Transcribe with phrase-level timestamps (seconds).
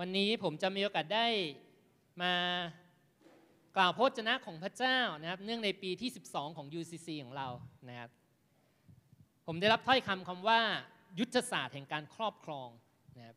[0.00, 1.26] วันนี้ผมจะมีโอกาสได้
[2.22, 2.34] มา
[3.76, 7.48] กล่าวพระจนะของพระเจ้านะครับ เนื่องในปีที่ 12 ของ UCC ของเรา
[7.88, 8.10] นะครับ
[9.46, 10.60] ผมได้รับถ้อยคำคำว่า
[11.18, 12.68] ยุทธศาสตร์แห่งการครอบครอง
[13.18, 13.36] นะครับ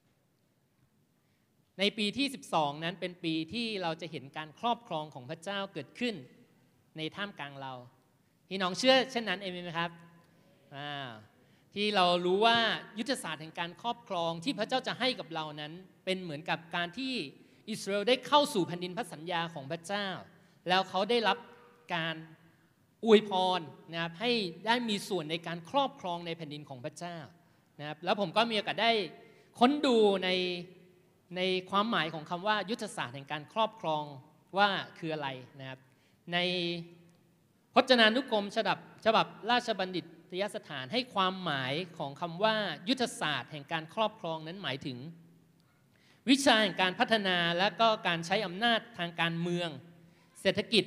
[1.79, 6.15] ในปีที่ 12 นั้นเป็นปีที่เราจะเห็นการครอบครองของพระเจ้าเกิดขึ้น
[6.97, 7.73] ในท่ามกลางเรา
[8.49, 9.91] พี่น้องเชื่อเช่นนั้นเองไหมครับ
[10.75, 11.07] อ่า
[11.75, 12.57] ที่เรารู้ว่า
[12.99, 15.73] ยุทธศาสตร์แห่งการครอบครองที่พระเจ้าจะให้กับเรานั้น
[16.05, 17.13] เป็นเหมือนกับการที่
[17.69, 20.07] อิสราเอลได้เข้าสู่แผ่นดินพระสัญญาของพระเจ้า
[20.69, 21.37] แล้วเขาได้รับ
[21.95, 22.15] การ
[23.05, 23.59] อวยพร
[23.91, 24.31] นะครับให้
[24.67, 27.17] ได้มีส่วนในการครอบครองในแผ่นดินของพระเจ้า
[27.79, 28.91] นะครับแล้วผมก็มีโอกาสได้
[29.59, 30.29] ค้นดูใน
[31.35, 34.03] ในความหมายของคำว่ายุทธศาสตร์แห่งการครอบครอง
[34.57, 35.79] ว่าคืออะไรนะครับ
[36.33, 36.37] ใน
[37.73, 40.05] พจนานุกรมฉบับฉบับราชบัณฑิต
[40.41, 42.55] ยสถานให้ความหมายของคำว่า
[42.89, 44.97] ยุทธศาสตร์แห่งการครอบครองนั้นหมายถึง
[46.29, 49.69] วิชาแห่งการพัฒนาและก็การใช้อำนาจทางการเมือง
[50.41, 50.85] เศรษฐกิจ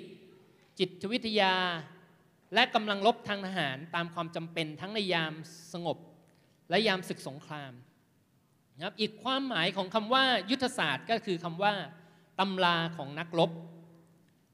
[0.79, 1.55] จิตวิทยา
[2.55, 5.33] และกำลังลบทางทหารตามความจำเป็นทั้งในยาม
[5.73, 5.99] สงบ
[6.71, 7.73] และยามศึกสงคราม
[8.77, 11.73] นะครับอีกความหมายของคำว่ายุทธศาสตร์ก็คือคำว่า
[12.41, 13.51] ตำราของนักรบ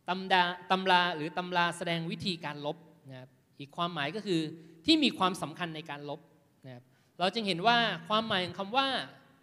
[0.09, 2.77] ตำดาตำราหรือตำราแสดงวิธีการลบ
[3.11, 4.41] นะครับอีกความหมายก็คือ
[4.87, 6.21] ที่มีความสำคัญในการลบ
[6.67, 6.85] นะครับ
[7.19, 8.89] เราจึงเห็นว่าความหมายของคำว่า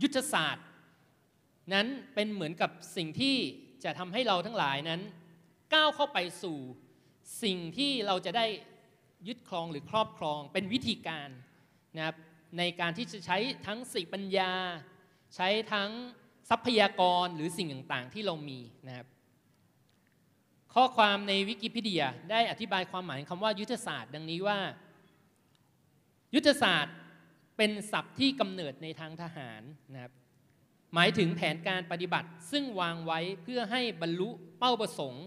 [0.04, 0.66] ยุทธศาสตร์
[1.74, 3.36] นั้นเป็นเหมือนกับสิ่งที่
[3.84, 5.02] จะทำให้เราทั้งหลายนั้น
[5.74, 6.58] ก้าวเข้าไปสู่
[7.44, 8.46] สิ่งที่เราจะได้
[9.28, 11.30] ยึดครองหรือครอบครอง เป็นวิธีการ
[11.96, 12.16] นะครับ
[12.58, 14.52] ในการที่จะใช้ทั้งสติปัญญา
[15.36, 15.90] ใช้ทั้ง
[16.50, 19.08] ทรัพยากรหรือสิ่งต่างๆ ที่เรามีนะครับ
[20.74, 24.60] ข้อความในวิกิพีเดียได้อธิบายความหมายคำว่ายุทธศาสตร์ ดังนี้ว่า
[26.36, 26.96] ยุทธศาสตร์
[27.58, 29.62] เป็นศัพท์ที่กำเนิดในทางทหาร
[29.94, 30.14] นะครับ
[30.94, 35.26] หมายถึงแผนการปฏิบัติซึ่งวางไว้เพื่อให้บรรลุเป้าประสงค์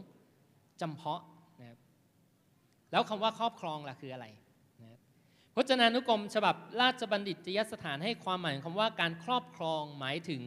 [0.80, 1.22] จำเพาะ
[1.60, 1.78] นะครับ
[2.91, 4.26] แล้วคำว่าครอบครองล่ะคืออะไร
[4.81, 5.00] นะครับ
[5.54, 10.42] พจนานุกรมฉบับราชบัณฑิตยสถานให้ความหมายคำว่าการครอบครองหมายถึง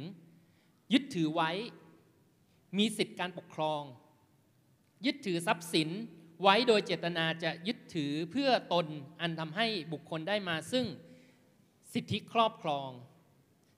[0.93, 1.51] ยึดถือไว้
[2.77, 3.81] มีสิทธิการปกครอง
[5.05, 5.89] ยึดถือทรัพย์สิน
[6.41, 8.85] ไว้โดยเจตนาจะยึดถือเพื่อตน
[9.21, 10.85] อันทำให้บุคคลได้มาซึ่ง
[11.93, 12.89] สิทธิครอบครอง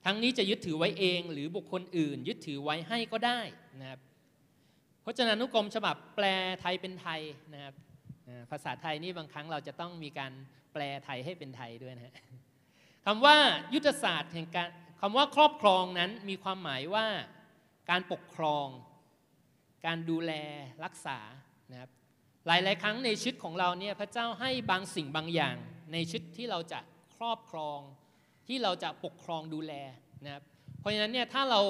[0.05, 3.41] ทั้งนี้จะยึดถือไว้เองหรือบุคคลอื่น ยึดถือไว้ให้ก็ได้
[3.81, 3.99] นะครับ
[5.03, 6.25] พจนานุกรมฉบับแปล
[6.61, 7.21] ไทยเป็นไทย
[7.53, 7.75] นะครับ
[8.51, 10.31] ภาษาไทยนี่บางครั้งเราจะต้องมีการ
[10.73, 12.13] แปลไทยให้เป็นไทยด้วยนะ
[13.05, 13.37] คำว่า
[13.73, 14.69] ยุทธศาสตร์แห่งการ
[15.01, 17.05] คำว่าครอบครองนั้นมีความหมายว่า
[17.89, 18.67] การปกครอง
[19.85, 20.31] การดูแล
[20.83, 21.19] รักษา
[21.71, 21.89] นะครับ
[22.47, 25.55] หลาย ๆ ครั้งในชีวิตของเราเนี่ยพระเจ้าให้บางสิ่งบางอย่าง
[25.93, 26.79] ในชีวิตที่เราจะ
[27.15, 27.79] ครอบครอง
[28.47, 29.73] ที่เราจะปกครองดูแล
[30.25, 30.43] นะครับ
[30.79, 31.61] เพราะฉะนั้นเนี่ยถ้าเรา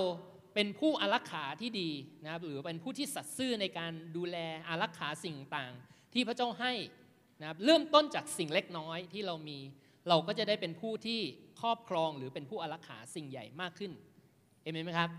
[0.53, 1.89] เป็นผู้อารักขาที่ดี
[2.23, 4.37] นะครับหรือเป็นผู้ที่สัตย์ซื่อในการดูแล
[4.67, 5.73] อารักขาสิ่งต่าง
[6.13, 6.73] ที่พระเจ้าให้
[7.41, 9.59] นะครับเริ่มต้นจากสิ่งเล็กน้อยที่เรามี
[10.09, 11.19] เราก็จะได้เป็นผู้ที่
[11.61, 13.91] ครอบครองหรือเป็นผู้อารักขาสิ่งใหญ่มากขึ้น
[14.63, 15.09] เอเมนไหมครับ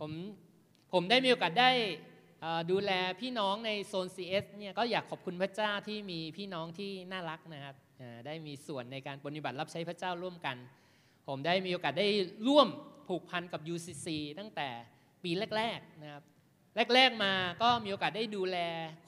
[0.00, 0.10] ผม
[0.92, 1.70] ผมได้มีโอกาสได้
[2.70, 7.76] ดูแลพี่น้องในโซน CS เนี่ยก็อยากขอบคุณพระเจ้าที่มีพี่น้องที่น่ารักนะครับ
[8.26, 10.56] ได้มีส่วนในการปฏิบัติรับใช้พระเจ้าร่วมกัน
[11.28, 12.08] ผมได้มีโอกาสได้
[12.48, 12.68] ร่วม
[13.08, 14.06] ผูกพันกับ UCC
[14.38, 14.68] ตั้งแต่
[15.22, 16.22] ปีแรกๆนะครับ
[16.94, 17.32] แรกๆมา
[17.62, 18.56] ก็มีโอกาสได้ดูแล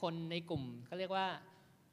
[0.02, 1.28] คนในกลุ่มเขาเรียกว่า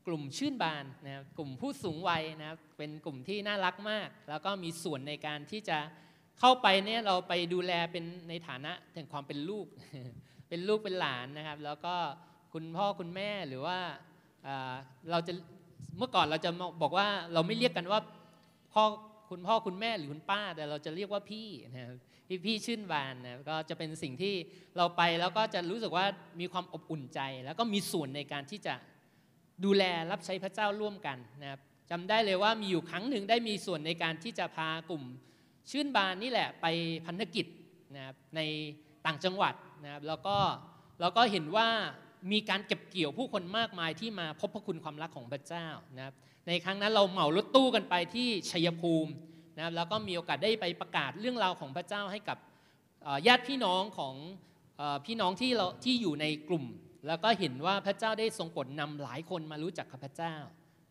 [0.08, 5.78] กลุ่มชื่นบานนะครับกลุ่มผู้สูงวัยนะครับเป็นกลุ่มที่น่ารักมาก แล้วก็มีส่วนในการที่จะ
[6.40, 9.68] เข้าไปเนี่ยเราไปดูแลเป็นในฐานะแห่งความเป็นลูก
[10.52, 11.96] เป็นลูกเป็นหลานนะครับ แล้วก็
[12.54, 13.78] คุณพ่อคุณแม่หรือว่า
[15.12, 15.34] เราจะ
[15.98, 16.52] เมื่อก่อนเราจะ
[16.82, 18.00] บอกว่าเราไม่เรียกกันว่า
[18.74, 18.84] พ่อ
[19.30, 21.96] คุณพ่อคุณแม่หรือคุณป้า แต่เราจะเรียกว่าพี่นะครับ
[22.28, 24.34] พี่พี่ชื่นบานนะก็จะเป็นสิ่งที่
[24.78, 26.06] เราไปแล้วก็จะรู้สึกว่า
[26.40, 28.74] มีความอบอุ่นใจ แล้วก็มีส่วนในการที่จะ
[29.66, 31.60] ดูแลรับใช้พระเจ้าร่วมกันนะครับ
[31.92, 35.04] จำได้เลยว่ามีอยู่ครั้งหนึ่งได้มีส่วนในการที่จะพากลุ่ม
[35.72, 36.66] ชื่นบานนี่แหละไป
[37.06, 37.46] พันธกิจ
[37.96, 38.42] นะครับใน
[39.06, 40.38] ต่างจังหวัด นะครับแล้วก็
[41.02, 41.68] เราก็เห็นว่า
[42.32, 45.68] มีการเก็บเกี่ยวผู้คนมากมายที่มาพบพระคุณความรักของพระเจ้า
[45.98, 46.14] นะครับ
[46.48, 49.12] ในครั้งนั้นเราเหมารถตู้กันไปที่ชัยภูมิ
[49.58, 52.38] นะครับแล้วก็มีโอกาสได้ไปประกาศเรื่องราวของพระเจ้าให้กับ
[53.28, 54.16] ญาติพี่น้องของ
[55.06, 56.66] พี่น้องที่เราที่อยู่ในกลุ่ม
[57.08, 60.36] แล้วก็เห็นว่าพระเจ้าได้ทรงกดนำหลายคนมารู้จักกับพระเจ้า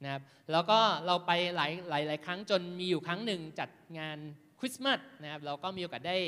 [0.05, 0.23] นะครับ
[0.53, 4.19] แล้วก็เราไปหลายหลายหลายครั้งจนมีอยู่ครั้งหนึ่งจัดงาน
[4.61, 6.19] คริสต์มาสนะครับเราก็มีโอกาสได้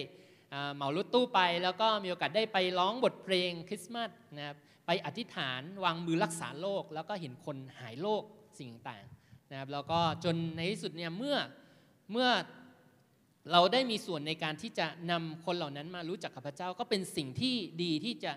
[0.75, 4.57] เหมารถตู้ไปแล้วก็มีโอกาสได้ไปร้องบทเพลงคริสต์มาสนะครับ
[4.87, 8.23] ไปอธิษฐานวางมือรักษาโรคแล้วก็เห็นคนหายโรค
[8.59, 9.05] สิ่งต่าง
[9.51, 11.37] นะครับแล้วก็จนในที่สุดเนี่ยเมื่อ
[12.13, 12.29] เมื่อ
[13.53, 18.33] เราได้มีส่วนในการที่จะนำคนเหล่านั้นมารู้จักกับพระเจ้าก็เป็นสิ่งที่ดีที่จะ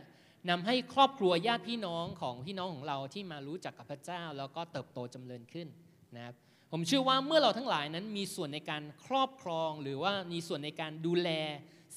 [0.49, 5.67] นำให้ครอบครัวญาติพี่น้องของพี่น้องของเราที่มารู้จักกับพระเจ้า แล้วก็เติบโตจำเริญขึ้น
[6.15, 6.35] นะครับ
[6.71, 11.29] ผมเชื่อว่าเมื่อเราทั้งหลายนั้นมีส่วนในการครอบครองหรือว่ามีส่วนในการดูแล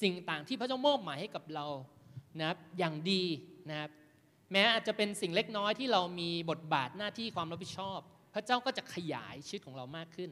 [0.01, 1.65] สิ่งต่างที่พระเจ้ามอบหมายให้กับเรา
[2.39, 3.23] นะครับอย่างดี
[3.69, 3.89] นะครับ
[4.51, 7.99] แม้อาจจะเป็นสิ่งเล็กน้อยที่เรามีบทบาทหน้าที่ความรับผิดชอบ
[8.33, 10.29] พระเจ้าก็จะขยายชีวิตของเรามากขึ้น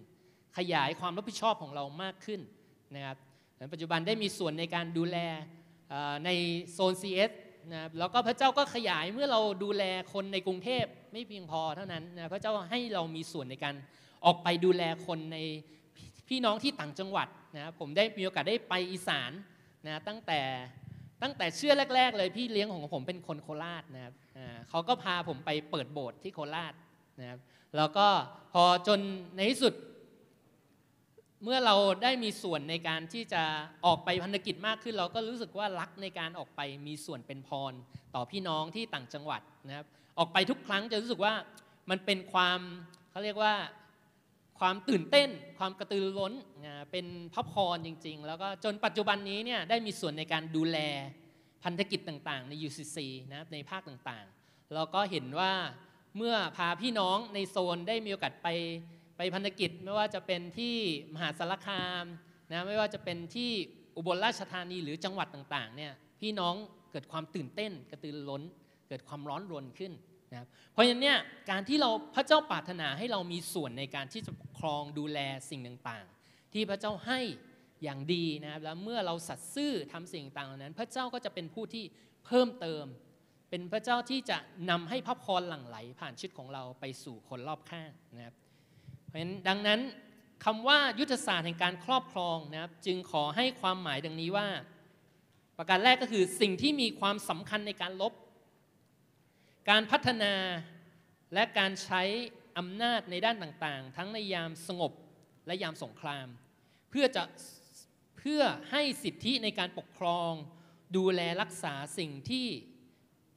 [0.57, 2.41] ขยายความรับผิดชอบของเรามากขึ้น
[2.95, 3.17] นะครับ
[3.73, 5.17] ปัจจุบันได้มีส่วนในการดูแล
[6.25, 6.29] ใน
[6.73, 7.31] โซน CS
[7.71, 13.75] นะครับแล้วก็พระเจ้าก็ขยายเมื่อเราดูแลคนในกรุงเทพไม่เพียงพอเท่านั้นนะพระเจ้าให้เรามีส่วนในการ
[14.25, 15.37] ออกไปดูแลคนใน
[16.27, 19.31] พี่น้องที่ต่างจังหวัดนะครับผมได้มีโอกาสได้ไปอีสาน
[19.87, 20.41] นะตั้งแต่
[21.23, 24.13] ตั้งแต่เชื่อแรก ๆ เลยพี่เลี้ยงของผมเป็นคนโคราชนะครับ
[24.69, 26.73] เขาก็พาผมไปเปิดโบสถ์ที่โคราช
[27.19, 27.39] นะครับ
[27.77, 28.07] แล้วก็
[28.53, 28.99] พอจน
[29.35, 29.73] ในที่สุด
[31.43, 33.43] เมื่อเราได้มีส่วนในการที่จะ
[33.85, 37.73] ออกไปพันธกิจมากขึ้น เราก็รู้สึกว่ารักในการออกไปมีส่วนเป็นพร
[38.15, 39.85] ต่อพี่น้องที่ต่างจังหวัดนะครับ
[40.19, 41.33] ออกไปทุกครั้งจะรู้สึกว่า
[41.89, 42.59] มันเป็นความ
[43.11, 43.53] เขาเรียกว่า
[44.59, 46.33] ความตื่นเต้น ความกระตือร้น
[46.91, 50.77] เป็นพระพรจริง ๆ แล้วก็จนปัจจุบันนี้เนี่ยได้มีส่วนในการดูแล
[51.63, 52.97] พันธกิจต่างๆ ใน UCC
[53.33, 55.51] นะในภาคต่างๆเราก็เห็นว่า
[56.17, 58.47] เมื่อพาพี่น้องในโซนได้มีโอกาสไป
[59.17, 60.75] ไปพันธกิจไม่ว่าจะเป็นที่
[61.13, 62.05] มหาสารคาม
[62.51, 63.51] นะไม่ว่าจะเป็นที่
[63.97, 66.55] อุบลราชธานีหรือจังหวัดต่างๆเนี่ยพี่น้อง
[66.91, 68.43] เกิดความตื่นเต้นกระตือร้น
[68.87, 69.93] เกิดความร้อนรนขึ้น
[70.31, 71.19] นะครับเพราะฉะนั้นเนี่ย
[71.51, 75.19] การที่เราพระเจ้าปรารถนาให้เรามีส่วนในการที่จะครองดูแล
[75.49, 77.19] สิ่งต่างๆ ที่พระเจ้าให้
[77.83, 81.83] อย่างดีนะครับแล้วเมื่อเราสัตย์ซื่อทำสิ่งต่างๆนั้น พระเจ้าก็จะเป็นผู้ที่
[82.25, 82.85] เพิ่มเติม
[83.49, 84.37] เป็นพระเจ้าที่จะ
[84.69, 88.35] นำให้พระพรหลั่งไหล ผ่านชีวิตของเราไปสู่คนรอบข้างนะครับ
[89.07, 89.79] เพราะฉะนั้นดังนั้น
[90.45, 94.47] คำว่ายุทธศาสตร์แห่งการครอบครองนะครับ จึงขอให้ความหมายดังนี้ว่า
[95.57, 98.13] ประการแรกก็คือสิ่งที่มีความสำคัญในการลบ
[99.69, 100.33] การพัฒนา
[101.33, 102.01] และการใช้
[102.57, 104.93] อำนาจในด้านต่างๆ ทั้งในยามสงบ
[105.47, 106.27] และยามสงคราม
[106.89, 107.23] เพื่อจะ
[108.17, 108.41] เพื่อ
[108.71, 110.31] ให้สิทธิในการปกครอง
[110.97, 112.47] ดูแลรักษาสิ่งที่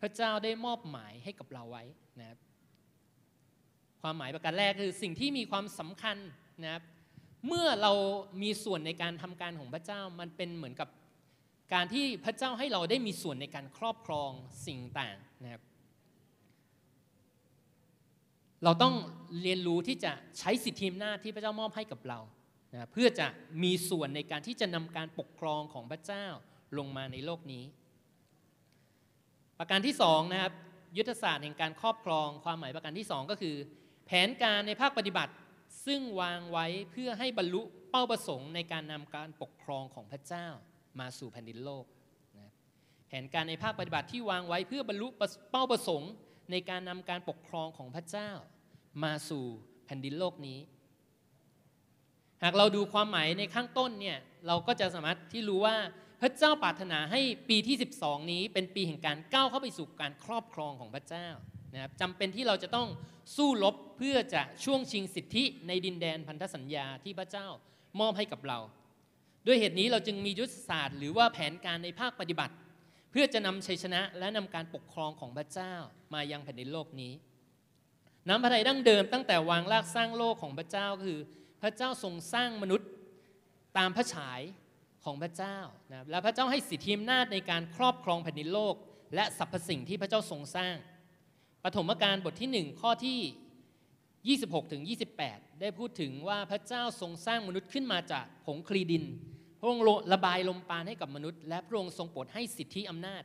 [0.00, 1.84] พระเจ้าได้มอบหมายให้กับเราไว้
[2.20, 2.38] นะครับ
[4.02, 6.16] ความหมายประการแรกคือสิ่งที่มีความสำคัญ
[6.62, 6.82] นะครับ
[7.46, 7.92] เมื่อเรา
[8.42, 10.88] มีส่วนในการทำการของพระเจ้ามันเป็นเหมือนกับ
[11.74, 14.30] การที่พระเจ้าให้เราได้มีส่วนในการครอบครอง
[14.66, 15.62] สิ่งต่างนะครับ
[18.64, 18.94] เราต้อง
[19.42, 22.20] เรียนรู้ที่จะใช้สิทธิอำนาจที่พระเจ้ามอบให้กับเรา
[22.72, 23.26] นะเพื่อจะ
[23.62, 26.26] มีส่วนในการที่จะนำการปกครองของพระเจ้า
[26.78, 27.64] ลงมาในโลกนี้
[29.58, 30.52] ประการที่สองนะครับ
[30.96, 33.56] ยุทธศาสตร์แห่งการครอบครองความหมายประการที่สองก็คือ
[34.06, 35.32] แผนการในภาคปฏิบัติ
[35.86, 40.46] ซึ่งวางไว้เพื่อให้บรรลุเป้าประสงค์ในการนำการปกครองของพระเจ้า
[41.00, 41.84] มาสู่แผ่นดินโลก
[42.38, 42.50] นะ
[43.08, 45.08] แผนการในภาคปฏิบัติที่วางไว้เพื่อบรรลุ
[45.50, 46.10] เป้าประสงค์
[46.50, 48.30] ในการนำการปกครองของพระเจ้า
[49.04, 49.44] มาสู่
[49.86, 50.58] แผ่นดินโลกนี้
[52.42, 55.76] หากเราดูความหมายในข้างต้นเนี่ยเราก็จะสามารถที่รู้ว่า
[56.20, 61.28] พระเจ้าปรารถนาให้ปีที่ 12 นี้เป็นปีแห่งการก้าวเข้าไปสู่การครอบครองของพระเจ้า
[61.72, 62.88] นะครับจำเป็นที่เราจะต้อง
[63.36, 67.46] สู้รบเพื่อจะช่วงชิงสิทธิในดินแดนพันธสัญญาที่พระเจ้า
[68.00, 68.58] มอบให้กับเรา
[69.46, 72.54] ด้วยเหตุนี้เราจึงมียุทธศาสตร์ หรือว่าแผนการในภาคปฏิบัติ
[73.10, 75.74] เพื่อจะนำชัยชนะและนำการปกครองของพระเจ้า
[76.14, 77.12] มายังแผ่นดินโลกนี้
[78.28, 81.18] น้ำพระทัยดั้งเดิมตั้งแต่วางรากสร้างโลกของพระเจ้าคือ
[81.62, 82.88] พระเจ้าทรงสร้างมนุษย์
[83.78, 84.40] ตามพระฉาย
[85.04, 85.58] ของพระเจ้า
[85.90, 88.74] นะและพระเจ้าให้สิทธิอำนาจในการครอบครองแผ่นดินโลก
[89.14, 90.74] และสรรพสิ่งที่พระเจ้าทรงสร้าง
[91.64, 94.82] ปฐมกาลบทที่ 1 ข้อที่ 26ถึง
[95.22, 99.04] 28 ได้พูดถึงว่าพระเจ้าทรงสร้างมนุษย์ขึ้นมาจากผงคลีดิน
[99.60, 103.22] พระองค์ระบายลมปรานให้กับมนุษย์ และพระองค์ทรงโปรดให้สิทธิอำนาจ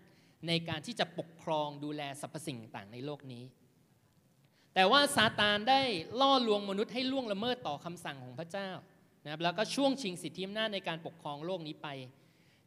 [0.47, 3.43] ในการที่จะปกครองดูแลสรรพสิ่งต่างในโลกนี้
[4.73, 5.81] แต่ว่าซาตานได้
[6.21, 8.69] ล่อลวงมนุษย์ให้ล่วงละเมิดต่อคำสั่งของพระเจ้า
[9.23, 11.87] นะครับแล้วก็ช่วงชิงสิทธิอำนาจในการปกครองโลกนี้ไป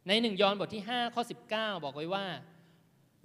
[0.07, 1.23] ในหนึ่งยอห์นบทที่5ข้อ
[1.53, 2.25] 19 บอกไว้ว่า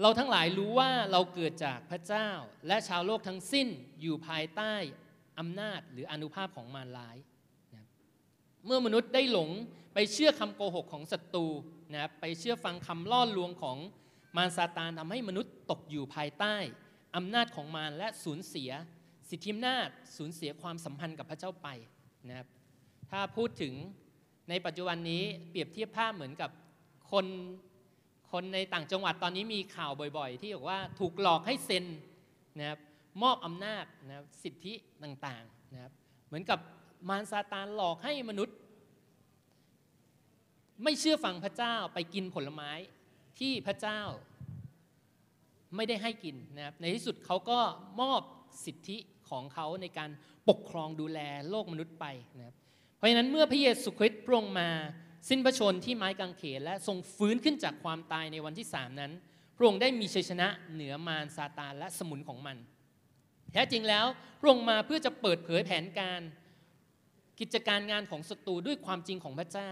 [0.03, 2.29] เราทั้งหลายรู้ว่าเราเกิดจากพระเจ้า
[2.67, 3.69] และชาวโลกทั้งสิ้น
[4.01, 4.75] อยู่ภายใต้
[5.39, 7.17] อำนาจหรืออนุภาพของมารร้าย
[7.75, 7.87] นะ
[8.67, 9.51] เมื่อมนุษย์ได้หลง
[9.95, 11.47] ไปเชื่อคำโกหกของศัตรู
[11.93, 13.79] นะไปเชื่อฟังคำล่อลวงของ
[14.37, 16.57] มารซาตานทำให้มนุษย์ตกอยู่ภายใต้
[17.17, 18.71] อำนาจของมารและสูญเสีย
[19.31, 21.69] สิทธิอำนาจสูญเสียความสัมพันธ์กับพระเจ้าไป
[22.29, 22.49] นะครับ
[23.11, 23.75] ถ้าพูดถึง
[24.51, 26.51] ในปัจจุบันนี้เปรียบเทียบภาพเหมือนกับ
[27.13, 27.27] คน
[28.33, 31.85] คนในต่างจังหวัดตอนนี้มีข่าวบ่อยๆ ที่บอกว่าถูกหลอกให้เซ็น
[32.59, 32.79] นะครับ
[33.23, 35.93] มอบอำนาจนะครับสิทธิต่างๆนะครับ
[36.27, 36.59] เหมือนกับ
[37.09, 38.57] มารซาตานหลอกให้มนุษย์
[40.83, 42.71] ไม่เชื่อฟังพระเจ้าไปกินผลไม้
[43.38, 44.00] ที่พระเจ้า
[45.76, 47.59] ไม่ได้ให้กินนะครับในที่สุดเขาก็
[48.00, 48.21] มอบ
[48.64, 48.99] สิทธิ
[49.31, 50.11] ของเขาในการ
[50.49, 51.19] ปกครองดูแล
[51.50, 52.07] โลกมนุษย์ไป
[52.38, 52.54] นะครับ
[52.97, 54.69] เพราะฉะนั้นเมื่อพระเยซูคริสต์พระองค์มา
[55.28, 59.12] สิ้นพระชนที่ไม้กางเขนและทรงฟื้นขึ้นจากความตายในวันที่สามนั้น
[59.57, 62.57] พระองค์ได้มีชัยชนะเหนือมารซาตานและสมุนของมัน
[63.52, 64.07] แท้จริงแล้ว
[64.40, 66.21] พระองค์มาเพื่อจะเปิดเผยแผนการ
[67.40, 69.71] กิจการงานของศัตรูด้วยความจริงของพระเจ้า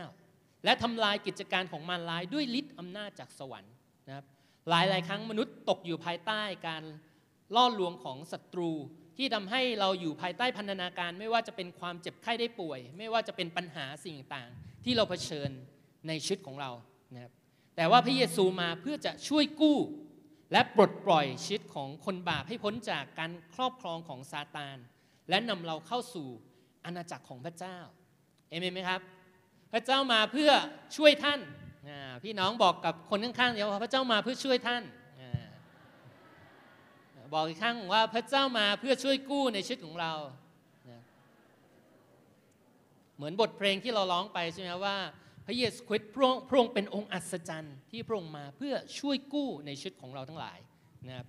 [0.64, 3.75] และทำลายกิจการของมารร้ายด้วยฤทธิ์อำนาจจากสวรรค์
[4.09, 4.26] นะครับ
[4.71, 6.85] หลายหลายครั้งมนุษย์ตกอยู่ภายใต้การ
[7.57, 8.73] ล่อลวงของศัตรู
[9.16, 15.50] ที่ทำให้เราอยู่ภายใต้พันธนาการ ไม่ว่าจะเป็นความเจ็บไข้ได้ป่วย ไม่ว่าจะเป็นปัญหาสิ่งต่างๆที่เราเผชิญ
[16.09, 16.71] ในชีวิตของเรา
[17.14, 17.33] นะครับ
[17.76, 19.78] แต่ว่าพระเยซูมาเพื่อจะช่วยกู้
[20.52, 24.76] และปลดปล่อยชีวิตของคนบาปให้พ้นจากการครอบครองของซาตาน
[25.28, 26.28] และนำเราเข้าสู่
[26.85, 27.78] อาณาจักรของพระเจ้า
[28.49, 29.00] เอเมนไหมครับ
[29.73, 30.50] พระเจ้ามาเพื่อ
[30.97, 31.41] ช่วยท่าน
[32.25, 34.83] พี่น้องบอกกับคนข้างๆเดี๋ยวพระเจ้ามาเพื่อช่วยท่าน
[37.35, 40.12] บอกอีกครั้งว่าพระเจ้ามาเพื่อช่วยกู้ในชีวิตของเรา
[43.17, 44.97] เหมือนบทเพลงที่เราร้องไปใช่ไหมว่า
[45.47, 46.17] พระเยซูคริสต์พ
[46.52, 50.59] ระองค์เป็นองค์อัศจรรย์ที่พระองค์มาเพื่อช่วยกู้ในชีวิตของเราทั้งหลาย
[51.09, 51.26] นะครับ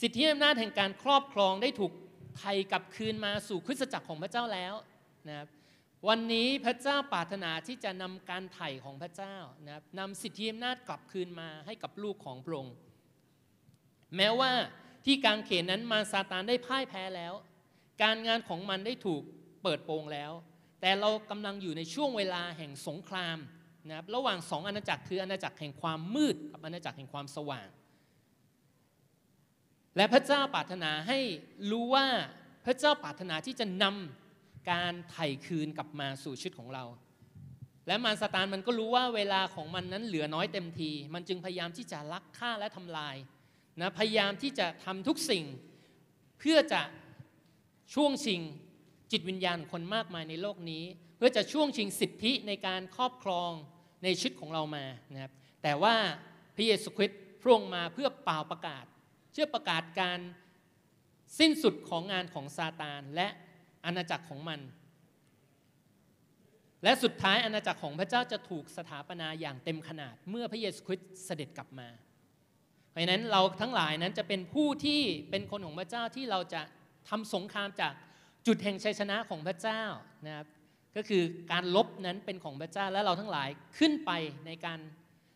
[0.00, 1.92] สิทธิอำนาจแห่งการครอบครองได้ถูก
[2.38, 4.74] ไทยกลับคืนมาสู่คริสตจักรของพระเจ้าแล้ว
[5.28, 5.48] นะครับ
[6.06, 12.74] วันนี้พระเจ้าปรารถนาที่จะนำการไถ่ของพระเจ้านะครับนำสิทธิอำนาจกลับคืนมาให้กับลูกของพระองค์
[14.16, 14.50] แม้ว่า
[15.04, 17.34] ที่กางเขนนั้นมาซาตานได้พ่ายแพ้แล้ว
[18.02, 19.22] การงานของมันได้ถูก
[19.62, 20.32] เปิดโปงแล้ว
[20.80, 23.38] แต่เรากำลังอยู่ในช่วงเวลาแห่งสงคราม
[23.88, 27.68] นะครับระหว่างสองอาณาจักรคืออาณาจักรแห่งความมืดกับอาณาจักรแห่งความสว่าง
[29.96, 31.18] และพระเจ้าปรารถนาให้
[31.70, 32.06] รู้ว่า
[32.66, 34.27] พระเจ้าปรารถนาที่จะนำ
[34.70, 36.84] การไถ่คืนกลับมาสู่ชีวิตของเรา
[37.86, 43.16] และมารซาตานมันก็รู้ว่าเวลาของมันนั้นเหลือน้อยเต็มที มันจึงพยายามที่จะลักฆ่าและทำลาย
[43.80, 45.44] นะพยายามที่จะทำทุกสิ่ง
[46.38, 46.82] เพื่อจะ
[47.94, 48.40] ช่วงชิง
[49.12, 50.84] จิตวิญญาณคนมากมายในโลกนี้
[51.16, 53.50] เพื่อจะช่วงชิงสิทธิในการครอบครอง
[54.04, 55.96] ในชีวิตของเรามานะครับแต่ว่า
[56.56, 58.84] พระเยซูคริสต์พระองค์มาเพื่อเป่าประกาศ
[59.32, 60.18] เชื่อประกาศการ
[61.38, 63.28] สิ้นสุดของงานของซาตานและ
[63.88, 64.60] อาณาจักรของมัน
[66.84, 71.88] และสุดท้ายอาณาจักรของพระเจ้าจะถูกสถาปนาอย่างเต็มขนาด เมื่อพระเยซูคริสต์เสด็จกลับมา
[72.90, 76.62] เพราะฉะนั้นเราทั้งหลายนั้นจะเป็นผู้ที่เป็นคนของพระเจ้าที่เราจะ
[77.08, 77.92] ทำสงครามจาก
[78.46, 79.82] จุดแห่งชัยชนะของพระเจ้า
[80.26, 80.46] นะครับ
[80.96, 84.10] ก็คือการลบนั้นเป็นของพระเจ้าและเราทั้งหลายขึ้นไป
[84.46, 84.78] ในการ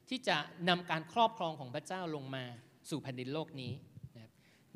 [0.09, 0.37] ที่จะ
[0.69, 2.45] นำการครอบครองของพระเจ้าลงมา
[2.91, 3.73] สู่แผ่นดินโลกนี้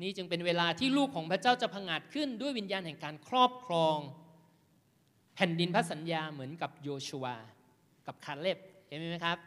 [0.01, 3.97] นี่จึงเป็นเวลาที่ลูกของพระเจ้าจะพังอาจขึ้นด้วยวิญญาณแห่งการครอบครอง
[5.35, 7.25] แผ่นดินพระสัญญาเหมือนกับโยชัว
[8.07, 9.37] กับคาเล็บเห็นไหมครับ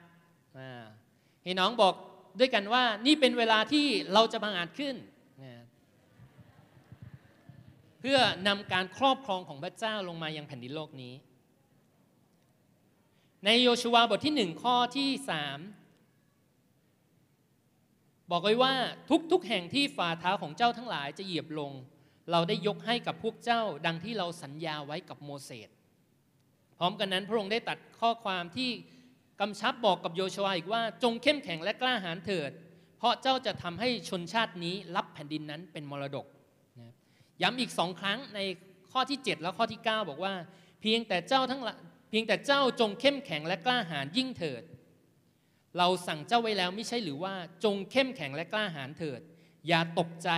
[1.44, 1.94] ให้น้องบอก
[2.38, 4.96] ด้วยกันว่านี่เป็นเวลาที่เราจะบังอาจขึ้น
[8.00, 11.14] เพื่อนำการครอบครองของพระเจ้าลงมายังแผ่นดินโลกนี้
[13.44, 15.58] ในโยชูวบทที่หนึ่งข้อที่สาม
[18.30, 18.74] บอกไว้ว่า
[19.32, 21.72] ทุกๆแห่งที่ฝ่าเท้าของเจ้าทั้งหลายจะเหยียบลง
[22.30, 25.68] เราได้ยกให้กับพวกเจ้า ดังที่เราสัญญาไว้กับโมเสส
[26.78, 28.70] พร้อมกันนั้นพระองค์ได้ตัดข้อความที่
[29.40, 32.50] กำชับบอกกับโยชวาอีกว่าจงเข้มแข็งและกล้าหาญเถิด
[32.98, 36.26] เพราะเจ้าจะทำให้ชนชาตินี้รับแผ่นดินนั้นเป็นมรดก
[37.42, 38.40] ย้ำอีกสองครั้งใน
[38.92, 40.34] ข้อที่ 7 และข้อที่ 9 บอกว่า
[40.80, 41.60] เพียงแต่เจ้าทั้ง
[42.10, 44.62] เพียงแต่เจ้าจงเข้มแข็งและกล้าหาญยิ่งเถิด
[45.78, 47.34] เราสั่งเจ้าไว้แล้วไม่ใช่หรือว่า
[47.64, 49.20] จงเข้มแข็งและกล้าหาญเถิด
[49.68, 50.30] อย่าตกใจ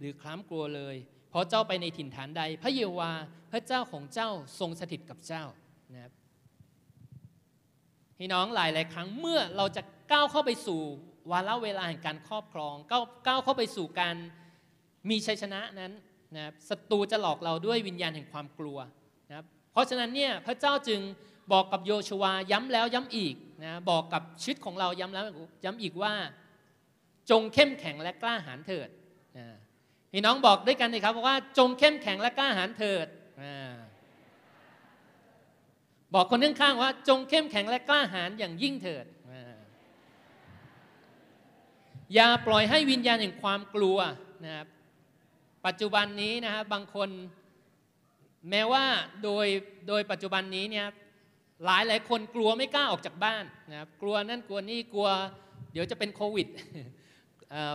[0.00, 0.96] หรือคล้ามกลัวเลย
[1.30, 3.12] เพราะเจ้าไปในถิ่นฐานใด พระเยาวา
[3.52, 5.44] พระเจ้าของเจ้าทรงสถิตกับเจ้า
[5.94, 6.12] นะครับ
[8.18, 9.82] พี่น้องหลายหลายครั้งเมื่อเราจะ
[10.12, 10.80] ก้าวเข้าไปสู่
[11.30, 14.16] วาระเวลาแห่งการครอบครองก้าวก้าวเข้าไปสู่การ
[15.10, 15.92] มีชัยชนะนั้น
[16.36, 18.78] นะครับศัตรูจะหลอกเราด้วยวิญญาณแห่งความกลัว
[19.28, 21.00] นะครับเพราะฉะนั้นเนี่ยพระเจ้าจึง
[21.52, 25.24] บอกกับโยชวาย้ำแล้วย้ำอีกนะบอกกับชีวิตของเราย้ำแล้ว
[25.64, 26.12] ย้ำอีกว่า
[27.30, 28.88] จงเข้มแข็งและกล้าหาญเถิด
[30.12, 33.06] พี่น้องบอกด้วยกันเลยครับว่าจงเข้มแข็งและกล้าหาญเถิด
[36.14, 39.06] บอกคนข้างๆว่า จงเข้มแข็งและกล้าหาญอย่างยิ่งเถิด
[42.14, 43.98] อย่าปล่อยให้วิญญาณแห่งความกลัว
[44.44, 44.66] นะครับ
[45.66, 47.08] ปัจจุบันนี้นะครับบางคน
[48.50, 48.84] แม้ว่า
[49.24, 49.46] โดย
[49.88, 50.86] โดยปัจจุบันนี้เนี่ย
[51.64, 55.08] หลายหลายคนกลัวไม่กล้าออกจากบ้านนะครับกลัวนั่นกลัวนี่กลัว
[55.72, 56.48] เดี๋ยวจะเป็นโควิด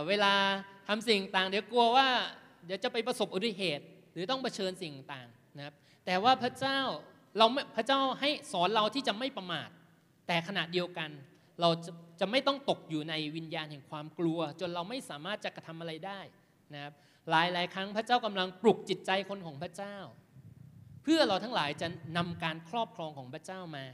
[0.08, 0.34] เวลา
[0.88, 2.08] ทำสิ่งต่างเดี๋ยวกลัวว่า
[2.66, 5.74] เดี๋ยวจะไปประสบอุบัติเหตุ หรือต้องเผชิญสิ่งต่างนะครับ
[6.06, 6.80] แต่ว่าพระเจ้า
[7.38, 9.68] เราพระเจ้าให้สอนเราที่จะไม่ประมาท
[10.26, 11.10] แต่ขณะเดียวกัน
[11.60, 16.20] เราจะจะไม่ต้องตกอยู่ในวิญญาณแห่งความกลัว จนเราไม่สามารถจะกระทำอะไรได้
[16.74, 16.92] นะครับ
[17.30, 19.96] หลายหลายครั้งพระเจ้ากำลังปลุกจิตใจคนของพระเจ้า
[21.08, 23.84] เพื่อเราทั้งหลายจะนำการครอบครองของพระเจ้ามา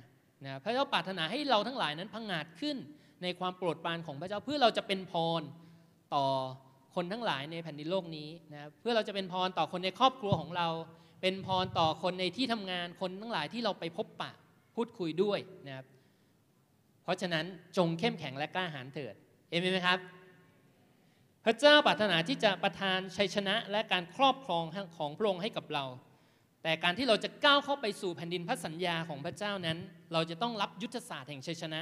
[0.44, 2.76] นะพระเจ้าปรารถนาให้เราทั้งหลายนั้นพังงาดขึ้น
[3.22, 5.42] ในความโปรดปรานของพระเจ้าเพื่อเราจะเป็นพร
[6.14, 6.24] ต่อ
[6.94, 10.68] คนทั้งหลายในแผ่นดินโลกนี้นะเพื่อเราจะเป็นพรต่อคนในครอบครัวของเรา
[11.22, 14.30] เป็นพรต่อคนในที่ทำงานคนทั้งหลายที่เราไปพบปะ
[14.74, 15.86] พูดคุยด้วยนะครับ
[17.04, 17.44] เพราะฉะนั้น
[17.76, 19.14] จงเข้มแข็งและกล้าหาญเถิด
[19.50, 19.98] เอเมนไหมครับ
[21.44, 24.64] พระเจ้าปรารถนาที่จะประทานชัยชนะและการครอบครอง
[24.98, 25.84] ของพระองค์ให้กับเรา
[26.62, 29.78] แต่การที่เราจะก้าวเข้าไปสู่แผ่นดินพระสัญญาของพระเจ้านั้น
[30.12, 31.80] เราจะต้องรับยุทธศาสตร์แห่งชัยชนะ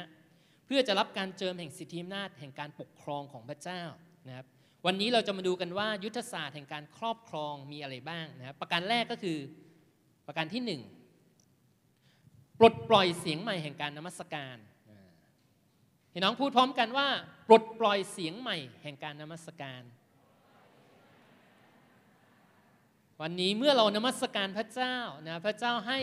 [0.66, 3.82] เพื่อจะรับการเจิมแห่งสิทธิอำนาจแห่งการปกครองของพระเจ้า
[4.28, 4.46] นะครับ
[4.86, 9.38] วันนี้เราจะมาดูกันว่ายุทธศาสตร์แห่งการครอบครองมีอะไรบ้างนะครับประการแรกก็คือ
[10.26, 10.80] ประการที่หนึ่ง
[12.58, 14.56] ปลดปล่อยเสียงใหม่แห่งการนมัสการ
[16.12, 17.08] พี่น้องพูดพร้อมกันว่า
[17.48, 19.82] ปลดปล่อยเสียงใหม่แห่งการนมัสการ
[23.24, 24.96] วันนี้เมื่อเรานมัสการพระเจ้า
[25.28, 26.00] นะพระเจ้าให้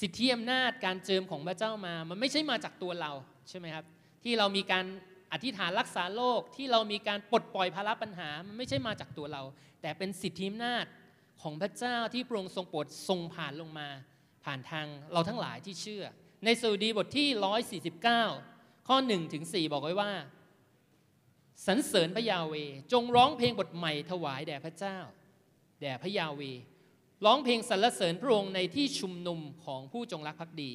[0.00, 3.12] สิทธิอำนาจการเจิมของพระเจ้ามา มันไม่ใช่มาจากตัวเรา
[3.48, 3.84] ใช่ไหมครับ
[4.24, 4.84] ที่เรามีการ
[5.32, 9.42] อธิษฐานรักษาโรคที่เรามีการปลดปล่อยภาระปัญหา มันไม่ใช่มาจากตัวเรา
[9.82, 10.84] แต่เป็นสิทธิอำนาจ
[11.42, 13.88] ของพระเจ้าที่พระองค์ทรงโปรดทรงผ่านลงมา
[14.44, 16.04] ผ่านทางเราทั้งหลายที่เชื่อ
[16.44, 17.28] ในสุดีบทที่
[18.30, 20.12] 149 ข้อ1ถึง4บอกไว้ว่า
[21.66, 22.54] สรรเสริญพระยาเว
[22.92, 24.98] จงร้องเพลงบทใหม่ถวายแด่พระเจ้า
[25.80, 26.42] แด่พระยาเว
[27.24, 30.72] ร้องเพลงสรรเสริญพระองค์ในที่ชุมนุมของผู้จงรักภักดี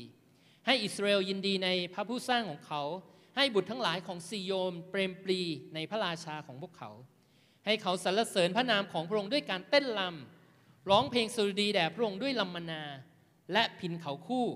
[0.65, 2.81] ให้อิสราเอลยินดีในพระผู้สร้างของเขา
[3.35, 5.41] ให้บุตรทั้งหลายของซีโยมเปรมปรี
[5.73, 6.91] ในพระราชาของพวกเขา
[7.65, 12.83] ให้เขาสรรเสริญพระนามของพระองค์ด้วยการเต้นลำร้องเพลงสุรดีแด่พระองค์ด้วยลำมนา
[13.53, 14.47] และพินเขาคู่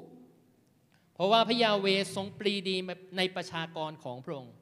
[1.14, 2.78] เพราะว่าพระยาเวทรงปรีดี
[3.18, 4.54] ในประชากรของพระองค์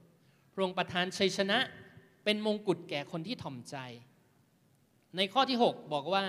[0.54, 1.60] พระองค์ประทานชัยชนะ
[2.24, 3.78] เป็นมงกุฎแก่คนที่ถ่อมใจ
[5.18, 6.24] ในข้อที่ 6 บอกว่า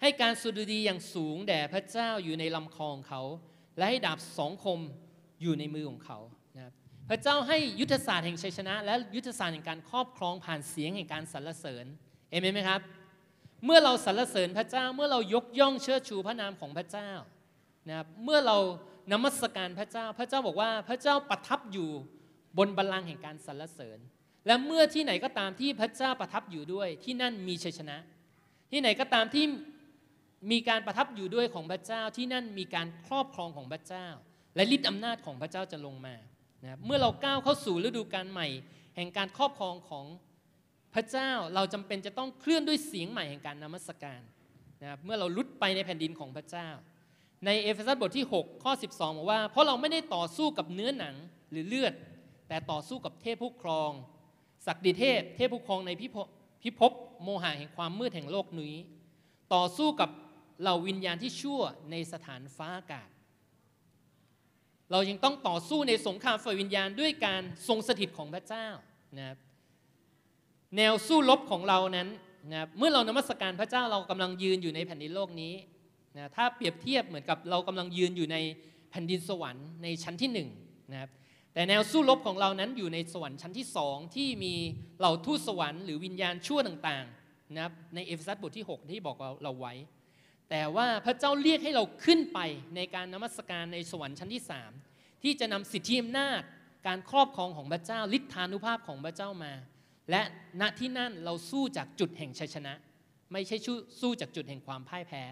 [0.00, 3.22] ให้การสุรดีอย่างสูงแด่พระเจ้าอยู่ในลำคอของเขา
[3.76, 4.80] และให้ดาบสองคม
[5.42, 6.18] อยู่ในมือของเขา
[6.56, 6.72] นะครับ
[7.10, 11.86] พระเจ้าให้ยุทธศาสตร์แห่งชัยชนะ และยุทธศาสตร์แห่งการครอบครองผ่านเสียงแห่งการสรรเสริญ
[12.30, 12.80] เอเมนไหมครับ
[13.64, 17.10] เมื่อเราสรรเสริญพระเจ้าเมื่อเรายกย่องเชิดชูพระนามของพระเจ้า
[17.88, 18.56] นะครับเมื่อเรา
[19.12, 21.88] นมัสการพระเจ้า พระเจ้าบอกว่าพระเจ้าประทับอยู่
[22.58, 23.98] บนบัลลังก์แห่งการสรรเสริญ
[24.46, 27.96] และเมื่อที่ไหนก็ตามที่พระเจ้าประทับอยู่ด้วยที่นั่นมีชัยชนะ
[28.70, 29.44] ที่ไหนก็ตามที่
[30.50, 34.06] มีการประทับอยู่ด้วยของพระเจ้าที่นั่นมีการครอบครองของพระเจ้า
[34.56, 36.16] และฤทธิอำนาจของพระเจ้าจะลงมา
[36.64, 38.48] นะเมื่อเราก้าวเข้าสู่ฤดูกาลใหม่
[38.96, 40.06] แห่งการครอบครองของ
[40.94, 44.20] พระเจ้าเราจำเป็นจะต้องเคลื่อนด้วยเสียงใหม่แห่งการนมัสการ
[44.82, 46.68] นะเมื่อเราลุดไปในแผ่นดินของพระเจ้า
[47.46, 51.14] ในเอเฟซัสบทที่ 6 ข้อ 12บอกว่า เพราะเราไม่ได้ต่อสู้กับเนื้อหนัง
[51.50, 51.94] หรือเลือด
[52.48, 53.90] แต่ต่อสู้กับเทพผู้ครอง
[54.66, 55.90] ศักดิเทพ เทพผู้ครองใน
[56.62, 58.74] พิภพ โมหะแห่งความมืดแห่งโลกนี้
[59.54, 60.10] ต่อสู้กับ
[60.60, 63.08] เหล่าวิญญาณที่ชั่วในสถานฟ้าอากาศ
[64.90, 68.66] เรายังต้องต่อสู้ในสงครามฝ่ายวิญญาณด้วยการทรงสถิตของพระเจ้า
[69.18, 69.38] นะครับ
[70.76, 72.08] แนวสู้รบของเรานั้น
[72.52, 75.54] นะเมื่อเรานมัสการพระเจ้าเรากำลังยืนอยู่ในแผ่นดินโลกนี้
[76.16, 78.36] นะถ้าเปรียบเทียบเหมือนกับเรากำลังยืนอยู่ใน
[78.90, 80.48] แผ่นดินสวรรค์ในชั้นที่หนึ่ง
[80.92, 81.10] นะครับ
[81.58, 84.54] แต่แนวสู้รบของเรานั้นอยู่ในสวรรค์ชั้นที่สองที่มี
[84.98, 89.74] เหล่าทูตสวรรค์หรือวิญญาณชั่วต่างๆนะครับในเอเฟซัสบทที่ 6 ที่บอกเราเราไว้
[90.50, 92.38] แต่ว่าพระเจ้าเรียกให้เราขึ้นไป
[92.76, 94.72] ในการนมัสการในสวรรค์ชั้นที่สาม
[95.22, 96.42] ที่จะนำสิทธิอำนาจ
[96.86, 99.52] การครอบครองของพระเจ้าฤทธานุภาพของพระเจ้ามา
[100.10, 100.22] และ
[100.60, 102.72] ณที่นั่นเราสู้จากจุดแห่งชัยชนะ
[103.32, 103.56] ไม่ใช่
[104.00, 105.22] สู้จากจุดแห่งความพ่ายแพ้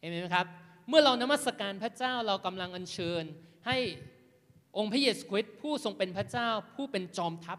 [0.00, 0.46] เห็นไหมครับ
[0.88, 3.24] เมื่อเรานมัสการพระเจ้าเรากำลังอัญเชิญ
[3.66, 3.78] ให้
[4.76, 7.58] องค์พระเยซูคริสต์ผู้ทรงเป็นพระเจ้า ผู้เป็นจอมทัพ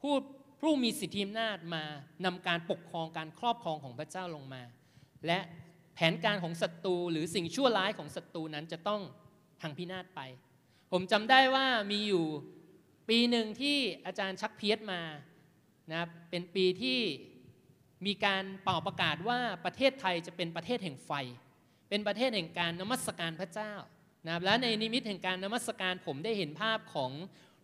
[0.00, 0.14] ผู้
[0.60, 1.82] ผู้มีสิทธิอำนาจมา
[2.24, 4.62] นำการปกครองการครอบครองของพระเจ้าลงมา
[5.26, 5.38] และ
[5.94, 9.02] แผนการของศัตรูหรือสิ่งชั่วร้ายของศัตรูนั้นจะต้อง
[9.60, 10.20] พังพินาศไป
[10.92, 12.24] ผมจำได้ว่ามีอยู่
[13.08, 15.00] ปีหนึ่งที่อาจารย์ชักเพียรมา
[15.92, 17.00] นะเป็นปีที่
[18.06, 21.12] มีการเป่าประกาศว่าประเทศไทยจะเป็นประเทศแห่งไฟ
[21.88, 23.72] เป็นประเทศแห่งการนมัสการพระเจ้า
[24.26, 27.10] นะและในนิมิตแห่งการนมัสการผมได้เห็นภาพของ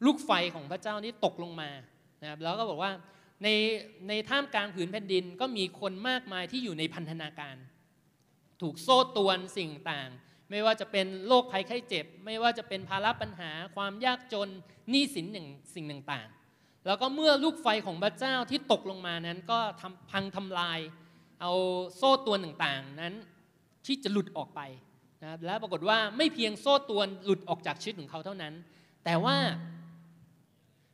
[0.06, 1.70] ลูกไฟของพระเจ้านี้ตกลงมา
[2.22, 2.92] นะครับแล้วก็บอกว่า
[3.42, 3.48] ใน
[4.08, 7.56] ในท่ามกลางผืนแผ่นดินก็มีคนมากมายที่อยู่ในพันธนาการ
[8.60, 10.10] ถูกโซ่ตวนสิ่งต่าง
[10.50, 14.48] ไม่ว่าจะเป็นโรคภัยไข้เจ็บ ไม่ว่าจะเป็นภาระปัญหา ความยากจน
[14.90, 20.78] หนี้สินหนึ่งสิ่งต่างๆ แล้วก็เมื่อลูกไฟของพระเจ้าที่ตกลงมานั้นก็ทำพังทำลาย
[21.40, 21.52] เอา
[21.96, 23.14] โซ่ตัวต่างๆนั้น
[23.86, 24.60] ที่จะหลุดออกไป
[25.22, 28.54] นะครับและปรากฏว่าไม่เพียงโซ่ตรวนหลุดออกจากชีวิตของเขาเท่านั้น
[29.04, 29.36] แต่ว่า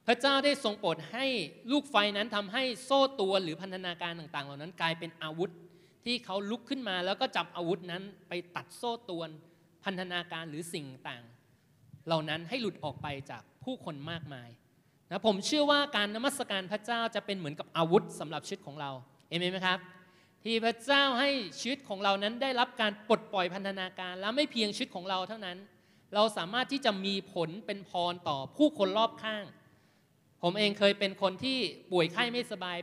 [0.06, 1.26] พระเจ้าได้ทรงโปรดให้
[1.72, 5.50] ลูกไฟนั้นทำให้โซ่ตรวหรือพันธนาการต่างๆ เหล่านั้นกลายเป็นอาวุธ
[6.04, 9.28] ที่เขาลุกขึ้นมาแล้วก็จับอาวุธนั้นไปตัดโซ่ตรวน
[9.84, 11.24] พันธนาการหรือสิ่งต่าง
[12.06, 14.48] เหล่านั้นให้หลุดออกไปจากผู้คนมากมาย
[15.10, 18.90] นะผมเชื่อว่าการนมัสการพระเจ้าจะเป็นเหมือนกับอาวุธสำหรับชีวิตของเรา
[19.28, 19.78] เอเมนไหมครับ
[20.44, 25.59] ที่พระเจ้าให้ชีวิตของเรานั้นได้รับการปลดปล่อยพันธนาการ แล้วไม่เพียงชีวิตของเราเท่านั้น
[26.14, 29.44] เราสามารถที่จะมีผลเป็นพรต่อผู้คนรอบข้าง
[30.42, 31.59] ผมเองเคยเป็นคนที่
[31.92, 32.79] ป่วยไข้ไม่สบาย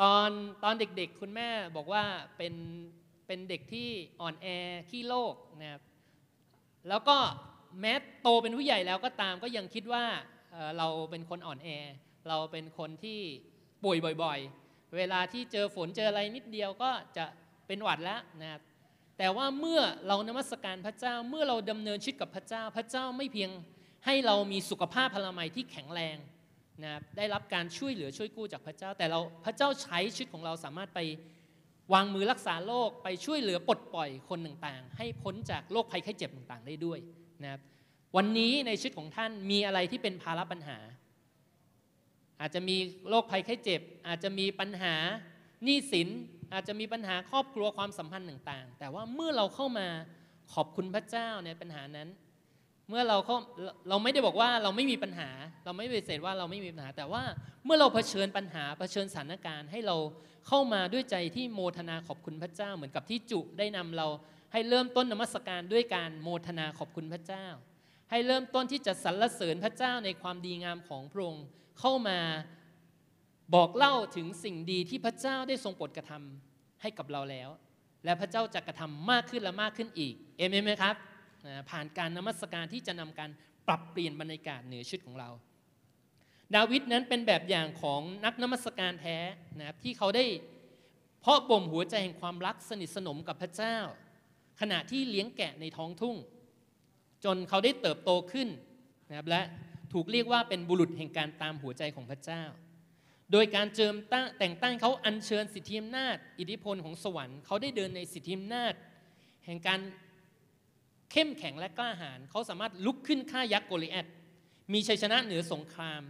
[0.00, 0.30] ตอน
[0.62, 2.04] ตอนเด็กๆ คุณแม่บอกว่า
[2.36, 2.54] เป็น
[3.26, 3.88] เป็นเด็กที่
[4.20, 4.46] อ่อนแอ
[4.90, 5.82] ขี้โรคนะครับ
[6.88, 7.16] แล้วก็
[7.80, 10.04] แม้โตเป็นผู้ใหญ่แล้วก็ตามก็ยังคิดว่า
[10.78, 11.68] เราเป็นคนอ่อนแอ
[12.28, 13.20] เราเป็นคนที่
[13.84, 14.63] ป่วยบ่อยๆ
[14.96, 17.24] เวลาที่เจอฝนเจออะไรนิดเดียวก็จะ
[17.66, 18.60] เป็นหวัดแล้วนะครับ
[19.18, 23.50] แต่ว่าเมื่อเรานมัสการพระเจ้าเมื่อเราดำเนินชีวิตกับพระเจ้า พระเจ้าไม่เพียง
[24.06, 26.16] ให้เรามีสุขภาพพลามัยที่แข็งแรง
[26.82, 31.00] นะครับได้รับการช่วยเหลือช่วยกู้จากพระเจ้า แต่เราพระเจ้าใช้ชีวิตของเราสามารถไป
[31.94, 36.98] วางมือรักษาโรคไปช่วยเหลือปลดปล่อยคนต่างๆ ให้พ้นจากโรคภัยไข้เจ็บต่างๆ ได้ด้วย
[37.42, 37.60] นะครับ
[38.16, 40.78] วันนี้ในชีวิตของท่านมีอะไรที่เป็นภาระปัญหา
[42.40, 42.76] อาจจะมี
[43.08, 44.94] โรคภัยไข้เจ็บ อาจจะมีปัญหา
[45.64, 46.08] หนี้สิน
[46.52, 49.86] อาจจะมีปัญหาครอบครัวความสัมพันธ์ต่างๆ แต่ว่าเมื่อเราเข้ามา
[50.54, 52.08] ขอบคุณพระเจ้าในปัญหานั้น
[52.88, 53.36] เมื่อเราเขา
[53.88, 55.30] เราไม่ได้บอกว่าเราไม่มีปัญหา
[55.64, 57.22] เราไม่ปฏิเสธว่าเราไม่มีปัญหา แต่ว่า
[57.64, 59.96] เมื่อเราเผชิญปัญหาเผชิญสถานการณ์ ให้เรา
[60.48, 64.06] เข้ามาด้วยใจที่โมทนาขอบคุณพระเจ้า เหมือนกับที่จุได้นำเรา
[64.52, 67.46] ให้เริ่มต้นนมัสการด้วยการโมทนาขอบคุณพระเจ้า
[68.10, 71.44] ให้เริ่มต้นที่จะสรรเสริญพระเจ้าในความดีงามของพระองค์
[71.78, 72.18] เข้ามา
[73.54, 77.48] บอกเล่าถึงสิ่งดีที่พระเจ้าได้ทรงโปรดกระทำให้กับเราแล้ว
[78.04, 80.94] และพระเจ้าจะกระทำมากขึ้นและมากขึ้นอีกเอเมนไหมครับ
[81.70, 83.30] ผ่านการนมัสการที่จะนำการ
[83.66, 85.30] ปรับเปลี่ยนบรรยากาศเหนือชุดของเรา
[86.54, 89.18] ดาวิดนั้นเป็นแบบอย่างของนักนมัสการแท้
[89.58, 90.24] นะครับที่เขาได้
[91.20, 93.76] เพาะบ่มหัวใจแห่งความรักสนิทสนมกับพระเจ้า
[94.60, 96.16] ขณะที่เลี้ยงแกะในท้องทุ่ง
[97.24, 98.48] จนเขาได้เติบโตขึ้น
[99.08, 99.42] นะครับและ
[99.94, 102.44] ถูกเรียกว่าเป็นบุรุษแห่งการตามหัวใจของพระเจ้า
[103.32, 108.74] โดยการเจิมตั้งแต่งตั้งเขาอัญเชิญสิทธิอำนาจ อิทธิพลของสวรรค์เขาได้เดินในสิทธิอำนาจ
[109.46, 109.80] แห่งการ
[111.12, 114.06] เข้มแข็งและกล้าหาญเขาสามารถลุกขึ้นฆ่ายักษ์โกลิแอต
[114.72, 116.02] มีชัยชนะเหนือสงคราม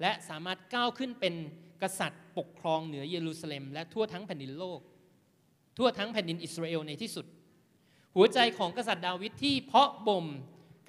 [0.00, 1.34] และสามารถก้าวขึ้นเป็น
[1.82, 4.80] กษัตริย์ปกครองเหนือเยรูซาเล็ม และทั่วทั้งแผ่นดินโลก
[5.78, 7.26] ทั่วทั้งแผ่นดินอิสราเอลในที่สุด
[8.16, 10.26] หัวใจของกษัตริย์ดาวิดที่เพาะบ่ม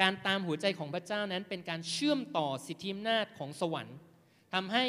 [0.01, 3.97] การตามหัวใจของพระเจ้านั้นเป็นการเชื่อมต่อสิทธิอำนาจของสวรรค์
[4.54, 4.86] ทำให้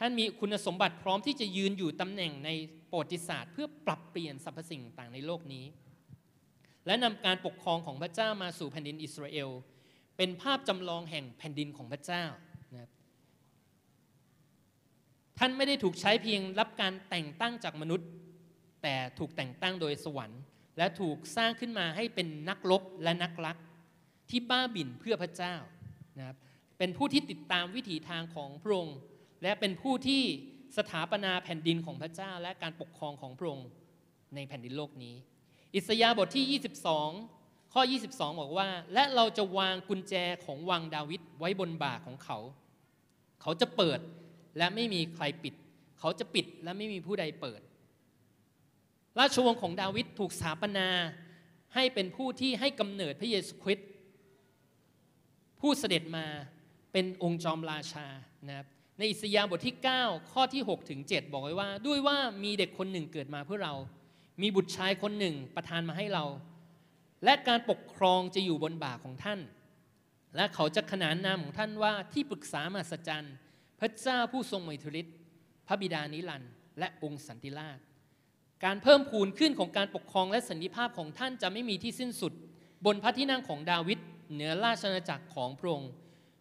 [0.00, 2.50] ท่านมีคุณสมบัติพร้อมที่จะยืนอยู่ตำแหน่งใน
[2.90, 5.64] ประวัติศาสตร์ เพื่อปรับเปลี่ยนสรรพสิ่งต่างในโลกนี้
[6.86, 9.50] และนำการปกครองของพระเจ้ามาสู่แผ่นดินอิสราเอล
[10.16, 12.24] เป็นภาพจำลองแห่งแผ่นดินของพระเจ้า
[12.72, 12.90] นะครับ
[15.38, 18.08] ท่านไม่ได้ถูกใช้เพียงรับการแต่งตั้งจากมนุษย์
[18.82, 20.40] แต่ถูกแต่งตั้งโดยสวรรค์
[20.78, 23.56] และถูกสร้างขึ้นมาให้เป็นนักรบและนักรัก
[24.30, 25.54] ที่บ้าบินเพื่อพระเจ้า
[26.18, 26.36] นะครับ
[26.78, 28.98] เป็นผู้ที่ติดตามวิถีทางของพระองค์
[29.42, 30.22] และเป็นผู้ที่
[30.76, 33.68] สถาปนาแผ่นดินของพระเจ้า และการปกครองของพระองค์
[34.34, 35.14] ในแผ่นดินโลกนี้
[35.74, 36.60] อิสยาห์บทที่
[37.20, 37.82] 22 ข้อ
[38.12, 42.38] 22 บอกว่า และเราจะวางกุญแจของวังดาวิดไว้บนบ่าของเขา
[43.42, 44.00] เขาจะเปิด
[44.58, 45.54] และไม่มีใครปิด
[45.98, 47.60] เขาจะปิดและไม่มีผู้ใดเปิด
[49.18, 50.88] ราชวงศ์ของดาวิดถูกสถาปนา
[51.74, 53.88] ให้เป็นผู้ที่ให้กำเนิดพระเยซูคริสต์
[55.66, 56.26] ผู้เสด็จมา
[56.92, 58.06] เป็นองค์จอมราชา
[58.48, 58.66] นะครับ
[58.98, 63.74] ในอิสยาห์บทที่ 9 ข้อที่6ถึง7บอกไว้ว่า ด้วยว่ามีเด็กคนหนึ่งเกิดมาเพื่อเรา
[64.42, 66.24] มีบุตรชายคนหนึ่งประทานมาให้เรา
[67.24, 69.40] และการปกครองจะอยู่บนบ่าของท่าน
[70.36, 73.28] และเขาจะขนานนามของท่านว่าที่ปรึกษามาสจัน
[73.80, 75.10] พระเจ้าผู้ทรงมิทริต
[75.66, 77.78] พระบิดานิรันดร์และองค์สันติราช
[78.64, 82.32] การเพิ่มพูนขึ้นของการปกครองและสันติภาพของท่านจะไม่มีที่สิ้นสุด
[82.86, 83.98] บนพระที่นั่งของดาวิด
[84.32, 85.92] เหนือราชอาณาจักรของพระองค์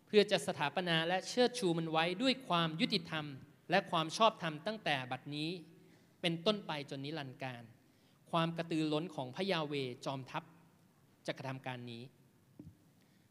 [0.07, 3.25] เพื่อจะสถาปนาและเชิดชูมันไว้ด้วยความยุติธรรม
[3.69, 5.49] และความชอบธรรมตั้งแต่บัดนี้
[6.21, 7.63] เป็นต้นไปจนนิรันดร์การ
[8.31, 9.73] ความกระตือร้นของพระยาเว
[10.05, 10.43] จอมทัพ
[11.27, 12.03] จะกระทำการนี้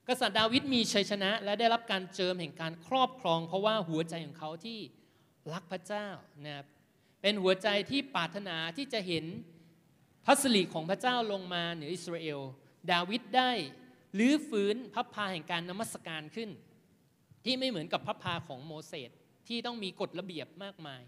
[0.08, 4.78] กษัตริย์ดาวิดมีชัยชนะ และได้รับการเจิมแห่งการครอบครอง เพราะว่าหัวใจของเขาที่
[5.52, 6.06] รักพระเจ้า
[6.44, 6.66] นะครับ
[7.22, 9.24] เป็นหัวใจที่ปรารถนาที่จะเห็น
[10.24, 12.40] พระสิริของพระเจ้าลงมาเหนืออิสราเอล
[12.92, 13.52] ดาวิดได้
[14.14, 16.50] หรือฟื้นพระพาแห่งการนมัสการขึ้น
[17.44, 19.10] ที่ไม่เหมือนกับพระพาของโมเสส
[19.48, 21.02] ที่ต้องมีกฎระเบียบมากมาย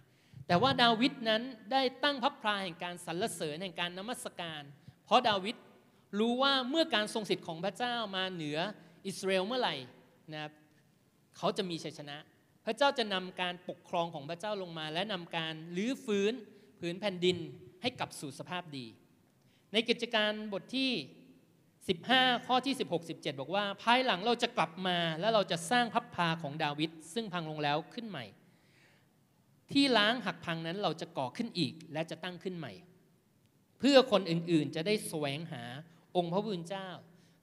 [0.46, 4.62] แต่ว่าดาวิดนั้นได้ตั้งพระพาแห่งการสรรเสริญแห่งการนมัสการ
[5.06, 5.56] เพราะดาวิด
[6.18, 8.58] รู้ว่าเมื่อการทรงสิทธิ์ของพระเจ้ามาเหนือ
[9.06, 9.74] อิสราเอลเมื่อไหร่
[10.32, 10.52] นะครับ
[11.36, 12.16] เขาจะมีชัยชนะ
[12.64, 16.32] พระเจ้าจะนำการปกครองของพระเจ้าลงมา และนำการลื้อฟื้น
[16.78, 17.36] ผืนแผ่นดิน
[17.82, 18.86] ให้กลับสู่สภาพดี
[19.72, 20.90] ในกิจการบทที่
[21.86, 28.24] 15 ข้อที่ 16 17 บอกว่า ภายหลังเราจะกลับมาและเราจะสร้างพับพาของดาวิดซึ่งพังลงแล้วขึ้นใหม่
[29.72, 32.72] ที่ล้างหักพังนั้นเราจะก่อขึ้นอีกและจะตั้งขึ้นใหม่
[33.78, 35.62] เพื่อคนอื่นๆจะได้แสวงหา
[36.16, 36.88] องค์พระผู้เจ้า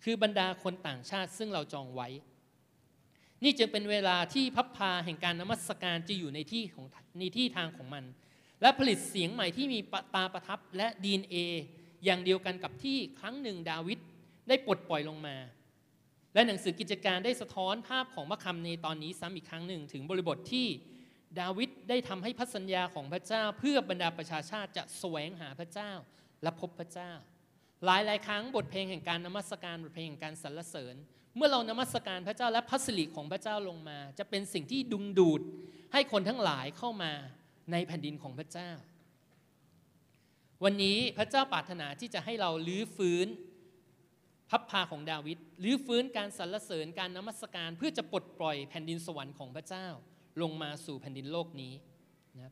[0.04, 2.10] คือบรรดาคนต่างชาติซึ่งเราจองไว้
[3.43, 6.86] นี่จึงเป็นเวลาที่พับพาแห่งการนมัสการจะอยู่ในที่ของ
[7.19, 8.04] ในที่ทางของมัน
[8.62, 9.80] และผลิตเสียงใหม่ที่มี
[10.15, 11.36] ตาประทับและดีนเอ
[12.06, 13.99] อย่างเดียวกันกับที่ครั้งหนึ่งดาวิด
[14.47, 15.38] ได้ปลดปล่อยลงมา
[16.34, 20.67] และหนังสือกิจการได้สะท้อนภาพของพระคำในตอนนี้ซ้ำอีกครั้งหนึ่ง ถึงบริบทที่
[21.39, 25.91] ดาวิดได้ทำให้พันสัญญาของพระเจ้า เพื่อบรรดาประชาชาติจะแสวงหาพระเจ้า
[26.43, 27.12] และพบพระเจ้า
[27.86, 30.95] หลายหลายครั้งบทเพลงแห่งการนมัสการบทเพลงแห่งการสรรเสริญ
[31.36, 35.41] เมื่อเรานมัสการพระเจ้าและพัสริของพระเจ้าลงมา จะเป็นสิ่งที่ดึงดูด
[35.93, 37.12] ให้คนทั้งหลายเข้ามา
[37.71, 38.71] ในแผ่นดินของพระเจ้า
[40.63, 43.27] วันนี้พระเจ้าปรารถนาที่จะให้เราลื้อฟื้น
[44.52, 49.88] พับพาของดาวิดหรือฟื้นการสรรเสริญการนมัสการเพื่อจะปลดปล่อยแผ่นดินสวรรค์ของพระเจ้า
[50.42, 51.74] ลงมาสู่แผ่นดินโลกนี้
[52.40, 52.52] นะ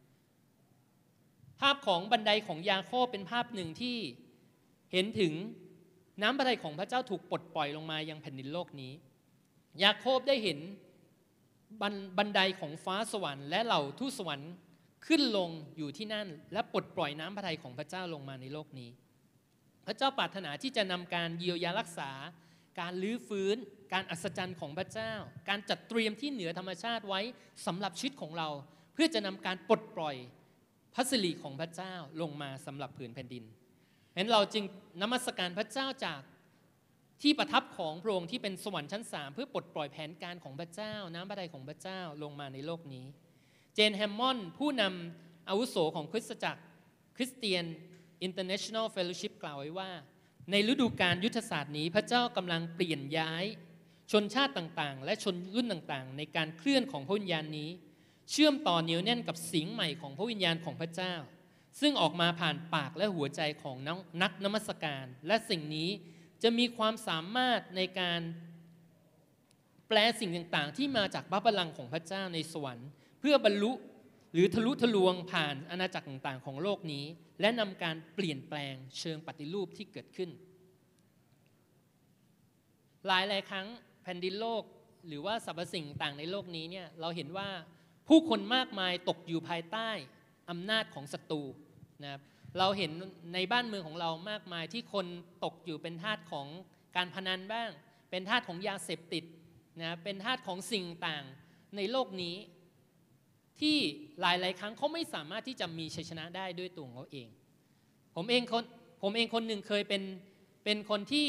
[1.59, 3.97] ภาพของบันไดของยาโคบเป็นภาพหนึ่งที่
[4.91, 5.33] เห็นถึง
[6.21, 8.91] น้ำพระทัยของพระเจ้าถูกปลดปล่อยลงมายังแผ่นดินโลกนี้
[9.83, 10.59] ยาโคบได้เห็น
[12.17, 14.53] บันไดของฟ้าสวรรค์และเหล่าทูตสวรรค์
[15.07, 18.89] ขึ้นลงอยู่ที่นั่น และปลดปล่อยน้ำพระทัยของพระเจ้าลงมาในโลกนี้
[19.89, 22.11] ระเจ้าปรารถนาที่จะนำการเยียวยารักษา
[22.79, 23.55] การลื้อฟื้น
[23.93, 25.13] การอัศจรรย์ของพระเจ้า
[25.49, 27.21] การจัดเตรียมที่เหนือธรรมชาติไว้
[27.65, 28.49] สำหรับชีวิตของเรา
[28.93, 30.15] เพื่อจะนำการปลดปล่อย
[30.93, 33.43] พระสิริของพระเจ้าลงมาสำหรับผืนแผ่นดิน
[34.15, 34.63] เห็นเราจึง
[35.01, 36.21] นมัสการพระเจ้าจาก
[37.21, 43.05] ที่ประทับของพระองค์ที่เป็นสวรรค์ชั้นสามเพื่อปลดปล่อยแผนการของพระเจ้า น้ำพระทัยของพระเจ้าลงมาในโลกนี้
[43.75, 46.61] เจนแฮมมอนผู้นำอาวุโสของคริสตจักร
[47.17, 47.65] คริสเตียน
[48.27, 49.91] International Fellowship กล่าวไว้ว่า
[50.51, 53.45] ในฤดูการยุทธศาสตร์นี้พระเจ้ากำลังเปลี่ยนย้าย
[54.11, 57.69] ชนชาติต่างๆ และชนรุ่นต่างๆ ในการเคลื่อนของพระวิญญาณนี้
[58.31, 61.13] เชื่อมต่อเหนียวแน่นกับสิงใหม่ของพระวิญญาณของพระเจ้า
[61.81, 63.77] ซึ่งออกมาผ่านปากและหัวใจของ
[64.21, 65.89] นักนมัสการ และสิ่งนี้
[66.43, 68.21] จะมีความสามารถในการ
[69.87, 73.71] แปลสิ่งต่างๆ ที่มาจากพระบัลลังก์ของพระเจ้าในสวรรค์ เพื่อบรรลุ
[74.33, 77.05] หรือทะลุทะลวงผ่านอาณาจักรต่างๆ ของโลกนี้
[77.41, 80.29] และนำการเปลี่ยนแปลงเชิงปฏิรูปที่เกิดขึ้น
[83.07, 83.67] หลายหลายครั้ง
[84.03, 84.63] แผ่นดินโลก
[85.07, 87.49] หรือว่าสรรพสิ่งต่างในโลกนี้เนี่ยเราเห็นว่า
[88.07, 89.89] ผู้คนมากมายตกอยู่ภายใต้
[90.49, 91.43] อำนาจของศัตรู
[92.03, 92.21] นะครับ
[92.57, 92.91] เราเห็น
[93.33, 95.05] ในบ้านเมืองของเรามากมายที่คน
[95.43, 96.47] ตกอยู่เป็นทาสของ
[96.95, 97.69] การพนันบ้าง
[98.09, 99.23] เป็นทาสของยาเสพติด
[99.81, 101.23] นะเป็นทาสของสิ่งต่าง
[101.75, 102.35] ในโลกนี้
[103.61, 103.77] ที่
[104.21, 107.27] หลาย ๆ ครั้งเขาไม่สามารถที่จะมีชัยชนะได้ด้วยตัวของเขาเอง
[108.15, 108.63] ผมเองคน
[109.01, 110.03] ผมเองคนหนึ่งเคยเป็น
[110.63, 111.27] เป็นคนที่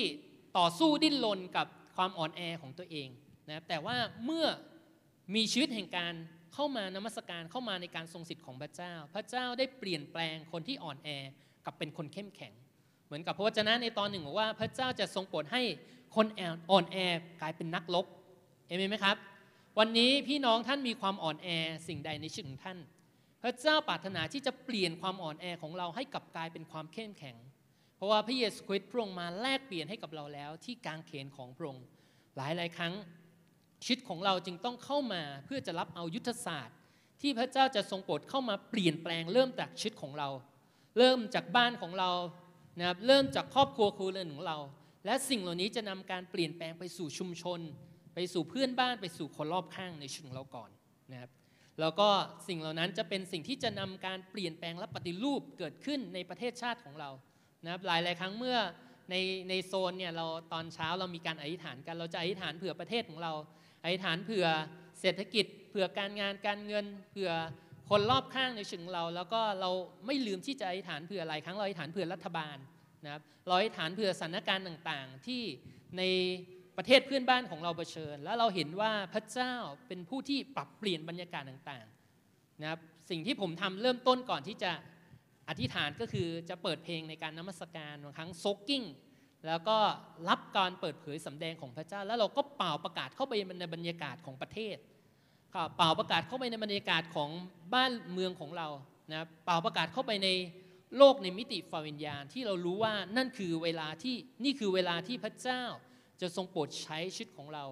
[0.59, 1.67] ต่อสู้ดิ้นรนกับ
[1.97, 3.09] ความอ่อนแอของตัวเอง
[3.47, 4.47] นะครับแต่ว่าเมื่อ
[5.35, 6.15] มีชีวิตแห่งการ
[6.55, 11.09] เข้ามานมัสการเข้ามาในการทรงสิทธิ์ของพระเจ้า พระเจ้าได้เปลี่ยนแปลงคนที่อ่อนแอ
[11.67, 12.53] กับเป็นคนเข้มแข็ง
[13.07, 15.63] เหมือนกับพระวจนะในตอนหนึ่งบอกว่าพระเจ้าจะทรงโปรดให้
[16.17, 16.27] คน
[16.71, 16.97] อ่อนแอ
[17.43, 18.07] กลายเป็นนักรบ
[18.67, 19.17] เอเมนไหมครับ
[19.79, 21.49] วันนี้พี่น้องท่านมีความอ่อนแอ
[21.89, 22.79] สิ่งใดในชีวิตของท่าน
[23.43, 27.37] พระเจ้าปรารถนาที่จะเปลี่ยนความอ่อนแอของเราให้กลับกลายเป็นความเข้มแข็ง
[27.97, 31.85] เพราะว่าพระเยซูคริสต์พระองค์มาแลกเปลี่ยนให้กับเราแล้ว ที่กางเขนของพระองค์
[32.37, 32.95] หลายหลายครั้ง
[33.83, 36.77] ชีวิตของเราจึงต้องเข้ามาเพื่อจะรับเอายุทธศาสตร์
[37.21, 40.29] ที่พระเจ้าจะทรงโปรดเข้ามาเปลี่ยนแปลงเริ่มจากชีวิตของเรา
[40.99, 42.11] เริ่มจากบ้านของเรา
[42.79, 44.59] นะครับเริ่มจากครอบครัวครัวเรือนของเรา
[45.07, 47.61] และสิ่งเหล่านี้จะนำการเปลี่ยนแปลงไปสู่ชุมชน
[48.15, 50.71] ไปสู่เพื่อนบ้านไปสู่คนรอบข้างในชีวิตของเราก่อน
[51.13, 51.31] นะครับ
[51.81, 52.09] แล้วก็
[52.49, 57.11] สิ่งเหล่านั้นจะเป็นสิ่งที่จะนำการเปลี่ยนแปลงและปฏิรูปเกิดขึ้นในประเทศชาติของเรา
[57.65, 58.59] นะครับหลายหลายครั้งเมื่อ
[59.11, 59.15] ใน
[59.49, 63.33] ในโซนเนี่ยเราตอนเช้าเรามีการอธิษฐานกัน เราจะอธิษฐานเผื่อประเทศของเรา
[63.85, 64.47] อธิษฐานเผื่อ
[65.01, 67.31] เศรษฐกิจ เผื่อการงานการเงิน เผื่อ
[67.91, 69.71] คนรอบข้างในชีวิตของเรา แล้วก็เรา
[70.07, 72.57] ไม่ลืมที่จะอธิษฐานเผื่อหลายครั้งเราอธิษฐานเผื่อรัฐบาล
[73.05, 75.43] นะครับเราอธิษฐานเผื่อสถานการณ์ต่างๆ ที่
[75.99, 76.03] ใน
[76.83, 79.55] ประเทศเพื่อนบ้านของเราเผชิญ แล้วเราเห็นว่าพระเจ้า
[79.89, 84.73] เป็นผู้ที่ปรับเปลี่ยนบรรยากาศต่างๆนะครับสิ่งที่ผมทำเริ่มต้นก่อนที่จะ
[85.49, 88.83] อธิษฐานก็คือจะเปิดเพลงในการนมัสการบางครั้งโซกกิ้ง
[89.47, 89.79] แล้วก็
[90.29, 94.77] รับการเปิดเผยสำแดงของพระเจ้า แล้วเราก็เป่าประกาศเข้าไปในบรรยากาศของประเทศ
[95.77, 97.31] เป่าประกาศเข้าไปในบรรยากาศของ
[97.75, 98.69] บ้านเมืองของเรา
[99.13, 100.29] นะเป่าประกาศเข้าไปใน
[100.97, 105.63] โลกในมิติฝ่ายวิญญาณที่เรารู้ว่านั่นคือเวลาที่นี่คือเวลาที่พระเจ้า
[106.21, 107.65] จะทรงโปรดใช้ชีวิตของเรา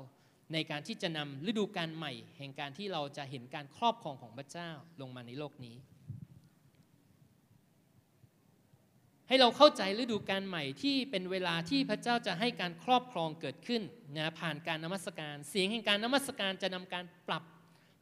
[0.53, 5.77] ในการที่จะนำฤดูกาลใหม่ แห่งการที่เราจะเห็นการครอบครองของพระเจ้าลงมาในโลกนี้
[9.29, 13.83] ให้เราเข้าใจฤดูกาลใหม่ที่เป็นเวลาที่พระเจ้าจะให้การครอบครองเกิดขึ้น
[14.17, 17.43] นะผ่านการนมัสการ เสียงแห่งการนมัสการจะนำการปรับ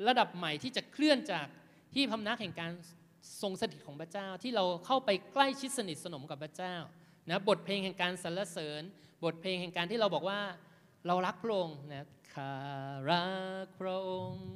[0.08, 1.46] ระดับใหม่ที่จะเคลื่อนจาก
[1.94, 2.72] ที่พำนักแห่งการ
[3.42, 6.76] ทรงสถิตของพระเจ้าที่เราเข้าไปใกล้ชิดสนิทสนมกับพระเจ้า
[7.28, 8.82] นะบทเพลงแห่งการสรรเสริญ
[9.24, 10.40] บทเพลงแห่งการที่เราบอกว่า
[11.06, 12.54] เรารักพระองค์นะข้า
[13.10, 13.26] รั
[13.64, 14.48] กพระองค์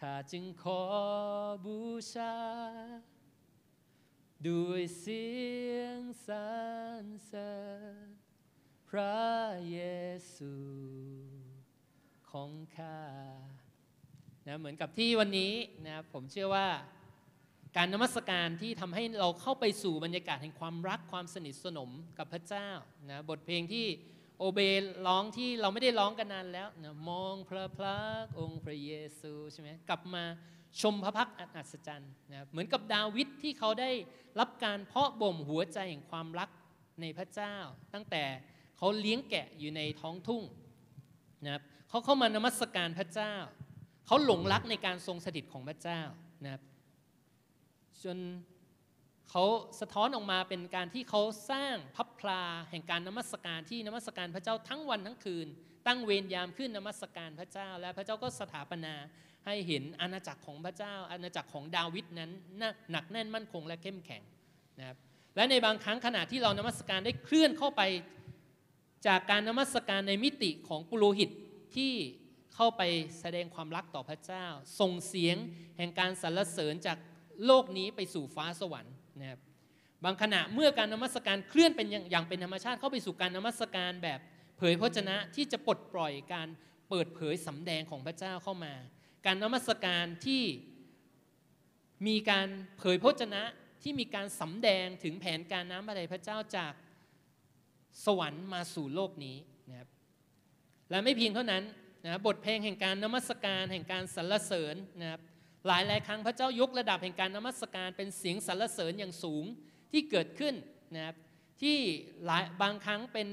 [0.00, 0.82] ข้าจึงขอ
[1.64, 1.78] บู
[2.14, 2.36] ชา
[4.48, 5.26] ด้วยเสี
[5.74, 6.48] ยงสร
[7.02, 7.54] รเสริ
[8.04, 8.06] ญ
[8.88, 9.20] พระ
[9.70, 9.78] เย
[10.36, 10.54] ซู
[12.30, 13.00] ของข้า
[14.46, 15.52] นะเหมือนกับที่วันนี้
[15.86, 16.68] นะผมเชื่อว่า
[17.76, 22.68] การนมัสการที่ทำให้เราเข้าไปสู่บรรยากาศแห่งความรักความสนิทสนมกับพระเจ้า
[23.10, 23.86] นะบทเพลงที่
[24.38, 24.58] โอเบ
[25.06, 30.24] ร้องที่เราไม่ได้ร้องกันนานแล้วนะมองพระพักองค์พระเยซูใช่ไหมกลับมา
[30.80, 33.90] ชมพระพักอัศจรรย์นะเหมือนกับดาวิดที่เขาได้
[34.40, 36.50] รับการเพาะบ่มหัวใจแห่งความรัก
[37.00, 37.54] ในพระเจ้า
[37.94, 38.24] ตั้งแต่
[38.76, 40.42] เขาเลี้ยงแกะอยู่ในท้องทุ่ง
[41.44, 43.34] นะครับเขาเข้ามานมัสการพระเจ้า
[44.06, 46.00] เขาหลงรักในการทรงสถิตของพระเจ้า
[46.44, 46.62] นะครับ
[48.06, 48.18] จน
[49.30, 49.44] เขา
[49.80, 55.46] สะท้อนออกมาเป็นการที่เขาสร้างพับพลาแห่งการนมัสการที่นมัสการพระเจ้าทั้งวันทั้งคืน
[55.86, 58.94] ตั้งเวรยามขึ้นนมัสการพระเจ้า และพระเจ้าก็สถาปนา
[59.46, 62.30] ให้เห็นอาณาจักรของพระเจ้า อาณาจักรของดาวิดนั้น
[62.90, 64.22] หนักแน่นมั่นคงและเข้มแข็ง
[64.78, 64.96] นะครับ
[65.36, 67.82] และในบางครั้งขณะที่เรานมัสการได้เคลื่อนเข้าไป
[69.06, 71.30] จากการนมัสการในมิติของปุโรหิต
[71.76, 71.92] ที่
[72.54, 72.82] เข้าไป
[73.20, 74.46] แสดงความรักต่อพระเจ้า
[74.80, 75.36] ส่งเสียง
[75.78, 76.98] แห่งการสรรเสริญจาก
[77.46, 79.40] โลกนี้ไปสู่ฟ้าสวรรค์นะครับ
[80.04, 84.20] บางขณะเมื่อการนมัสการเคลื่อนเป็นอย่างเป็นธรรมชาติเข้าไปสู่การนมัสการแบบ
[84.58, 86.48] เผยพระชนะที่จะปลดปล่อยการ
[86.88, 88.74] เปิดเผยสำแดงของพระเจ้าเข้ามา
[89.26, 90.42] การนมัสการที่
[92.06, 93.42] มีการเผยพระชนะ
[93.82, 96.72] ที่มีการสำแดงถึงแผนการน้ำอะไรพระเจ้าจาก
[98.04, 99.36] สวรรค์มาสู่โลกนี้
[99.70, 99.88] นะครับ
[100.90, 101.64] และไม่เพียงเท่านั้น
[102.04, 105.20] นะบทเพลงแห่งการนมัสการแห่งการสรรเสริญนะครับ
[105.66, 109.44] หลายหลายครั้งพระเจ้ายกระดับแห่งการนมัสการเป็นเสียงสรรเสริญอย่างสูง
[109.92, 110.54] ที่เกิดขึ้น
[110.94, 111.16] นะครับ
[111.62, 111.76] ที่
[112.26, 113.28] หลายบางครั้งเป็น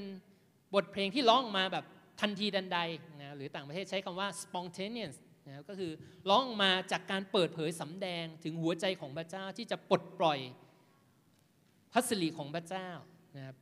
[0.74, 1.84] บทเพลงที่ร้องมาแบบ
[2.20, 2.78] ทันทีดันใด
[3.20, 5.16] นะหรือต่างประเทศใช้คำว่า spontaneous
[5.48, 5.92] นะก็คือ
[6.30, 10.38] ร้องมาจากการเปิดเผยสำแดงถึงหัวใจของพระเจ้าที่จะปลดปล่อย
[11.92, 12.88] พระสิริของพระเจ้า
[13.36, 13.56] นะครับ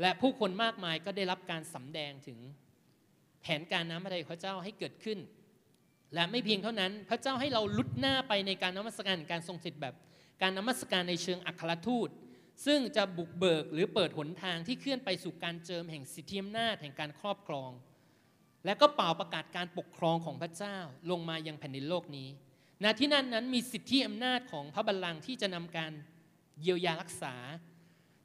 [0.00, 2.38] และผู้คนมากมายก็ได้รับการสำแดงถึง
[3.42, 5.18] แผนการน้ำพระทัยพระเจ้าให้เกิดขึ้น
[6.14, 9.94] และไม่เพียงเท่านั้น พระเจ้าให้เราลุดหน้าไปในการนมัสการการทรงสิทธิ์แบบ
[10.42, 12.08] การนมัสการในเชิงอัครทูต
[12.66, 17.70] ซึ่งจะบุกเบิกหรือเปิดหนทางที่เคลื่อนไปสู่การเจิมแห่งสิทธิอำนาจแห่งการครอบครอง
[18.64, 20.76] และก็เป่าประกาศการปกครองของพระเจ้า
[21.10, 22.28] ลงมายังแผ่นดินโลกนี้
[22.84, 25.92] ณที่นั่นนั้นมีสิทธิอำนาจของพระบัลลังก์ที่จะนำการ
[26.60, 27.34] เยียวยารักษา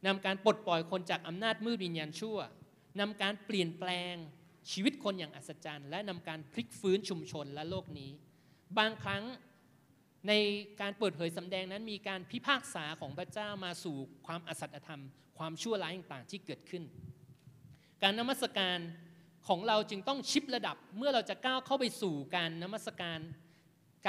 [0.06, 2.38] นำการปลดปล่อยคนจากอำนาจมืดวิญญาณชั่ว
[2.99, 4.15] นำการเปลี่ยนแปลง
[4.71, 8.12] ชีวิตคนอย่างอัศจรรย์ และนำการพลิกฟื้นชุมชนและโลกนี้
[8.77, 9.23] บางครั้ง
[10.27, 10.34] ใน
[10.82, 15.03] การเปิดเผยสำแดงนั้นมีการพิพากษาของพระเจ้ามาสู่ความอสัตธรรม
[15.38, 16.84] ความชั่วร้ายต่างๆ ที่เกิดขึ้น
[18.03, 18.79] การนมัสการ
[19.47, 23.19] ของเราจึงต้องชิประดับเมื่อเราจะก้าวเข้าไปสู่การนมัสการ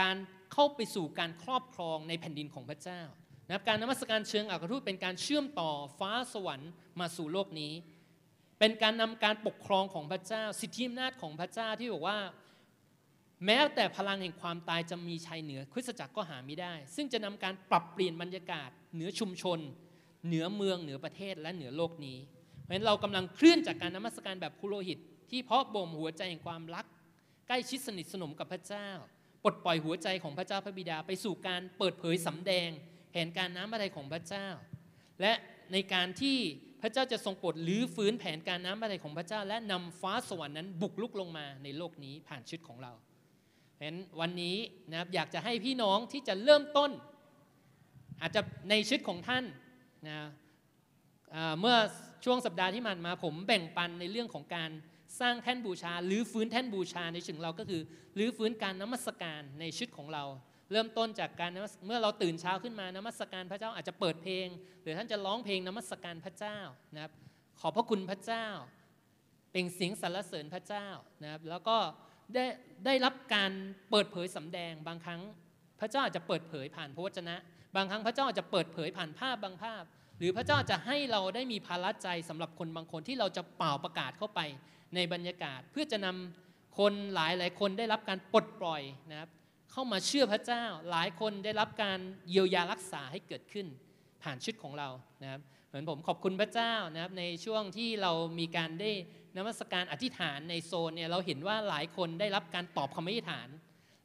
[0.01, 0.16] การ
[0.53, 3.01] เข้าไปสู่การครอบครองในแผ่นดินของพระเจ้า
[3.46, 6.70] นะครับการนมัสการเชิงอัครทูตเป็นการเชื่อมต่อฟ้าสวรรค์
[7.01, 7.73] มาสู่โลกนี้
[8.61, 12.18] เป็นการนำการปกครองของพระเจ้า สิทธิอำนาจของพระเจ้าที่บอกว่า
[13.46, 19.59] แม้แต่พลังแห่งความตายจะมีชัยเหนือคริสตจักรก็หาไม่ได้ ซึ่งจะนำการปรับเปลี่ยนบรรยากาศ เหนือชุมชน
[20.27, 22.18] เหนือเมืองเหนือประเทศและเหนือโลกนี้
[22.62, 24.99] เพราะฉะนั้นเรากำลังเคลื่อนจากการนมัสการแบบคุโรหิต
[25.31, 26.87] ที่เพาะบ่มหัวใจแห่งความรัก
[27.49, 28.88] ใกล้ชิดสนิทสนมกับพระเจ้า
[29.44, 32.68] ปลดปล่อยหัวใจของพระเจ้าพระบิดาไปสู่การเปิดเผยสำแดง
[33.11, 34.46] แผนการน้ำอะไรของพระเจ้า
[35.20, 35.33] และ
[35.73, 36.38] ในการที่
[36.83, 42.92] พระเจ้าจะทรงโปรดลื้อฟื้นแผนการน้ำอะไรของพระเจ้า และนำฟ้าสวรรค์นั้นบุกลุกลงมาในโลกนี้ผ่านชีวิตของเรา
[43.74, 44.56] เพราะฉะนั้นวันนี้
[44.90, 46.90] นะครับอยากจะให้พี่น้องที่จะเริ่มต้น
[48.20, 49.44] อาจจะในชีวิตของท่าน
[50.08, 50.18] นะ
[51.60, 51.76] เมื่อ
[52.24, 54.70] ช่วงสัปดาห์ที่ผ่านมาผมแบ่งปันในเรื่องของการ
[55.20, 57.83] สร้างแท่นบูชาหรือฟื้นแท่นบูชาในชีวิตเราก็คือ
[58.14, 60.24] หรือฟื้นการนมัสการในชีวิตของเรา
[60.73, 61.50] เริ่มต้นจากการ
[61.87, 64.46] เมื่อเราตื่นเช้าขึ้นมานมัสการพระเจ้าอาจจะเปิดเพลง
[64.83, 66.58] หรือท่านจะร้องเพลงนมัสการพระเจ้า
[66.94, 67.12] นะครับ
[67.60, 68.46] ขอพระคุณพระเจ้า
[69.52, 70.87] เป็นเสียงสรรเสริญพระเจ้า
[71.23, 71.77] นะครับแล้วก็
[72.35, 72.44] ได้
[72.87, 73.52] ได้รับการ
[73.90, 75.21] เปิดเผยสำแดงบางครั้ง
[75.81, 77.37] พระเจ้าอาจจะเปิดเผยผ่านพระวจนะ
[77.77, 79.83] บางครั้งพระเจ้าอาจจะเปิดเผยผ่านภาพบางภาพ
[80.18, 84.40] หรือพระเจ้าจะให้เราได้มีภาระใจสำหรับคนบางคนที่เราจะเป่าประกาศเข้าไป
[84.94, 89.31] ในบรรยากาศ เพื่อจะนำคนหลายหลายคนได้รับการปลดปล่อยนะครับ
[89.73, 91.98] เข้ามาเชื่อพระเจ้า หลายคนได้รับการ
[92.31, 93.66] เยียวยารักษาให้เกิดขึ้น
[94.23, 94.88] ผ่านชุดของเรา
[95.23, 98.90] นะครับเหมือนผมขอบคุณพระเจ้านะครับในช่วงที่เรามีการได้
[99.37, 103.48] นมัสการอธิษฐานในโซนเนี่ยเราเห็นว่าหลายคนได้รับการตอบคำอธิษฐาน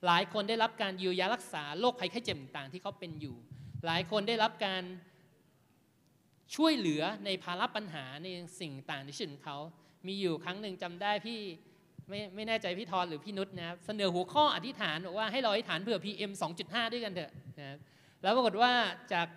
[0.06, 3.36] หลายคนได้รับการเยียวยารักษาโรคภัยไข้เจ็บต่างที่เขาเป็นอยู่
[3.86, 4.84] หลายคนได้รับการ
[6.56, 8.28] ช่วยเหลือในภาระปัญหาใน
[8.60, 9.58] สิ่งต่างในชีวิตของเขา
[10.08, 11.42] มีอยู่ครั้งหนึ่งจำได้พี่
[12.10, 16.32] ไม่ไม่แน่ใจพี่ทอนหรือพี่นุชนะครับเสนอหัวข้ออธิษฐานบอกว่าให้เราอธิษฐานเผื่อ PM
[16.62, 17.78] 2.5 ด้วยกันเถอะนะครับ
[18.22, 18.72] แล้วปรากฏว่า
[19.14, 19.28] จาก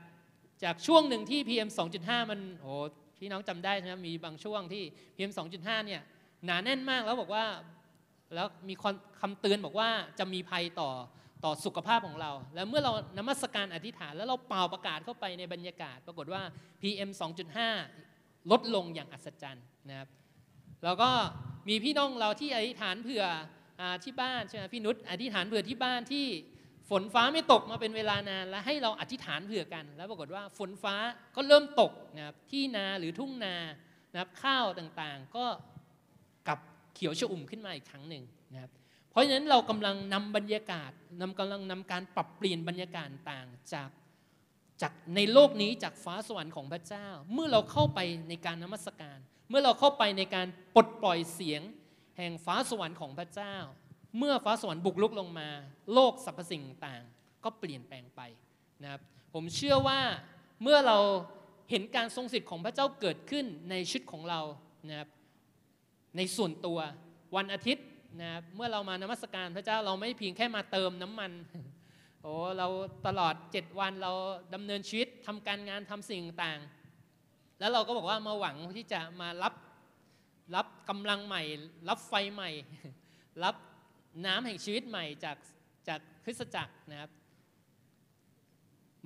[0.64, 1.69] จากช่วงหนึ่งที่ PM
[2.01, 2.73] 2.5 มันโอ้
[3.19, 4.83] พี่น้องจำได้ใช่ไหมมีบางช่วงที่
[5.16, 6.01] PM 2.5 เนี่ย
[6.45, 7.45] หนาแน่นมากแล้วบอกว่า
[8.35, 8.75] แล้วมี
[9.21, 9.89] คำเตือนบอกว่า
[10.19, 10.91] จะมีภัยต่อ
[11.45, 16.43] ต่อสุขภาพของเรา แล้วเมื่อเรานมัสการอธิษฐาน แล้วเราเป่าประกาศเข้าไปในบรรยากาศ ปรากฏว่า
[16.83, 17.11] PM
[17.81, 20.09] 2.5 ลดลงอย่างอัศจรรย์นะครับ
[20.85, 21.11] แล้วก็
[21.69, 23.25] มีพี่น้องเราที่อธิษฐานเผื่อ
[23.81, 26.27] อที่บ้านใช่ไหมพี่นุชอธิษฐานเผื่อที่บ้านที่
[26.91, 30.95] ฝนฟ้าไม่ตกมาเป็นเวลานานแล้วให้เราอธิษฐานเผื่อกัน แล้วปรากฏว่าฝนฟ้า
[31.37, 33.57] ก็เริ่มตกนะครับที่นาหรือทุ่งนา
[34.12, 35.45] นะครับข้าวต่างๆ ก็
[36.49, 36.61] กลับ
[36.95, 38.71] เขียวชอุ่มขึ้นมาอีกครั้งหนึ่งนะครับ
[39.11, 40.91] เพราะฉะนั้นเรากำลังนำบรรยากาศ
[41.21, 43.91] นำกำลังนำการปรับเปลี่ยนบรรยากาศต่างจาก
[44.83, 49.19] จากในโลกนี้จากฟ้าสวรรค์ของพระเจ้า เมื่อเราเข้าไปในการนมัสการ
[49.49, 51.63] เมื่อเราเข้าไปในการปลดปล่อยเสียง
[52.19, 53.55] แห่งฟ้าสวรรค์ของพระเจ้า
[54.19, 55.49] เมื่อฟ้าสวรรค์บุกลุกลงมา
[55.95, 57.03] โลกสรรพสิ่งต่าง
[57.45, 58.21] ก็เปลี่ยนแปลงไป
[58.83, 59.01] นะครับ
[59.35, 60.01] ผมเชื่อว่า
[60.63, 60.99] เมื่อเรา
[61.71, 64.41] เห็นการทรงสิทธิ์ของพระเจ้าเกิดขึ้นในชีวิตของเรา
[64.89, 65.09] นะครับ
[66.17, 66.79] ในส่วนตัว
[67.37, 67.87] วันอาทิตย์
[68.21, 71.33] นะครับเมื่อเรามานมัสการพระเจ้าเราไม่เพียงแค่มาเติมน้ำมัน
[72.23, 72.69] โอ้เรา
[73.07, 74.13] ตลอด 7 วันเรา
[74.55, 76.61] ดำเนินชีวิตทำการงานทำสิ่งต่าง
[77.59, 79.55] แล้วเราก็บอกว่ามาหวังที่จะมารับ
[80.55, 81.43] รับกำลังใหม่
[81.89, 82.51] รับไฟใหม่
[83.45, 83.55] รับ
[84.27, 85.37] น้ำแห่งชีวิตใหม่จาก
[85.89, 87.11] จากคริสตจักรนะครับ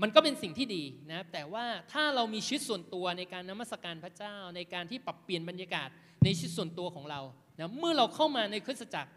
[0.02, 5.88] มันก็เป็นสิ่งที่ดีนะแต่ว่าถ้าเรามีชีวิตส่วนตัวในการนมัสการพระเจ้า ในการที่ปรับเปลี่ยนบรรยากาศ
[6.24, 7.20] ในชีวิตส่วนตัวของเรา
[7.58, 9.10] นะเมื่อเราเข้ามาในคริสตจักร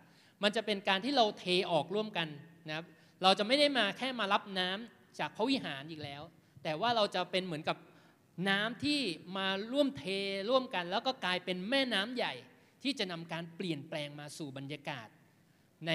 [0.44, 2.28] มันจะเป็นการที่เราเทออกร่วมกัน
[2.68, 2.86] นะครับ
[3.24, 6.22] เราจะไม่ได้มาแค่มารับน้ำจากพระวิหารอีกแล้ว
[6.64, 7.78] แต่ว่าเราจะเป็นเหมือนกับ
[8.50, 9.02] น้ำที่
[9.38, 10.06] มาร่วมเท
[10.50, 12.34] ร่วมกัน แล้วก็กลายเป็นแม่น้ำใหญ่
[12.84, 15.08] ที่จะนำการเปลี่ยนแปลงมาสู่บรรยากาศ
[15.88, 15.92] ใน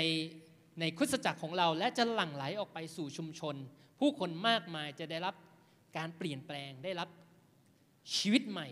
[0.80, 3.57] ในคริสตจักรของเราและจะหลั่งไหลออกไปสู่ชุมชน
[4.01, 5.34] ผู้คนมากมายจะได้รับ
[5.97, 7.09] การเปลี่ยนแปลงได้รับ
[8.16, 8.68] ชีวิตใหม่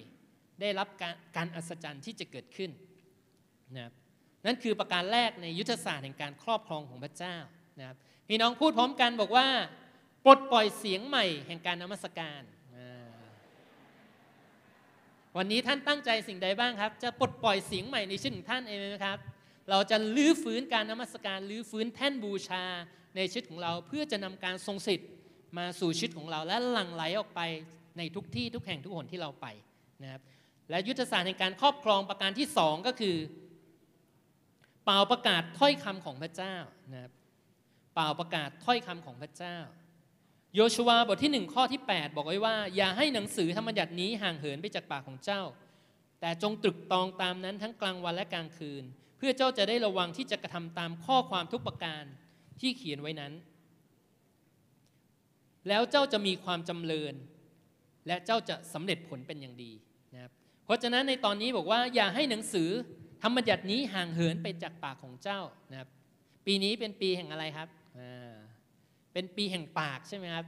[0.60, 2.70] ได้รับการการอัศจรรย์ที่จะเกิดขึ้น
[3.74, 3.92] นะครับ
[4.46, 7.36] นั่นคือประการแรกในยุทธศาสตร์แห่งการครอบครองของพระเจ้า
[7.78, 7.96] นะครับ
[8.28, 9.46] พี่น้องพูดพร้อมกันบอกว่า
[10.24, 12.42] ปลดปล่อยเสียงใหม่แห่งการนมัสการ
[15.36, 19.18] วันนี้ท่านตั้งใจสิ่งใดบ้างครับ จะปลดปล่อยเสียงใหม่ในชีวิตของท่านเองไหมครับ
[19.70, 22.64] เราจะลื้อฟื้นการนมัสการลื้อฟื้นแท่นบูชา
[23.16, 25.08] ในชีวิตของเรา เพื่อจะนำการทรงสิทธิ์
[25.58, 27.40] มาสู่ชีวิตของเราและหลั่งไหลออกไป
[27.98, 29.46] ในทุกที่ทุกแห่งทุกหนที่เราไป
[30.02, 30.22] นะครับ
[30.70, 33.16] และยุทธศาสตร์ในการครอบครองประการที่สองก็คือ
[34.84, 36.56] เป่าประกาศถ้อยคำของพระเจ้า
[36.92, 37.12] นะครับ
[37.94, 39.56] เป่าประกาศถ้อยคำของพระเจ้า
[40.60, 45.42] โยชัวบทที่หนึ่งข้อที่ 8 บอกไว้ว่า อย่าให้หนังสือธรรมบัญญัตินี้ห่างเหินไปจากปากของเจ้า
[46.20, 48.84] แต่จงตรึกตองตามนั้นทั้งกลางวันและกลางคืน
[49.18, 52.04] เพื่อเจ้าจะได้ระวังที่จะกระทำตามข้อความทุกประการ
[52.60, 53.32] ที่เขียนไว้นั้น
[55.68, 57.14] แล้วเจ้าจะมีความจำเริญ
[58.06, 59.72] และเจ้าจะสำเร็จผลเป็นอย่างดี
[60.14, 60.32] นะครับ
[60.64, 62.68] เพราะฉะนั้นในตอนนี้บอกว่าอย่าให้หนังสือ
[63.22, 65.40] ธรรมบัญญัตินี้ห่างเหินไปจากปากของเจ้า
[65.70, 65.88] นะครับ
[66.46, 67.68] ปีนี้เป็นปีแห่งอะไรครับ
[69.18, 70.46] เป็นปีแห่งปากใช่ไหมครับ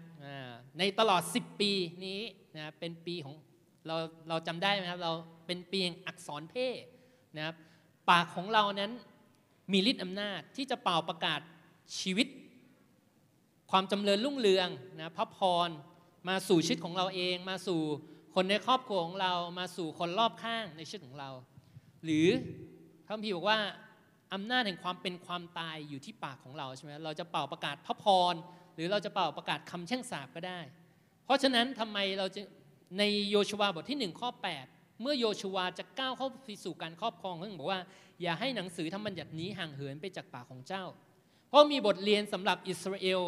[0.79, 1.73] ในตลอด 10 ปี
[2.07, 2.21] นี้
[2.57, 3.35] นะเป็นปีของ
[3.87, 3.97] เรา
[4.29, 5.12] เราจำได้ไหมครับเรา
[5.47, 6.85] เป็นปีแห่งอักษรเพศ
[7.37, 7.57] นะครับ
[8.11, 8.93] ปากของเรานั้น
[9.73, 11.41] มีฤทธิ์อำนาจที่จะเป่าประกาศ
[11.99, 12.27] ชีวิต
[13.71, 14.68] ความจำเริญรุ่งเรือง
[14.99, 15.68] นะพระพร
[16.29, 17.81] มาสู่ชีวิตของเราเอง มาสู่
[18.35, 21.31] คนในครอบครัวของเรามาสู่คนรอบข้างในชีวิตของเรา
[22.05, 22.29] หรือ
[23.07, 23.59] พระพีบอกว่า
[24.35, 28.35] อำนาจแห่งความเป็นความตายอยู่ที่ปากของเราใช่ไหมเราจะเป่าประกาศพระพร
[28.75, 30.61] หรือเราจะเป่าประกาศคำแช่งสาบก็ได้
[31.25, 32.41] เพราะฉะนั้นทำไมเราจะ
[32.99, 34.31] ในโยชวาบทที่ 1 ข้อ
[34.66, 37.81] 8 เมื่อโยชวาจะก้าวเข้าไปสู่การครอบครองเขาบอกว่า
[38.23, 40.85] อย่าให้หนังสือธรรมบัญญัตินี้ห่างเหินไปจากปากของเจ้า
[41.49, 43.21] เพราะมีบทเรียนสำหรับอิสราเอล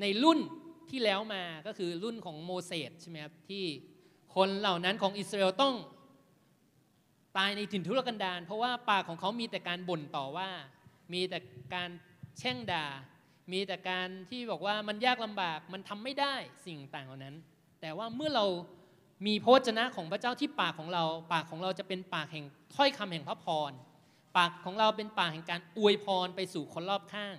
[0.00, 0.38] ในรุ่น
[0.90, 3.64] ที่แล้วมาก็คือรุ่นของโมเสสใช่ไหมครับที่
[4.34, 5.74] คนเหล่านั้นของอิสราเอลต้อง
[7.36, 10.48] ตายในถิ่นทุรกันดารเพราะว่าปากของเขามีแต่การบ่นต่อว่า
[11.12, 11.38] มีแต่
[11.74, 11.90] การ
[12.38, 12.84] แช่งด่า
[13.52, 16.34] มีแต่การที่บอกว่ามันยากลำบากมันทำไม่ได้
[16.66, 17.36] สิ่งต่างเหล่านั้น
[17.80, 18.44] แต่ว่าเมื่อเรา
[19.26, 22.44] มีพระวจนะของพระเจ้าที่ปากของเรา ปากของเราจะเป็นปากแห่ง
[22.74, 23.72] ถ้อยคำแห่งพระพร
[24.36, 27.34] ปากของเราเป็นปากแห่งการอวยพรไปสู่คนรอบข้าง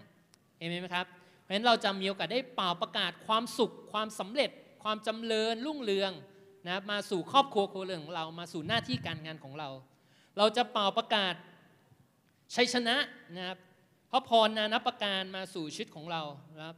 [0.58, 1.05] เห็นไหมครับ
[1.41, 4.49] เพราะฉะนั้นเราจะมีโอกาสได้เป่าประกาศความสุข ความสำเร็จ
[4.84, 6.12] ความจำเริญรุ่งเรือง
[6.68, 9.70] นะมาสู่ครอบครัวครัวเรือนของเรามาสู่หน้าที่การงานของเรา
[10.38, 11.34] เราจะเป่าประกาศ
[12.55, 12.95] ชัยชนะ
[13.36, 13.58] นะครับ
[14.12, 16.22] พระพรนานับประการมาสู่ชีวิตของเรา
[16.62, 16.76] ครับ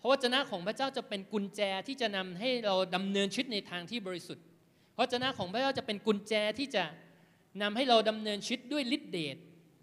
[0.00, 4.44] พระวจนะของพระเจ้าจะเป็นกุญแจที่จะนำให้เราดำเนินชีวิตในทางที่บริสุทธิ์
[4.96, 6.84] พระวจนะของพระเจ้าจะเป็นกุญแจที่จะ
[7.62, 9.36] นำให้เราดำเนินชีวิตด้วยฤทธิเดช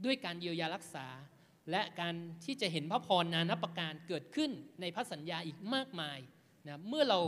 [0.06, 1.08] ด้วยการเยียวยารักษา
[1.72, 2.16] และการ
[2.46, 4.52] ที่จะเห็นพระพรนานับประการเกิดขึ้น
[4.82, 6.20] ในพระสัญญาอีกมากมาย
[6.68, 7.20] นะเมื่อเรา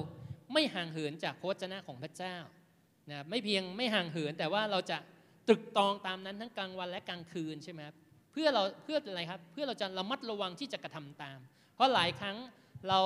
[0.54, 2.36] ไม่ห่างเหินจากพระวจนะของพระเจ้า
[3.12, 4.98] นะไม่เพียงไม่ห่างเหินแต่ว่าเราจะ
[5.48, 7.96] ตรึกตองตามนั้นทั้งกลางวันและกลางคืนใช่ไหมครับ
[8.34, 11.40] เพื่อเราเพื่ออะไรครับเพื่อเราจะระมัดระวังที่จะกระทำตาม
[11.76, 12.38] เพราะหลายครั้ง
[12.90, 13.00] เรา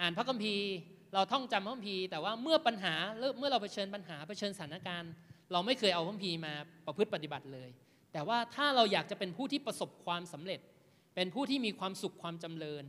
[0.00, 0.66] อ่านพระคัมภีร์
[1.14, 2.94] เราท่องจำพระคัมภีร์แต่ว่าเมื่อปัญหา
[3.38, 5.12] เมื่อเราเผชิญปัญหาเผชิญสถานการณ์
[5.52, 6.52] เราไม่เคยเอาพระคัมภีร์มา
[6.86, 7.68] ประพฤติปฏิบัติเลย
[8.12, 10.60] แต่ว่าถ้าเราอยากจะเป็นผู้ที่ประสบความสำเร็จ
[11.14, 12.84] เป็นผู้ที่มีความสุขความจำเริญ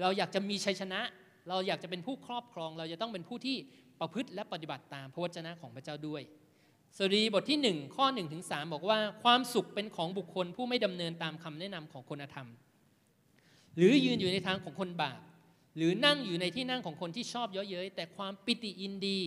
[0.00, 1.00] เราอยากจะมีชัยชนะ
[1.48, 3.56] เราอยากจะเป็นผู้ครอบครอง เราจะต้องเป็นผู้ที่
[4.00, 6.22] ประพฤติและปฏิบัติตามพระวจนะของพระเจ้าด้วย
[6.98, 12.48] สรีบทที่ 1 ข้อ1ถึง3บอกว่าความสุขเป็นของบุคคลผู้ไม่ดำเนินตามคำแนะนำของคนธรรม
[13.76, 15.20] หรือยืนอยู่ในทางของคนบาป
[15.76, 19.18] หรือนั่งอยู่ในที่นั่งของคนที่ชอบเยอะเย้ยแต่ความปิติอินดี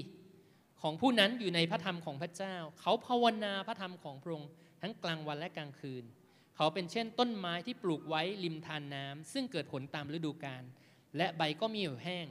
[0.82, 4.52] ของผู้นั้นอยู่ในพระธรรมของพระเจ้า เขาภาวนาพระธรรมของพระองค์
[4.82, 6.04] ทั้งกลางวันและกลางคืน
[6.56, 10.64] เขาเป็นเช่นต้นไม้ที่ปลูกไว้ริมทานน้ำซึ่งเกิดผลตามฤดูกาล
[11.18, 12.28] และใบก็มีอยู่แห้ง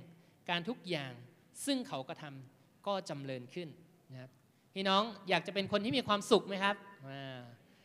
[0.50, 1.12] การทุกอย่าง
[1.66, 3.68] ซึ่งเขากระทำก็จำเริญขึ้น
[4.12, 4.30] นะครับ
[4.74, 6.76] พี่น้องอยากจะเป็นคนที่มีความสุขไหมครับ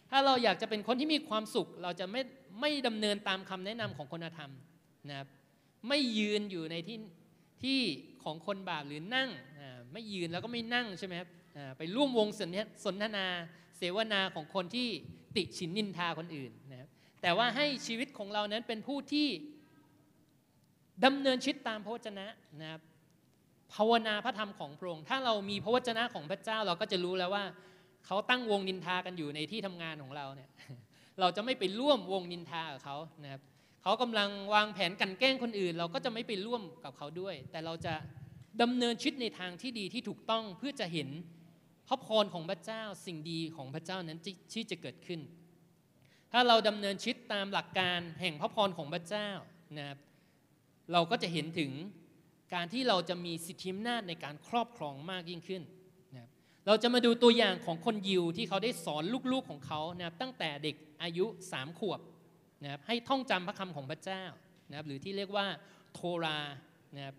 [0.10, 2.22] ถ้าเราอยากจะเป็นคนที่มีความสุข เราจะไม่
[2.62, 4.52] ไม่ดำเนินตามคำแนะนำของคนธรรม
[5.10, 5.28] นะครับ
[5.90, 6.98] ไม่ยืนอยู่ในที่
[7.64, 7.80] ที่
[8.24, 9.30] ของคนบาปหรือนั่ง
[9.94, 11.30] ไม่ยืนแล้วก็ไม่นั่งใช่ไหมครับ
[11.78, 12.28] ไปร่วมวง
[12.86, 13.26] สนทนา
[13.78, 14.88] เสวนาของคนที่
[15.36, 16.90] ติชินนินทาคนอื่นนะครับ
[17.22, 19.28] แต่ว่าให้ชีวิตของเรานั้นเป็นผู้ที่
[21.06, 22.28] ดำเนินชีวิตตามพระวจนะ
[22.62, 22.82] นะครับ
[23.74, 27.44] ภาวนาพระธรรมของพระองค์ถ้าเรามีพระวจนะของพระเจ้าเราก็จะรู้แล้วว่า
[28.06, 30.50] เขาตั้งวงนินทากันอยู่ในที่ทำงานของเราเนี่ย
[31.20, 33.42] เราจะไม่ไปร่วมวงนินทากับเขานะครับ
[33.84, 37.94] เขากำลังวางแผนกันแกล้งคนอื่น เราก็จะไม่ไปร่วมกับเขาด้วย แต่เราจะ
[38.62, 41.10] ดำเนินชีวิตในทางที่ดีที่ถูกต้องเพื่อจะเห็น
[41.88, 44.20] พระพรของพระเจ้าสิ่งดีของพระเจ้านั้น
[44.54, 45.20] ที่จะเกิดขึ้น
[46.32, 49.30] ถ้าเราดำเนินชีวิตตามหลักการแห่งพระพรของพระเจ้า
[49.78, 49.98] นะครับ
[50.92, 51.72] เราก็จะเห็นถึง
[52.54, 55.64] การที่เราจะมีสิทธิอำนาจในการครอบครองมากยิ่งขึ้น
[56.16, 56.28] นะร
[56.68, 62.00] เราจะมาดูตัวอย่างของคนยิวที่เขาได้สอนลูกๆของเขานะตั้งแต่เด็กอายุสามขวบ
[62.64, 64.24] นะครับให้ท่องจำพระคำของพระเจ้า
[64.70, 65.48] นะครับหรือที่เรียกว่า
[65.94, 66.40] โทรา
[66.96, 67.16] นะครับ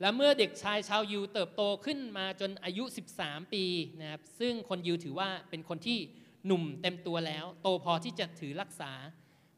[0.00, 2.84] และเมื่อเด็กชายชาวยิวเติบโตขึ้นมาจนอายุ
[3.18, 3.64] 13 ปี
[4.00, 5.98] นะครับซึ่งคนยิวถือว่าเป็นคนที่
[6.46, 8.92] หนุ่มเต็มตัวแล้ว โตพอที่จะถือรักษา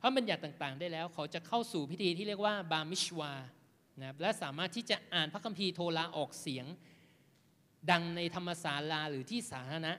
[0.00, 3.32] พระบัญญัติต่างๆ ได้แล้ว เขาจะเข้าสู่พิธีที่เรียกว่าบามิชวา
[4.00, 6.66] นะและสามารถที่จะอ่านพระคัมภีร์โทราออกเสียง
[7.90, 9.92] ดังในธรรมศาลาหรือที่สาธารณะ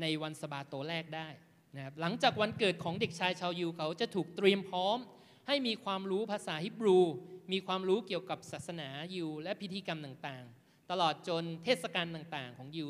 [0.00, 1.28] ในวันสบาโตแรกได้
[1.76, 4.98] นะครับหลังจากวันเกิดของเด็กชายชาวยิวเขาจะถูกเตรียมพร้อม
[5.46, 6.98] ให้มีความรู้ภาษาฮิบรู
[7.52, 12.88] มีความรู้เกี่ยวกับศาสนายิว และพิธีกรรมต่างๆ ตลอดจนเทศกาลต่างๆ ของยิว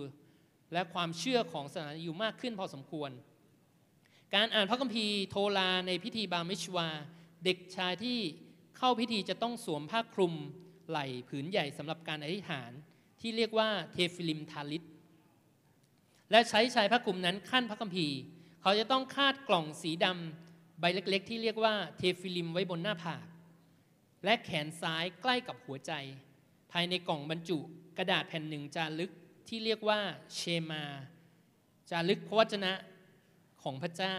[0.73, 3.11] และความเชื่อของศาสนายิวมากขึ้นพอสมควร
[4.35, 6.89] การอ่านพระคัมภีร์โทราในพิธีบาร์มิตซวาห์
[7.45, 8.19] เด็กชายที่
[8.77, 10.35] เข้าพิธีจะต้องสวมผ้าคลุม
[10.89, 12.71] ไหล่ผืนใหญ่สำหรับการอธิษฐาน
[13.21, 14.87] ที่เรียกว่าเทฟิลิมทาลิต
[16.31, 18.19] และใช้ชายผ้าคลุมนั้นคั่นพระคัมภีร์
[18.63, 23.25] เขาจะต้องคาดกล่องสีดำใบเล็กๆ ที่เรียกว่าเทฟิลิมไว้บนหน้าผาก
[24.25, 25.93] และแขนซ้ายใกล้กับหัวใจ
[26.73, 27.59] ภายในกล่องบรรจุ
[27.99, 29.13] กระดาษแผ่นหนึ่งจารึก
[29.49, 30.01] ที่เรียกว่า
[30.35, 30.85] เชมา
[31.91, 32.73] จารึกพระวจนะ
[33.63, 34.17] ของพระเจ้า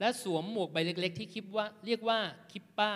[0.00, 2.18] และสวมหมวกใบเล็ก ๆ ที่คิดว่าเรียกว่า
[2.52, 2.92] คิปป้า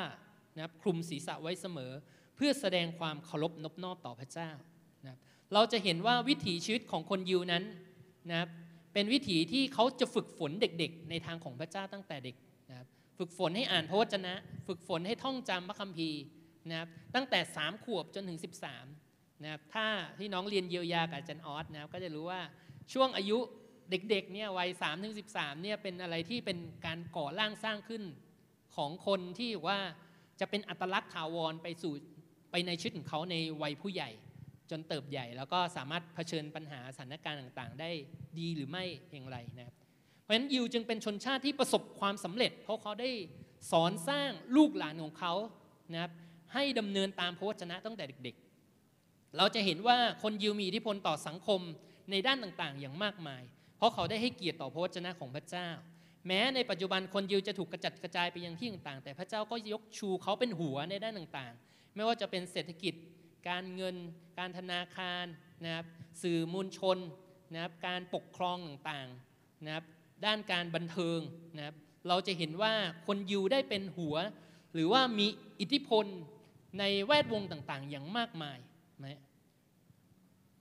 [0.61, 1.93] นะครับคลุมศีรษะไว้เสมอ
[2.37, 4.51] เพื่อแสดงความเคารพนบนอบต่อพระเจ้า
[5.05, 5.19] นะครับ
[5.55, 7.65] เราจะเห็นว่าวิถีชีวิตของคนยิวนั้น
[8.31, 8.49] นะครับ
[8.93, 12.37] เป็นวิถีที่เขาจะฝึกฝนเด็กๆ ในทางของพระเจ้าตั้งแต่เด็ก
[12.71, 12.87] นะครับ
[13.19, 14.35] ฝึกฝนให้อ่านพระวจนะ
[14.67, 16.21] ฝึกฝนให้ท่องจำพระคัมภีร์
[16.69, 18.39] นะครับตั้งแต่ 3 ขวบจนถึง
[18.87, 19.87] 13นะครับถ้า
[20.19, 22.41] ที่น้องเรียนเยียวยากับอาจารย์ออสนะครับก็จะรู้ว่า
[22.93, 23.39] ช่วงอายุ
[23.91, 28.03] เด็กๆเนี่ยวัย3ถึง13เนี่ยเป็นอะไรที่เป็นการก่อร่างสร้างขึ้น
[28.77, 29.81] ของคนที่ว่า
[30.41, 31.93] จะเป็นอัตลักษณ์ถาวรไปสู่
[32.51, 34.11] ไปในชีวิตของเขาในวัยผู้ใหญ่
[34.71, 37.91] จนเติบใหญ่ แล้วก็สามารถเผชิญปัญหาสถานการณ์ต่างๆ ได้
[38.39, 39.75] ดีหรือไม่อย่างไรนะครับ
[40.23, 43.11] เพราะฉะนั้นยิวจึงเป็นชนชาติที่ประสบความสำเร็จ เพราะเขาได้
[43.71, 45.35] สอนสร้างลูกหลานของเขา
[45.93, 46.13] นะครับ
[46.55, 51.61] ให้ดำเนินตามพระวจนะตั้งแต่เด็กๆ เราจะเห็นว่าคนยิวมีอิทธิพลต่อสังคม
[52.11, 53.43] ในด้านต่างๆ อย่างมากมาย
[53.77, 55.69] เพราะเขาได้ให้เกียรติต่อพระวจนะของพระเจ้า
[56.27, 62.95] แม้ในปัจจุบันคนยิวจะถูกกระจัดกระจายไปยังที่ต่างๆ แต่พระเจ้าก็ยกชูเขาเป็นหัวในด้านต่างๆ ไม่ว่าจะเป็นเศรษฐกิจ
[63.49, 63.97] การเงิน
[64.39, 65.25] การธนาคาร
[65.65, 65.87] นะครับ
[66.23, 66.99] สื่อมวลชน
[67.53, 69.85] นะครับการปกครองต่างๆนะครับ
[70.25, 71.19] ด้านการบันเทิง
[71.57, 71.77] นะครับ
[72.09, 72.73] เราจะเห็นว่า
[73.07, 74.17] คนยิวได้เป็นหัว
[74.75, 75.27] หรือว่ามี
[75.61, 76.07] อิทธิพล
[76.79, 78.59] ในแวดวงต่างๆ อย่างมากมาย
[79.05, 79.21] นะ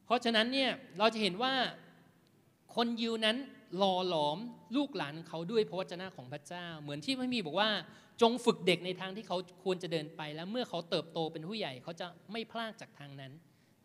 [0.06, 1.54] เพราะฉะนั้นเนี่ยเราจะเห็นว่า
[2.76, 3.38] คนยิวนั้น
[3.78, 4.38] หล่อหลอม
[4.76, 7.70] ลูกหลานเขาด้วยพระวจนะของพระเจ้า เหมือนที่พระมีบอกว่า
[8.22, 13.32] จงฝึกเด็กในทางที่เขาควรจะเดินไป แล้วเมื่อเขาเติบโตเป็นผู้ใหญ่เขาจะไม่พลากจากทางนั้น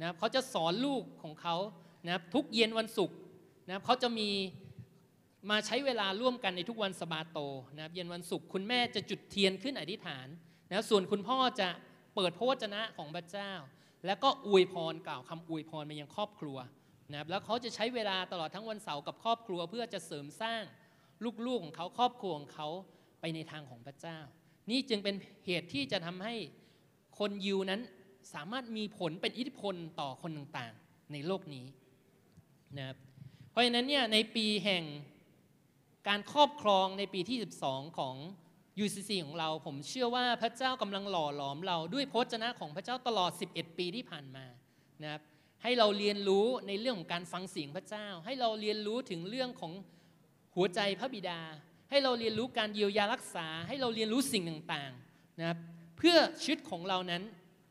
[0.00, 1.56] นะครับเขาจะสอนลูกของเขา
[2.04, 3.16] นะครับทุกเย็นวันศุกร์
[3.66, 4.30] นะครับเขาจะมี
[5.50, 7.38] มาใช้เวลาร่วมกันในทุกวันสบาโต
[7.74, 10.26] นะครับเย็นวันศุกร์คุณแม่จะจุดเทียนขึ้นอธิษฐาน
[10.68, 11.68] นะส่วนคุณพ่อจะ
[12.14, 13.52] เปิดพระวจนะของพระเจ้า
[14.06, 16.56] แล้วก็อวยพรกล่าวคำอวยพรมายังครอบครัว
[17.10, 20.62] นะครับแล้วเขาจะใช้เวลาตลอดทั้งวันเสาร์กับครอบครัวเพื่อจะเสริมสร้าง
[21.46, 22.68] ลูกๆของเขาครอบครัวของเขา
[23.20, 24.18] ไปในทางของพระเจ้า
[24.70, 25.14] นี่จึงเป็น
[25.46, 26.34] เหตุที่จะทำให้
[27.18, 27.80] คนยิวนั้น
[28.34, 31.66] สามารถมีผลเป็นอิทธิพลต่อคนต่างๆ ในโลกนี้
[32.78, 32.96] นะครับ
[33.50, 34.84] เพราะฉะนั้นเนี่ยในปีแห่ง
[36.08, 38.16] การครอบครองในปีที่ 12 ของ
[38.84, 44.44] UCC ของเรา ผมเชื่อว่าพระเจ้ากำลังหล่อหลอมเราด้วยพระชนะของพระเจ้าตลอด 11 ปีที่ผ่านมา
[45.02, 45.22] นะครับ
[45.64, 49.72] ให้เราเรียนรู้ในเรื่องของการฟังเสียงพระเจ้า ให้เราเรียนรู้ถึงเรื่องของ
[50.56, 51.40] หัวใจพระบิดา
[51.90, 55.58] ให้เราเรียนรู้การเยียวยารักษา ให้เราเรียนรู้สิ่งต่างๆนะครับ
[55.98, 57.22] เพื่อชีวิตของเรานั้น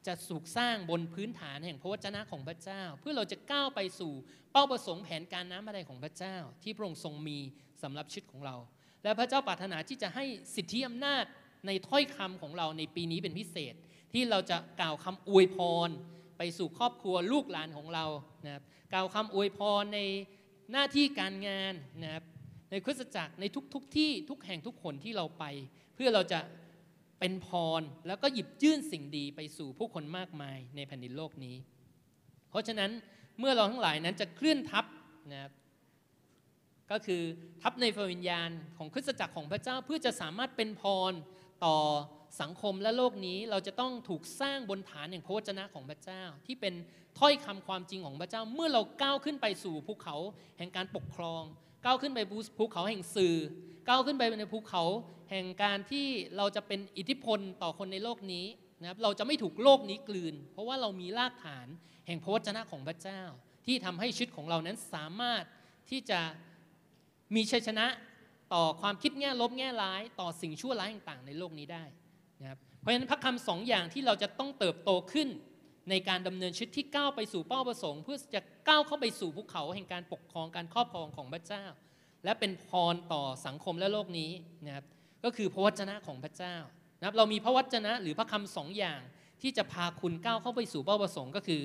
[0.07, 4.13] จะสูกสร้างบนพื้นฐานแห่งพระวจนะของพระเจ้า เพื่อเราจะก้าวไปสู่
[4.51, 7.39] เป้าประสงค์แผนการน้ำอะไรของพระเจ้า ที่พระองค์ทรงมี
[7.83, 8.55] สำหรับชีวิตของเรา
[9.03, 10.25] และพระเจ้าปรารถนาที่จะให้
[10.55, 11.25] สิทธิอำนาจ
[11.67, 13.73] ในถ้อยคำของเราในปีนี้เป็นพิเศษ
[14.13, 15.89] ที่เราจะกล่าวคำอวยพร
[16.57, 18.05] สู่ครอบครัวลูกหลานของเรา
[18.45, 18.63] นะครับ
[18.93, 19.99] กล่าวคำอวยพรใน
[20.71, 21.73] หน้าที่การงาน
[22.03, 22.23] นะครับ
[22.71, 25.43] ในคริสตจักรในทุกๆทที่ทุกแห่งทุกคนที่เราไป
[25.95, 26.39] เพื่อเราจะ
[27.19, 27.47] เป็นพ
[27.79, 31.55] รแล้วก็หยิบยื่นสิ่งดีไปสู่ผู้คนมากมายในแผ่นดินโลกนี้
[32.49, 32.91] เพราะฉะนั้น
[33.39, 34.85] เมื่อเราทั้งหลายนั้นจะเคลื่อนทัพ
[35.31, 35.51] นะครับ
[36.91, 37.21] ก็คือ
[37.61, 41.13] ทัพในพระวิญญาณของคริสตจักรของพระเจ้าเพื่อจะสามารถเป็นพร
[41.65, 41.77] ต่อ
[42.41, 46.73] สังคมและโลกนี้เราจะต้องถูกสร้างบนฐานแห่งพระวจนะของพระเจ้า ที่เป็น
[47.19, 50.15] ถ้อยคำความจริงของพระเจ้า เมื่อเราก้าวขึ้นไปสู่ภูเขา
[50.57, 51.43] แห่งการปกครอง
[51.85, 52.19] ก้าวขึ้นไป
[52.57, 53.35] ภูเขาแห่งสื่อ
[53.87, 54.83] ก้าวขึ้นไปในภูเขา
[55.31, 56.07] แห่งการที่
[56.37, 58.45] เราจะเป็นอิทธิพลต่อคนในโลกนี้
[58.79, 61.67] นะครับเราจะไม่ถูกโลกนี้กลืน เพราะว่าเรามีรากฐาน
[62.07, 63.21] แห่งพระวจนะของพระเจ้า
[63.65, 65.43] ที่ทำให้ชีวิตของเรานั้นสามารถ
[65.89, 66.19] ที่จะ
[67.35, 67.85] มีชัยชนะ
[68.53, 71.83] ต่อความคิดแง่ลบแง่ร้าย ต่อสิ่งชั่วร้ายต่างๆ ในโลกนี้ได้
[72.43, 75.29] นะครับเพราะฉะนั้นพระคำสองอย่างที่เราจะต้องเติบโตขึ้น
[75.89, 81.65] ในการดำเนินชีวิตที่ก้าวไปสู่เป้าประสงค์ เพื่อจะก้าวเข้าไปสู่ภูเขาแห่งการปกครองการครอบครองของพระเจ้า
[82.23, 84.31] และเป็นพรต่อสังคมและโลกนี้
[84.65, 84.85] นะครับ
[85.23, 86.55] ก็คือพระวจนะของพระเจ้า
[86.99, 89.01] นะครับเรามีพระวจนะหรือพระคำสองอย่าง
[89.41, 91.61] ที่จะพาคุณก้าวเข้าไปสู่เป้าประสงค์ก็คือ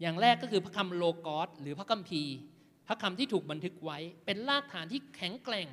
[0.00, 2.34] อย่างแรกก็คือพระคำโลกอสหรือพระคัมภีร์
[2.88, 5.68] พระคำที่ถูกบันทึกไว้เป็นรากฐานที่แข็งแกร่ง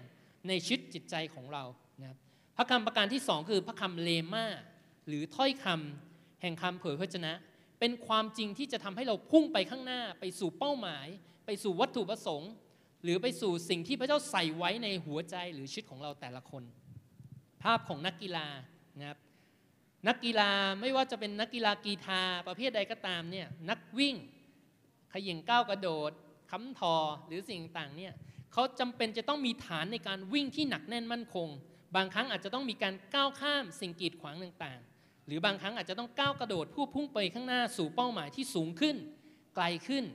[0.48, 1.64] ในชีวิตจิตใจของเรา
[2.02, 2.18] นะครับ
[2.62, 4.46] พระคำประการที่สองคือพระคำเลมา
[5.08, 7.34] หรือถ้อยคำแห่งคำเผยพระชนะ
[7.80, 11.08] เป็นความจริงที่จะทำให้เราพุ่งไปข้างหน้า ไปสู่เป้าหมาย
[11.46, 12.52] ไปสู่วัตถุประสงค์
[13.04, 16.64] หรือไปสู่สิ่งที่พระเจ้าใส่ไว้ในหัวใจหรือชีวิตของเราแต่ละคน
[17.64, 18.48] ภาพของนักกีฬา
[19.00, 19.20] นะครับ
[20.08, 20.52] นักกีฬา
[20.82, 24.16] ไม่ว่าจะเป็นนักกีฬากีฬาประเภทใดก็ตามเนี่ยนักวิ่ง
[25.14, 26.12] ขย่งก้าวกระโดด
[26.52, 26.96] ค้ำทอ
[27.28, 28.14] หรือสิ่งต่างเนี่ย
[28.54, 31.50] เขาจำเป็นจะต้องมีฐานในการวิ่งที่หนักแน่นมั่นคง
[31.96, 38.96] บางครั้งอาจจะต้องมีการก้าวข้ามสิ่งกีดขวางต่างๆ หรือบางครั้งอาจจะต้องก้าวกระโดดผู้พุ่งไปข้างหน้าสู่เป้าหมายที่สูงขึ้น
[39.56, 40.06] ไกลขึ้น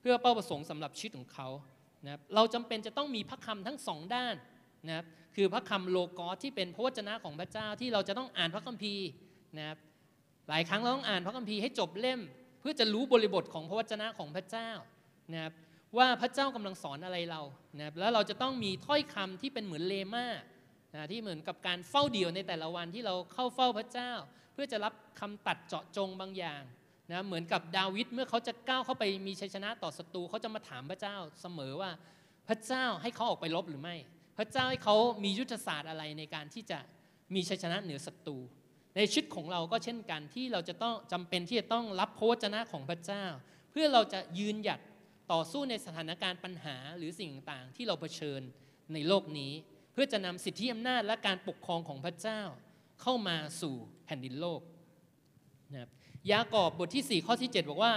[0.00, 1.48] เพื่อเป้าประสงค์สำหรับชีวิตของเขา
[2.04, 4.34] นะครับเราจำเป็นจะต้องมีพระคำทั้งสองด้าน
[4.86, 5.06] นะครับ
[5.36, 9.06] คือพระคำโลกอสที่เป็นพระวจนะของพระเจ้าที่เราจะต้องอ่านพระคัมภีร์
[9.58, 9.78] นะครับ
[10.48, 12.20] หลายครั้งเราต้องอ่านพระคัมภีร์ให้จบเล่ม
[12.60, 14.70] เพื่อจะรู้บริบทของพระวจนะของพระเจ้า
[15.32, 15.52] นะครับ
[15.98, 17.42] ว่าพระเจ้ากำลังสอนอะไรเรา
[17.76, 20.26] นะครับแล้วเราจะต้องมีถ้อยคำที่เป็นเหมือนเลมา
[20.96, 24.12] นะที่เหมือนกับการเฝ้าเดี่ยวในแต่ละวันที่เราเข้าเฝ้าพระเจ้า
[24.52, 26.62] เพื่อจะรับคำตัดเจาะจงบางอย่าง
[27.12, 31.90] นะเหมือนกับดาวิดเมื่อเขาจะก้าวเข้าไปมีชัยชนะต่อศัตรูเขาจะมาถามพระเจ้าเสมอว่า
[32.48, 33.96] พระเจ้าให้เขาออกไปรบหรือไม่
[34.38, 36.78] พระเจ้าให้เขามียุทธศาสตร์อะไรในการที่จะ
[37.34, 38.38] มีชัยชนะเหนือศัตรู
[38.96, 43.24] ในชีวิตของเราก็เช่นกันที่เราจะต้องจำเป็นที่จะต้องรับพระวจนะของพระเจ้า
[43.70, 44.80] เพื่อเราจะยืนหยัด
[45.32, 48.40] ต่อสู้ในสถานการณ์ปัญหาหรือสิ่งต่างๆที่เราเผชิญ
[48.92, 49.52] ในโลกนี้
[49.96, 52.40] พื่อจะนำสิทธิอำนาจและการปกครองของพระเจ้า
[53.02, 53.74] เข้ามาสู่
[54.06, 54.60] แผ่นดินโลก
[55.72, 55.90] นะครับ
[56.30, 57.94] ยากอบบทที่ 4 ข้อที่ 7 บอกว่า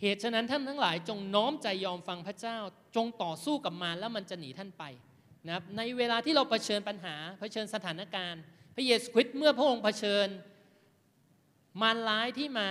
[0.00, 2.58] เหตุฉะนั้นท่านทั้งหลายจงน้อมใจยอมฟังพระเจ้า
[2.96, 4.84] จงต่อสู้กับมารแล้วมันจะหนีท่านไป
[5.46, 8.42] นะครับในเวลาที่เราเผชิญปัญหาเผชิญสถานการณ์
[8.74, 10.28] พระเยซูคริสต์เมื่อพระองค์เผชิญ
[11.80, 12.68] มารร้ายที่มา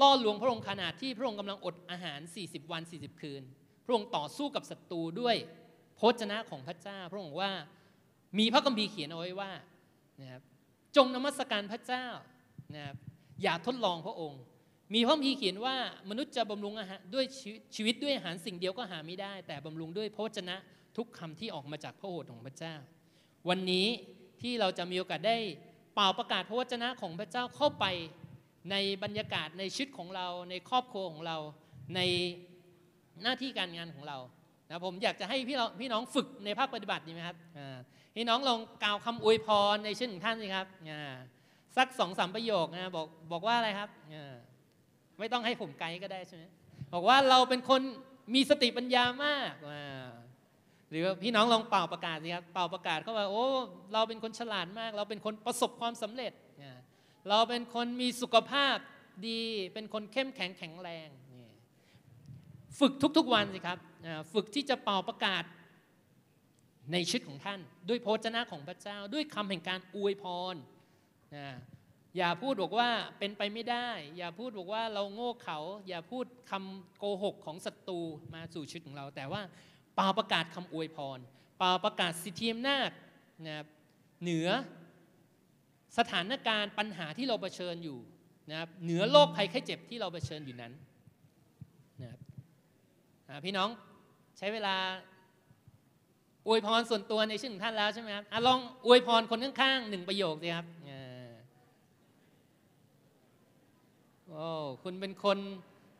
[0.00, 3.42] ล่อลวงพระองค์ขนาดที่พระองค์กำลังอดอาหาร 40 วัน 40 คืน
[3.84, 5.36] พระองค์ต่อสู้กับศัตรูด้วย
[6.02, 7.50] พระชนะของพระเจ้า พระองค์ว่า
[8.38, 9.52] มีพระคัมภีร์เขียนเอาไว้ว่า
[10.20, 10.42] นะครับ
[10.96, 12.06] จงนมัสการพระเจ้า
[12.74, 12.96] นะครับ
[13.42, 14.40] อย่าทดลองพระองค์
[14.94, 15.76] มีพระคัมภีร์เขียนว่า
[16.10, 17.24] มนุษย์จะบำรุงอาหารด้วย
[17.76, 20.56] ชีวิตด้วยอาหารสิ่งเดียวก็หาไม่ได้ แต่บำรุงด้วยพระชนะ
[20.96, 22.74] ทุกคำที่ออกมาจากพระโอษฐ์ของพระเจ้า
[23.48, 23.86] วันนี้
[24.42, 25.38] ที่เราจะมีโอกาสได้
[25.94, 27.84] เป่าประกาศพระวจนะของพระเจ้าเข้าไป
[28.70, 31.36] ในบรรยากาศในชีวิตของเรา ในครอบครัวของเรา
[31.96, 32.00] ใน
[33.22, 34.18] หน้าที่การงานของเรา
[34.72, 37.36] นะผมอยากจะให้พี่เราพี่น้องฝึกในภาคปฏิบัติดีไหมครับ
[38.16, 40.66] พี่น้องลองกล่าวคำอวยพรในชื่อของท่านสิครับ
[41.76, 43.88] สักสองสามประโยคนะบอกบอกว่าอะไรครับ
[45.18, 46.44] ไม่ต้องให้ผมไกด์ก็ได้ใช่ไหม
[46.92, 47.80] บอกว่าเราเป็นคน
[48.34, 49.52] มีสติปัญญามาก
[50.90, 53.44] หรือพี่น้องลองเป่าประกาศสิครับเป่าประกาศเขาว่าโอ้
[53.92, 56.32] เราเป็นคนฉลาดมาก เราเป็นคนประสบความสำเร็จ
[57.28, 58.76] เราเป็นคนมีสุขภาพ
[59.28, 59.42] ดี
[59.74, 61.08] เป็นคนเข้มแข็งแข็งแรง
[62.80, 63.78] ฝึกทุกๆวันสิครับ
[64.32, 65.44] ฝึกที่จะเป่าประกาศ
[66.92, 70.54] ในชีวิตของท่าน ด้วยโพจนะของพระเจ้า ด้วยคำแห่งการอวยพร
[72.16, 75.58] อย่าพูดบอกว่าเป็นไปไม่ได้ อย่าพูดบอกว่าเราโง่เขา
[75.88, 78.00] อย่าพูดคำโกหกของศัตรู
[78.34, 79.42] มาสู่ชีวิตของเรา แต่ว่า
[79.94, 81.18] เป่าประกาศคำอวยพร
[81.58, 82.90] เป่าประกาศสิทธิอำนาจ
[83.46, 83.64] นะ
[84.22, 84.48] เหนือ
[85.98, 87.98] สถานการณ์ปัญหาที่เราเผชิญอยู่
[88.50, 90.72] นะเหนือโรคภัยไข้เจ็บที่เราเผชิญอยู่นั้น
[93.44, 93.68] พี่น้อง
[94.38, 94.74] ใช้เวลา
[96.46, 100.66] อวยพรส่วนตัวในชื่อของท่านแล้วใช่ไหมครับลองอวยพรคนข้างๆหนึ่งประโยคสิครับ
[104.28, 104.46] โอ้
[104.82, 105.38] คุณเป็นคน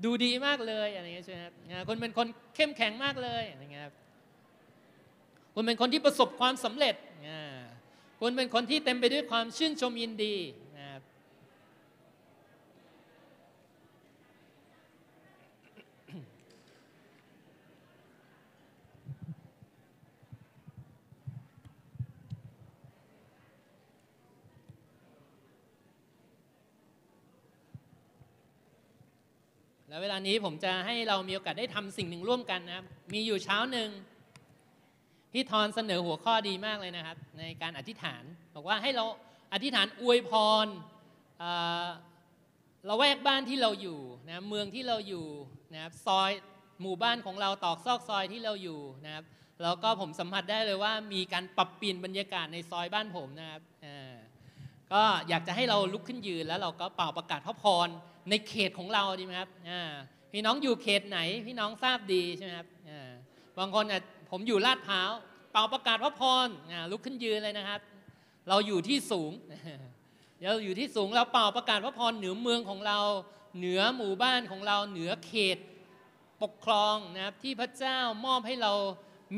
[0.04, 3.94] ดูดีมากเลยอะไรเงี้ยใช่ไหมครับคุณเป็นคนเข้มแข็งมากเลยอะไรเงี้ยครับ
[5.54, 6.94] คุณเป็นคนที่ประสบความสำเร็จ
[8.20, 10.34] คุณเป็นคนที่เต็มไปด้วยความชื่นชมยินดี
[10.78, 11.02] นะครับ
[29.88, 33.88] แล้ว เวลานี้ผมจะให้เรามีโอกาสได้ทำสิ่งหนึ่งร่วมกันนะครับ มีอยู่เช้าหนึ่ง
[35.32, 38.22] พี่ทอนเสนอหัวข้อดีมากเลยนะครับ ในการอธิษฐาน
[38.54, 39.04] บอกว่าให้เรา
[39.52, 40.30] อธิษฐานอวยพ
[40.64, 40.66] ร
[42.86, 45.26] เราแวกบ้านที่เราอยู่นะเมืองที่เราอยู่
[45.72, 46.30] นะครับซอย
[46.82, 49.24] หมู่บ้านของเราตอกซอกซอยที่เราอยู่นะครับ
[49.62, 53.62] แล้วก็ผมสัมผัสได้เลยว่ามีการปรับเปลี่ยนบรรยากาศในซอยบ้านผมนะครับ
[54.92, 57.88] ก็อยากจะให้เราลุกขึ้นยืนแล้วเราก็เป่าประกาศพระพร
[58.30, 59.50] ในเขตของเราดีไหมครับ
[60.32, 62.68] พี่น้องอยู่เขตไหน พี่น้องทราบดีใช่ไหมครับ
[63.58, 63.84] บางคน
[64.30, 65.10] ผมอยู่ลาดพร้าว
[65.52, 66.48] เป่าประกาศพระพร
[66.90, 67.80] ลุกขึ้นยืนเลยนะครับ
[68.48, 69.32] เราอยู่ที่สูง
[70.42, 72.98] เราอยู่ที่สูงเราเป่าประกาศพระพรเหนือเมืองของเรา
[73.58, 75.58] เหนือหมู่บ้านของเราเหนือเขต
[76.42, 78.72] ปกครองนะครับที่พระเจ้ามอบให้เรา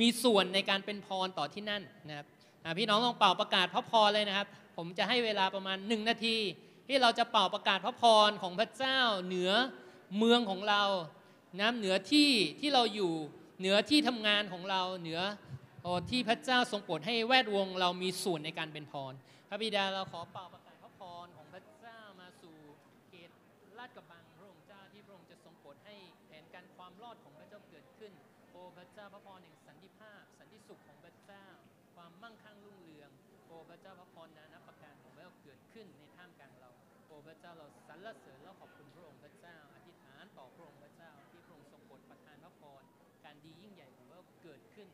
[0.01, 2.27] มีส่วนในการเป็นพรต่อที่นั่นนะครับ
[2.79, 6.37] พี่น้องลองเป่าประกาศพระพรเลยนะครับ ผมจะให้เวลาประมาณหนึ่งนาที
[6.87, 9.51] ที่เราจะเป่าประกาศพระพรของพระเจ้าเหนือ
[10.19, 10.83] เมืองของเรา
[11.61, 12.31] นะเหนือที่
[12.61, 13.13] ที่เราอยู่
[13.59, 15.21] เหนือที่ทำงานของเราเหนือ
[16.11, 19.13] ที่พระเจ้าทรงโปรดให้แวดวงเรามีส่วนในการเป็นพร
[19.49, 20.64] พระบิดาเราขอเป่าประกาศ
[38.07, 42.83] ราสรรเสริญแล้วขอบคุณพระองค์พระเจ้า อธิษฐานต่อพระองค์พระเจ้า ที่พระองค์ทรงโปรดประทานพระพร
[43.25, 44.89] การดียิ่งใหญ่ของพระเกิดขึ้น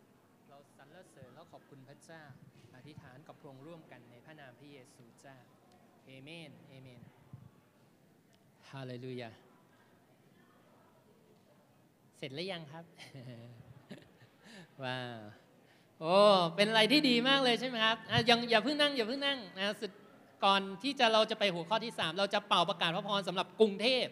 [0.48, 2.22] เราสรรเสริญแล้วขอบคุณพระเจ้า
[2.76, 5.36] อธิษฐานกับพระองค์ร่วมกันในพระนามพระเยซูเจ้า
[6.06, 7.02] เอเมนเอเมน
[8.70, 9.30] ฮาเลลูยา
[12.16, 12.84] เสร็จแล้วยังครับ
[14.82, 15.20] ว้าว
[16.00, 16.14] โอ้
[16.56, 17.96] เป็นอะไรที่ดีมากเลยใช่ไหมครับ
[18.30, 19.92] ยังอย่าเพิ่งนั่งอย่าเพิ่งนั่งนะสุด
[20.44, 24.06] ก่อนที่จะเราจะไปหัวข้อที่ 3 เราจะเป่าประกาศพระพรสำหรับกรุงเทพ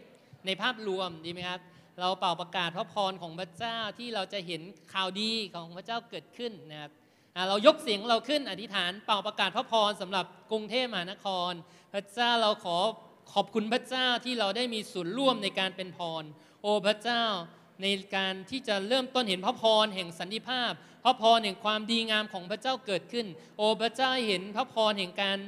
[0.47, 1.61] ในภาพรวมดีไหมครับ
[2.01, 4.63] เราเป่าประกาศพระพรของพระเจ้าที่เราจะเห็น
[4.93, 6.91] ข่าวดีของพระเจ้าเกิดขึ้นนะครับ
[7.49, 11.53] เรายกเสียงเราขึ้นอธิษฐานเป่าประกาศพระพรสำหรับกรุงเทพมหานคร
[11.93, 12.79] พระเจ้าเราขอ
[13.35, 16.25] ขอบคุณพระเจ้าที่เราได้มีส่วนร่วมในการเป็นพร
[16.63, 17.25] โอ้พระเจ้า
[17.83, 20.73] ในการที่จะเริ่มต้นเห็นพระพรแห่งสันติภาพ
[21.05, 23.27] พระพรแห่งความดีงามของพระเจ้าเกิดขึ้น
[23.57, 25.39] โอ้พระเจ้าเห็นพระพรแห่งการ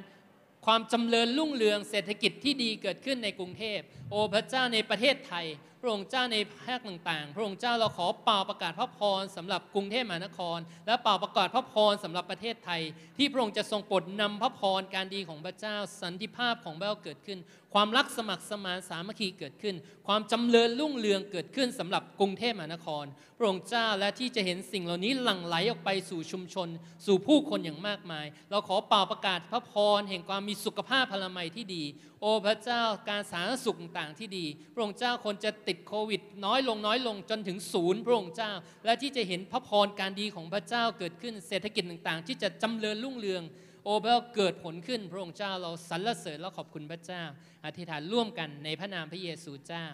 [0.67, 3.81] ความจำเริญรุ่งเรืองเศรษฐกิจที่ดีเกิดขึ้นในกรุงเทพ
[4.11, 5.47] โอ้พระเจ้าในประเทศไทย
[5.81, 12.83] พระองค์เจ้าในภาคต่างๆ พระองค์เจ้าเราขอเป่าประกาศพระพรสำหรับกรุงเทพมหานคร และเป่าประกาศพระพรสำหรับประเทศไทย
[13.17, 17.39] ที่พระองค์จะทรงโปรดนำพระพรการดีของพระเจ้า สันติภาพของพระเจ้าเกิดขึ้น
[17.75, 19.75] ความรักสมัครสมานสามัคคีเกิดขึ้น
[20.07, 23.05] ความจำเริญรุ่งเรืองเกิดขึ้นสำหรับกรุงเทพมหานคร
[23.39, 26.69] พระองค์เจ้าและที่จะเห็นสิ่งเหล่านี้หลั่งไหลออกไปสู่ชุมชน
[27.07, 31.85] สู่ผู้คนอย่างมากมาย เราขอเป่าประกาศพระพรแห่งความมีสุขภาพพลามัยที่ดี
[32.21, 34.45] โอ้พระเจ้าการสาธารณสุขต่างที่ดี
[34.75, 38.53] พระองค์เจ้าคนจะติดโควิด น้อยลงน้อยลงจนถึงศูนย์พระองค์เจ้า
[38.85, 43.43] และที่จะเห็นพระพรการดีของพระเจ้าเกิดขึ้นเศรษฐกิจต่างๆ ที่จะจำเริญรุ่งเรือง
[43.85, 47.23] โอ้พระเจ้าเกิดผลขึ้นพระองค์เจ้าเราสรรเสริญและขอบคุณพระเจ้า
[47.65, 49.87] อธิษฐานร่วมกันในพระนามพระเยซูเจ้า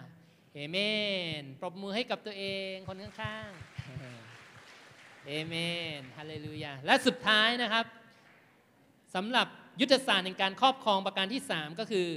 [0.55, 0.77] เอเม
[1.41, 5.55] น ปรบมือให้กับตัวเองคนข้างๆเอเม
[5.97, 7.85] นฮาเลลูยาและสุดท้ายนะครับ
[9.15, 9.47] สำหรับ
[9.81, 12.07] ยุทธศาสตร์ในการครอบครองประการที่ 3 ก็คือ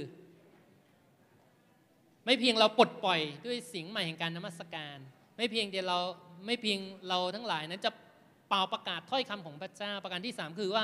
[2.25, 4.97] ไม่เพียงเราปลดปล่อยด้วยสิ่งใหม่แห่งการนมัสการ
[5.37, 5.99] ไม่เพียงเดียวเรา
[6.45, 7.91] ไม่เพียงเราทั้งหลายนั้นจะ
[8.49, 10.83] เป่าประกาศถ้อยคำของพระเจ้า ประการที่ 3 คือว่า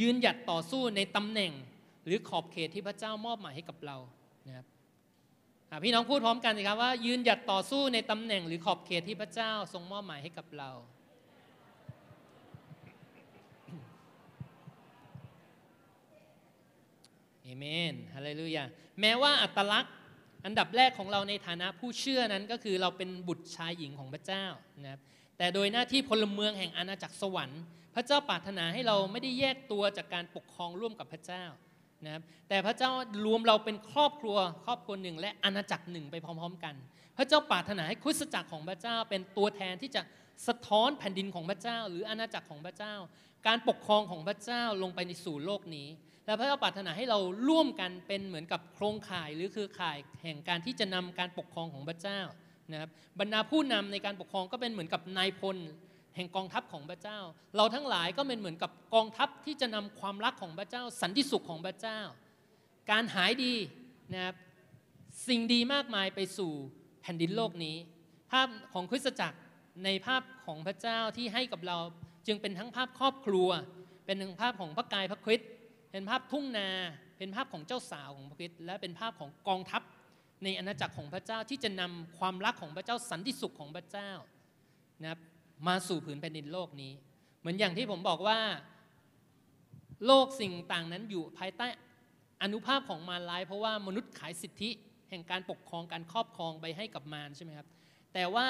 [0.00, 1.52] ยืนหยัดต่อสู้ในตำแหน่ง
[2.06, 3.96] หรือขอบเขตที่พระเจ้ามอบหมายให้กับเรา
[4.46, 4.66] นะครับ
[5.84, 10.70] พี่น้องพูดพร้อมกันสิครับว่า ยืนหยัดต่อสู้ในตำแหน่งหรือขอบเขตที่พระเจ้าทรงมอบหมายให้กับเรา
[17.50, 18.64] เอเมนฮาเลลูยา
[19.00, 19.94] แม้ว่าอัตลักษณ์
[20.46, 24.44] อันดับแรกของเราในฐานะผู้เชื่อนั้นก็คือเราเป็นบุตรชายหญิงของพระเจ้า
[24.82, 25.00] นะครับ
[25.38, 27.62] แต่โดยหน้าที่พลเมืองแห่งอาณาจักรสวรรค์
[27.94, 31.44] พระเจ้าปรารถนาให้เราไม่ได้แยกตัวจากการปกครองร่วมกับพระเจ้า
[32.04, 32.90] นะครับแต่พระเจ้า
[33.26, 36.74] รวมเราเป็นครอบครัวครอบครัวหนึ่ง และอาณาจักรหนึ่งไปพร้อม ๆ กัน
[37.18, 40.02] พระเจ้าปรารถนาให้คริสตจักรของพระเจ้า เป็นตัวแทนที่จะ
[40.46, 42.94] สะท้อนแผ่นดินของพระเจ้า หรืออาณาจักรของพระเจ้า
[43.46, 45.88] การปกครองของพระเจ้าลงไปในสู่โลกนี้
[46.30, 47.18] และพระเจ้าปรารถนาให้เรา
[47.48, 52.20] ร่วมกันเป็นเหมือนกับโครงข่ายหรือคือข่ายแห่งการที่จะนำการปกครองของพระเจ้า
[52.72, 55.56] นะครับบรรดาผู้นำในการปกครองก็เป็นเหมือนกับนายพล
[56.16, 57.18] แห่งกองทัพของพระเจ้า
[57.56, 62.00] เราทั้งหลายก็เป็นเหมือนกับกองทัพที่จะนำความรักของพระเจ้า สันติสุขของพระเจ้า
[62.90, 63.54] การหายดี
[64.12, 64.34] นะครับ
[65.28, 66.52] สิ่งดีมากมายไปสู่
[67.02, 67.76] แผ่นดินโลกนี้
[68.30, 69.38] ภาพของคริสตจักร
[69.84, 71.78] ในภาพของพระเจ้าที่ให้กับเรา
[72.26, 73.48] จึงเป็นทั้งภาพครอบครัว
[74.06, 75.50] เป็นทั้งภาพของพระกายพระคริสต์
[75.92, 76.68] เป็นภาพทุ่งนา
[77.18, 79.82] เป็นภาพของเจ้าสาวของพระคริสต์และเป็นภาพของกองทัพ
[80.44, 84.10] ในอาณาจักรของพระเจ้าที่จะนำความรักของพระเจ้าสันติสุขของพระเจ้า
[85.02, 85.20] นะครับ
[85.68, 86.92] มาสู่ผืนแผ่นดินโลกนี้
[87.40, 88.38] เหมือนอย่างที่ผมบอกว่า
[90.06, 91.66] โลกสิ่งต่างนั้นอยู่ภายใต้
[92.42, 94.70] อนุภาพของมารร้าย เพราะว่ามนุษย์ขายสิทธิ
[95.10, 97.68] แห่งการปกครองการครอบครองไปให้กับมารใช่ไหมครับ
[98.14, 98.46] แต่ว่า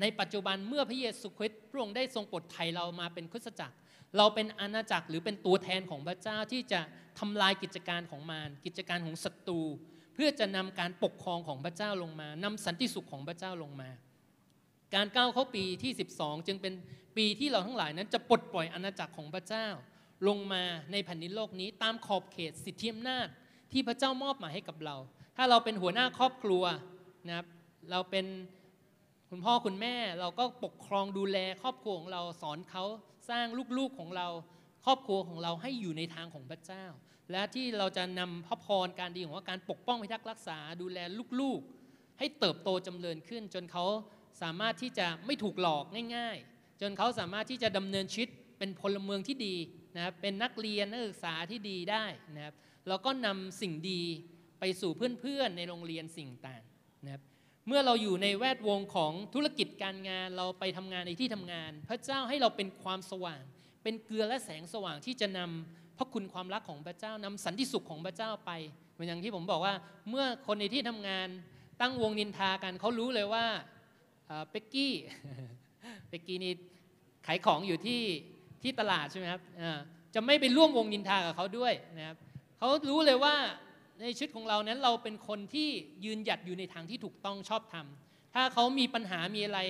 [0.00, 3.76] ในปัจจุบันเมื่อพระเยซูคริสต์พระองค์ได้ทรงปลดไถ่เรามาเป็นคริสตจักร
[4.16, 6.80] เราเป็นอาณาจักรหรือเป็นตัวแทนของพระเจ้าที่จะ
[7.18, 9.60] ทำลายกิจการของมารกิจการของศัตรู
[10.14, 13.90] เพื่อจะนำการปกครองของพระเจ้าลงมานำสันติสุขของพระเจ้าลงมา
[14.94, 16.74] การก้าวเข้าปีที่ 12 จึงเป็น
[17.16, 19.66] ปีที่เราทั้งหลายนั้นจะปลดปล่อยอาณาจักรของพระเจ้า
[20.28, 23.26] ลงมาในแผ่นดินโลกนี้ ตามขอบเขตสิทธิอำนาจ
[23.72, 24.96] ที่พระเจ้ามอบหมายให้กับเรา
[25.36, 26.64] ถ้าเราเป็นหัวหน้าครอบครัว
[27.26, 27.46] นะครับ
[27.90, 28.26] เราเป็น
[29.30, 32.84] คุณพ่อคุณแม่เราก็ปกครองดูแลครอบครัวของเราสอนเขา
[33.30, 33.46] สร้าง
[33.78, 34.28] ลูกๆของเรา
[34.84, 36.84] ครอบครัวของเราให้อยู่ในทางของพระเจ้า
[37.32, 40.98] และที่เราจะนำพระพรการดีของาการปกป้องพิทักษ์รักษาดูแล
[41.40, 43.84] ลูกๆ ให้เติบโตจำเริญขึ้น จนเขา
[44.42, 45.84] สามารถที่จะไม่ถูกหลอก
[46.16, 49.56] ง่าย ๆ จนเขาสามารถที่จะดำเนินชีวิตเป็นพลเมืองที่ดี
[49.96, 52.04] นะครับเป็นนักเรียนนักศึกษาที่ดีได้
[52.36, 52.54] นะครับ
[52.88, 54.02] เราก็นำสิ่งดี
[54.60, 56.62] ไปสู่เพื่อนๆในโรงเรียนสิ่งต่าง
[57.04, 57.22] นะครับ
[57.68, 63.42] เมื่อเราอยู่ในแวดวงของธุรกิจการงานเราไปทำงานในที่ทำงาน พระเจ้าให้เราเป็นความสว่าง
[63.82, 68.50] เป็นเกลือและแสงสว่างที่จะนำพระคุณความรักของพระเจ้านำสันติสุขของพระเจ้าไป
[68.92, 69.74] เหมือนอย่างที่ผมบอกว่า
[70.10, 71.28] เมื่อคนในที่ทำงาน
[71.80, 73.46] ตั้งวงนินทากันเขารู้เลยว่า
[74.50, 74.94] เป็กกี้
[76.08, 76.52] เป็กกี้นี่
[77.26, 78.02] ขายของอยู่ที่
[78.62, 79.40] ที่ตลาดใช่ไหมครับ
[80.14, 82.16] จะไม่ไปร่วมวงนินทากับเขาด้วยนะครับ
[82.58, 83.34] เขารู้เลยว่า
[84.00, 85.68] ในชีวิตของเรานั้นเราเป็นคนที่
[86.04, 87.86] ยืนหยัดอยู่ในทางที่ถูกต้องชอบธรรม
[88.34, 89.60] ถ้าเขามีปัญหามีอะไร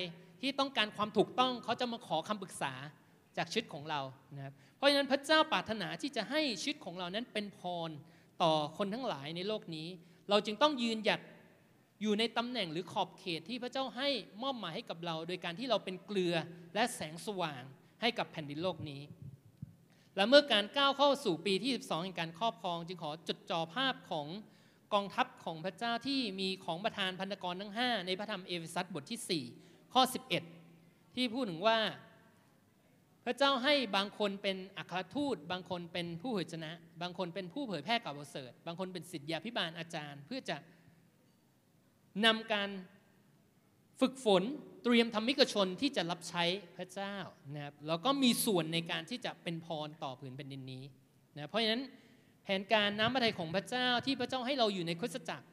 [0.41, 2.73] ที่ต้องการความถูกต้องเขาจะมาขอคำปรึกษา
[3.37, 4.01] จากชีวิตของเรา
[4.35, 7.89] นะครับเพราะฉะนั้นพระเจ้าปรารถนาที่จะให้ชีวิตของเรานั้นเป็นพร
[8.43, 9.87] ต่อคนทั้งหลายในโลกนี้
[10.29, 11.21] เราจึงต้องยืนหยัด
[12.01, 14.09] อยู่ในตำแหน่งหรือขอบเขตที่พระเจ้าให้
[14.43, 16.35] มอบหมายให้กับเรา โดยการที่เราเป็นเกลือ
[16.75, 17.63] และแสงสว่าง
[18.01, 19.01] ให้กับแผ่นดินโลกนี้
[20.19, 24.27] และเมื่อการก้าวเข้าสู่ปีที่ 12แห่งการครอบครอง จึงขอจดจ่อภาพของ
[24.93, 30.03] กองทัพของพระเจ้าที่มีของประธานพันธกรทั้ง 5 ในพระธรรมเอเฟซัสบทที่ 4 ข้อ
[30.59, 31.79] 11 ที่พูดถึงว่า
[33.25, 40.57] พระเจ้าให้บางคนเป็นอัครทูต บางคนเป็นผู้เผยชนะ บางคนเป็นผู้เผยแพร่ข่าวประเสริฐ บางคนเป็นศิษยาพิบาลอาจารย์ เพื่อจะ
[42.25, 42.69] นำการ
[43.99, 44.43] ฝึกฝน
[44.83, 46.43] เตรียมธรรมิกชนที่จะรับใช้
[46.77, 47.15] พระเจ้า
[47.53, 50.83] นะครับแล้วก็มีส่วนในการที่จะเป็นพรต่อผืนแผ่นดินนี้
[51.35, 51.83] นะเพราะฉะนั้น
[52.43, 55.47] แผนการน้ำพระทัยของพระเจ้าที่พระเจ้าให้เราอยู่ในคริสตจักร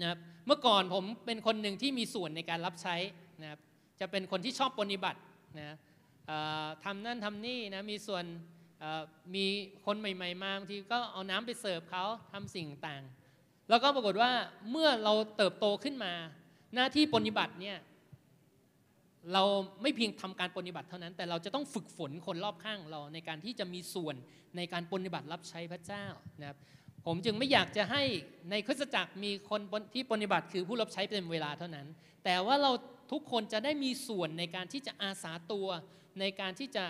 [0.00, 2.96] นะครับเมื่อก่อนผมเป็นคนหนึ่งที่มีส่วนในการรับใช้
[3.42, 3.60] นะครับ
[4.00, 5.20] จะเป็นคนที่ชอบปฏิบัติ
[5.58, 5.76] นะ
[6.84, 8.24] ทำนั่นทำนี่นะมีส่วน
[9.34, 9.46] มี
[9.86, 13.02] คนใหม่ๆมาบางทีก็เอาน้ำไปเสิร์ฟเขาทำสิ่งต่าง
[13.68, 14.30] แล้วก็ปรากฏว่า
[14.70, 16.12] เมื่อเราเติบโตขึ้นมา
[16.74, 17.76] หน้าที่ปฏิบัติเนี่ย
[19.32, 19.42] เรา
[19.82, 24.14] ไม่เพียงทำการปฏิบัติเท่านั้น แต่เราจะต้องฝึกฝนคนรอบข้างเราในการที่จะมีส่วน
[24.56, 26.06] ในการปฏิบัติรับใช้พระเจ้า
[26.40, 26.58] นะครับ
[27.06, 28.02] ผมจึงไม่อยากจะให้
[28.50, 29.60] ในคริสตจักรมีคน
[29.94, 31.86] ที่ปฏิบัติคือผู้รับใช้เต็มเวลาเท่านั้น
[32.24, 32.72] แต่ว่าเรา
[33.12, 35.68] ทุกคนจะได้มีส่วนในการที่จะอาสาตัว
[36.20, 36.84] ในการที่จะ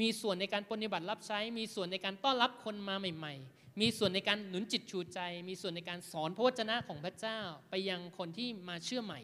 [0.00, 7.38] มีส่วนในการปฏิบัติรับใช้ มีส่วนในการต้อนรับคนมาใหม่ ๆ มีส่วนในการหนุนจิตชูใจ มีส่วนในการสอนพระวจนะของพระเจ้า
[7.70, 9.20] ไปยังคนที่มาเชื่อใหม่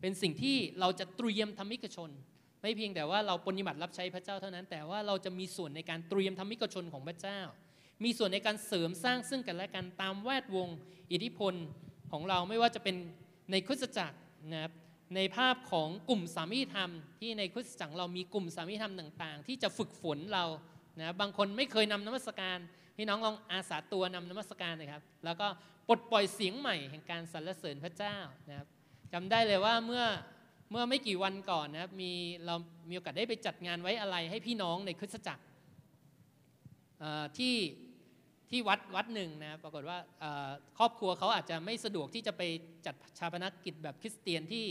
[0.00, 2.10] เป็นสิ่งที่เราจะเตรียมธรรมิกชน
[2.62, 7.40] ไม่เพียงแต่ว่าเราปฏิบัติรับใช้พระเจ้าเท่านั้น แต่ว่าเราจะมีส่วนในการเตรียมธรรมิกชนของพระเจ้า
[8.04, 10.68] มีส่วนในการเสริมสร้างซึ่งกันและกันตามแวดวง
[11.12, 11.54] อิทธิพล
[12.12, 12.96] ของเราไม่ว่าจะเป็น
[13.50, 14.18] ในคริสตจักร
[14.52, 14.72] นะครับ
[15.16, 16.90] ในภาพของกลุ่มสามีธรรม
[17.20, 20.44] ที่ในคริสตจักรเรามีกลุ่มสามีธรรมต่าง ๆ ที่จะฝึกฝนเรา
[21.00, 22.58] นะบางคนไม่เคยนำนมัสการ
[22.96, 25.46] พี่น้องลองอาสาตัวนำนมัสการนะครับ แล้วก็
[25.88, 28.16] ปลดปล่อยเสียงใหม่แห่งการสรรเสริญพระเจ้า
[28.48, 28.68] นะครับ
[29.12, 30.04] จำได้เลยว่าเมื่อ
[30.70, 32.12] เมื่อไม่กี่วันก่อนนะครับมี
[32.46, 32.54] เรา
[32.88, 35.44] มีโอกาสได้ไปจัดงานไว้อะไรให้พี่น้องในคริสตจักร
[37.38, 37.56] ที่
[38.50, 39.98] ที่วัดวัดหนึ่งนะปรากฏว่า
[40.78, 42.42] ครอบครัวเขาอาจจะไม่สะดวกที่จะไป
[42.86, 44.66] จัดชาปนกิจแบบคริสเตียนที่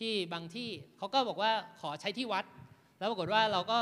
[0.00, 2.44] ที่บางที่เขาก็บอกว่าขอใช้ที่วัด
[2.98, 3.78] แล้วปรากฏว่าเราก็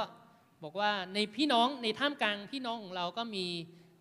[0.65, 3.47] บอกว่าในพี่น้องในท่ามกลางพี่น้องของเราก็มี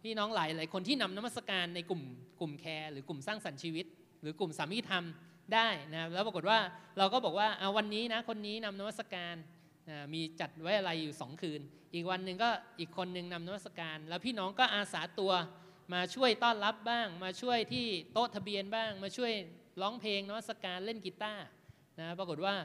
[0.08, 2.01] พี่น้องหลายหลายคนที่นำนมัสการในกลุ่ม
[2.39, 3.86] กลุ่มแคร์หรือกลุ่มสร้างสรรค์ชีวิต
[4.22, 5.03] หรือกลุ่มสามีธรรม
[5.53, 6.60] ได้นะแล้วปรากฏว่า
[6.97, 9.36] เราก็บอกว่าเอาวันนี้นะคนนี้นำนวัตการ
[9.89, 11.62] นะมีจัดไว้อะไรอยู่สองคืน
[11.93, 12.49] อีกวันหนึ่งก็
[12.80, 15.32] อีกคนหนึ่งนำนวัตการ แล้วพี่น้องก็อาสาตัว
[15.93, 19.32] มาช่วยต้อนรับบ้าง มาช่วยที่โต๊ะทะเบียนบ้าง มาช่วย
[19.82, 21.45] ร้องเพลงนวัตการเล่นกีตาร์
[21.99, 22.55] นะปรากฏว่า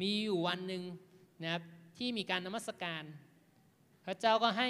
[0.00, 0.82] มีอยู่วันหนึ่ง
[1.42, 1.62] นะครับ
[1.98, 3.04] ที่มีการนมัสการ
[4.06, 4.68] พระเจ้าก็ให้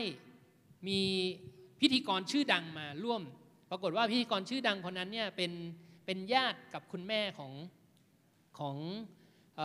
[0.89, 1.01] มี
[1.83, 3.23] พิธีกรชื่อดังมาร่วม
[3.71, 5.53] ปรากฏว่าพิธีกรชื่อดังคนนั้นเนี่ยเป็น
[6.07, 7.53] เป็นญาติกับคุณแม่ของ
[8.59, 8.77] ของ
[9.61, 9.63] อ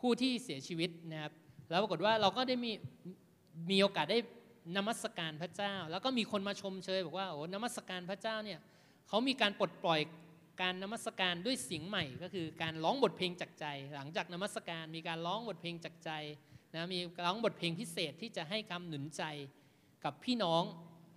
[0.00, 1.32] ผู้ที่เสียชีวิตนะครับ
[1.70, 2.72] แล้วปรากฏว่าเราก็ได้มี
[3.70, 4.18] มีโอกาสได้
[4.76, 8.60] นมัสการพระเจ้า แล้วก็มีคนมาชมเชยบอกว่าโอ้นมัสการพระเจ้าเนี่ย
[9.08, 10.00] เขามีการปลดปล่อย
[10.62, 16.10] การนมัสการด้วยเสียงใหม่ ก็คือการร้องบทเพลงจากใจ หลังจากนมัสการมีการร้องบทเพลงจากใจ
[16.74, 19.22] นะมีร้องบทเพลงพิเศษที่จะให้คำหนุนใจ
[20.04, 20.62] กับพี่น้อง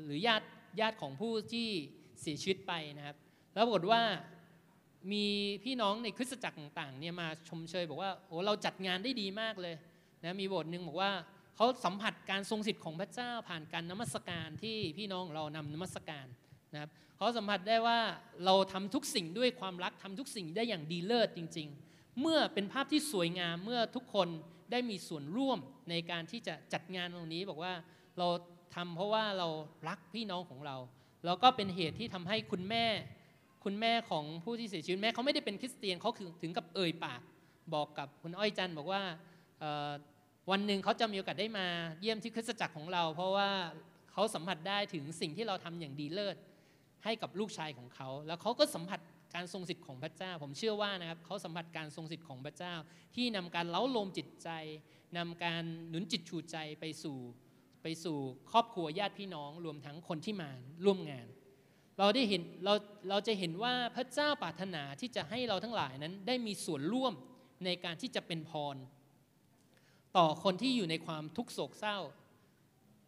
[0.05, 0.47] หรือญาติ
[0.81, 1.67] ญาติของผู้ที่
[2.21, 3.17] เสียชีวิตไปนะครับ
[3.53, 4.01] แล้วปรากฏว่า
[5.11, 5.25] มี
[5.63, 9.75] พี่น้องในคริสตจักรต่างๆเนี่ยมาชมเชยบอกว่าโอ้เราจัดงานได้ดีมากเลย
[10.23, 11.11] นะมีบทหนึ่งบอกว่า
[11.55, 16.27] เขาสัมผัสการทรงสิทธิ์ของพระเจ้าผ่านการนมัสการที่พี่น้องเรานำนมัสการ
[16.73, 17.99] นะครับเขาสัมผัสได้ว่า
[18.45, 24.27] เราทำทุกสิ่งด้วยความรักทำทุกสิ่งได้อย่างดีเลิศจริง ๆ เมื่อเป็นภาพที่สวยงามเมื่อทุกคน
[24.71, 27.73] ได้มีส่วนร่วมในการที่จะจัดงานตรงนี้ บอกว่า
[28.17, 28.27] เรา
[28.75, 29.47] ทำเพราะว่าเรา
[29.87, 30.75] รักพี่น้องของเรา
[31.25, 32.85] แล้วก็เป็นเหตุที่ทำให้คุณแม่
[33.63, 36.11] คุณแม่ของผู้ที่เสียชีวิตแม้เขาไม่ได้เป็นคริสเตียนเขา
[36.41, 37.21] ถึงกับเอ่ยปาก
[37.73, 39.01] บอกกับคุณอ้อยจันบอกว่า
[40.51, 41.67] วันหนึ่งเขาจะมีโอกาสได้มา
[42.01, 43.49] เยี่ยมที่คริสตจักรของเรา เพราะว่า
[44.11, 46.35] เขาสัมผัสได้ถึงสิ่งที่เราทำอย่างดีเลิศ
[47.03, 48.99] ให้กับลูกชายของเขา แล้วเขาก็สัมผัส
[49.35, 52.73] การทรงสิทธิ์ของพระเจ้า ผมเชื่อว่านะครับเขาสัมผัสการทรงสิทธิ์ของพระเจ้า
[53.15, 54.49] ที่นำการเล้าโลมจิตใจ
[55.17, 57.17] นำการหนุนจิตชูใจไปสู่
[57.81, 58.17] ไปสู่
[58.51, 60.49] ครอบครัวญาติพี่น้อง รวมทั้งคนที่มา
[60.85, 61.27] ร่วมงาน
[61.99, 62.73] เราได้เห็นเรา
[63.09, 67.13] เราจะเห็นว่าพระเจ้าปรารถนาที่จะให้เราทั้งหลายนั้นได้มีส่วนร่วม
[67.65, 68.75] ในการที่จะเป็นพร
[70.17, 71.97] ต่อคนที่อยู่ในความทุกโศกเศร้า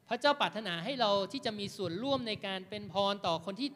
[0.09, 3.69] พระเจ้าปรารถนาให้เราที่จะมีส่วนร่วมในการเป็นพรต่อคนที่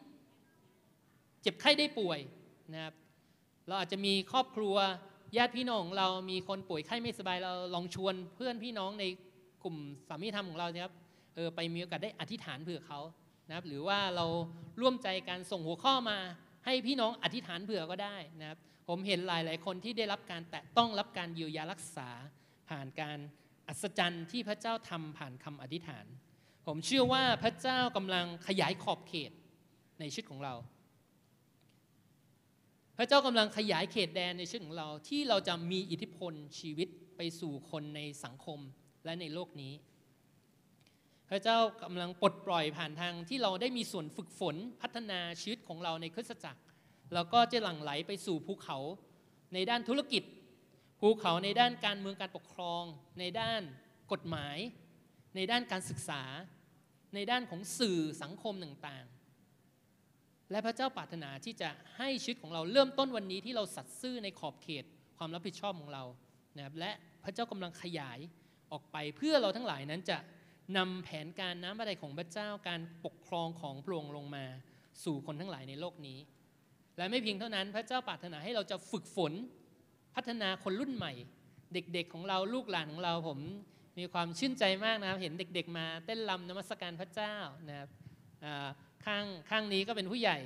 [1.42, 2.18] เจ็บไข้ได้ป่วย
[2.72, 2.94] นะครับ
[3.66, 4.76] เราอาจจะมีครอบครัว
[5.36, 9.04] ญาติพี่น้องเรามีคนป่วยไข้ไม่สบายเราลองชวนเพื่อนพี่น้องใน
[9.62, 9.76] กลุ่ม
[10.08, 10.94] สามีธรรมของเราครับ
[11.34, 13.00] เออไปมีโอกาสได้อธิษฐานเผื่อเขา
[13.48, 14.26] นะครับหรือว่าเรา
[14.80, 16.18] ร่วมใจการส่งหัวข้อมา
[16.64, 22.08] ให้พี่น้องอธิษฐานเผื่อก็ได้นะครับผมเห็นหลายหลายคนที่ได้รับการแตะต้องรับการเยียวยารักษา
[22.68, 23.18] ผ่านการ
[23.68, 26.06] อัศจรรย์ที่พระเจ้าทำผ่านคำอธิษฐาน
[26.66, 29.32] ผมเชื่อว่าพระเจ้ากำลังขยายขอบเขต
[30.00, 30.54] ในชีวิตของเรา
[32.98, 38.60] พระเจ้ากำลังขยายเขตแดนในชีวิตของเราที่เราจะมีอิทธิพลชีวิตไปสู่คนในสังคม
[39.04, 39.74] และในโลกนี้
[41.28, 46.62] พระเจ้ากำลังปลดปล่อยผ่านทางที่เราได้มีส่วนฝึกฝนพัฒนาชีวิตของเราในคริสตจักร
[47.14, 48.78] แล้วก็จะหลั่งไหลไปสู่ภูเขา
[49.54, 50.22] ในด้านธุรกิจ
[51.00, 52.82] ภูเขาในด้านการเมืองการปกครอง
[53.18, 53.62] ในด้าน
[54.12, 54.56] กฎหมาย
[55.36, 56.22] ในด้านการศึกษา
[57.14, 64.84] ในด้านของสื่อสังคมต่างๆ และพระเจ้าปรารถนาที่จะให้ชีวิตของเราเริ่มต้นวันนี้ที่เราสัตย์ซื่อในขอบเขต
[65.18, 66.04] ความรับผิดชอบของเรา
[66.56, 66.90] นะครับและ
[67.24, 68.18] พระเจ้ากำลังขยาย
[68.72, 70.18] ออกไปเพื่อเราทั้งหลายนั้นจะ
[70.76, 74.44] นำแผนการน้ำอะไรของพระเจ้าการปกครองของพระองค์ลงมา
[75.04, 76.18] สู่คนทั้งหลายในโลกนี้
[76.96, 79.32] และไม่เพียงเท่านั้นพระเจ้าปรารถนาให้เราจะฝึกฝน
[80.14, 81.12] พัฒนาคนรุ่นใหม่
[81.74, 83.38] เด็กๆของเราลูกหลานของเราผม
[83.98, 87.34] มีความชื่นใจมากนะครับเห็นเด็กๆมาเต้นรำนมัสการพระเจ้า
[87.68, 87.88] นะครับ
[89.06, 90.38] ข้างข้างนี้ก็เป็นผู้ใหญ่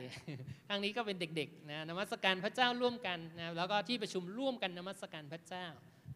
[0.69, 5.67] ข้างนี้ก็เป็นเด็กๆนะนมัสการพระเจ้าร่วมกันนะแล้วก็ที่ประชุมร่วมกันนมัสการพระเจ้า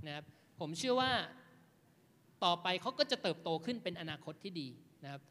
[0.07, 0.25] นะครับ
[0.61, 1.13] ผมเชื่อว่า
[2.45, 4.69] ต่อไปเขาก็จะเติบโตขึ้นเป็นอนาคตที่ดี
[5.05, 5.23] นะครับ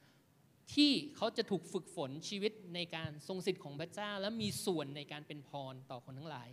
[0.73, 6.49] ที่เขาจะถูกฝึกฝนชีวิตในการทรงสิทธิ์ของพระเจ้า และมีส่วนในการเป็นพรต่อคนทั้งหลาย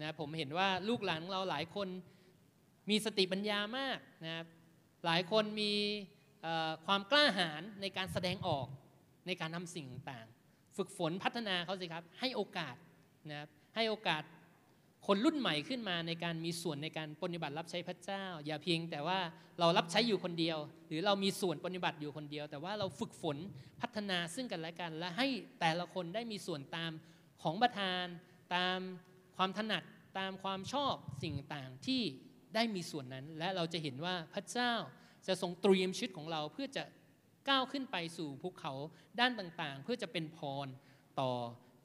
[0.00, 1.88] นะผมเห็นว่าลูกหลานของเราหลายคน
[2.90, 4.46] มีสติปัญญามากนะครับ
[5.06, 5.72] หลายคนมี
[6.86, 8.66] ความกล้าหาญในการแสดงออก
[9.26, 10.26] ในการทำสิ่งต่าง
[10.76, 12.76] ฝึกฝนพัฒนาเขาสิครับให้โอกาส
[13.30, 14.22] นะครับให้โอกาส
[15.06, 19.18] คนรุ่นใหม่ขึ้นมาในการมีส่วนในการปฏิบัติรับใช้พระเจ้า อย่าเพียงแต่ว่า
[19.60, 23.36] เรารับใช้อยู่คนเดียว หรือเรามีส่วนปฏิบัติอยู่คนเดียว แต่ว่าเราฝึกฝน
[23.80, 25.26] พัฒนาซึ่งกันและกัน และให้
[25.60, 26.92] แต่ละคนได้มีส่วนตาม
[27.42, 28.04] ของประธาน
[28.54, 28.78] ตาม
[29.36, 29.82] ความถนัด
[30.18, 32.02] ตามความชอบสิ่งต่างที่
[32.54, 34.72] ได้มีส่วนนั้น และเราจะเห็นว่าพระเจ้า
[35.26, 36.82] จะทรงเตรียมชีวิตของเราเพื่อจะ
[37.48, 38.72] ก้าวขึ้นไปสู่ภูเขา
[39.20, 40.66] ด้านต่างๆ เพื่อจะเป็นพร
[41.20, 41.30] ต่อ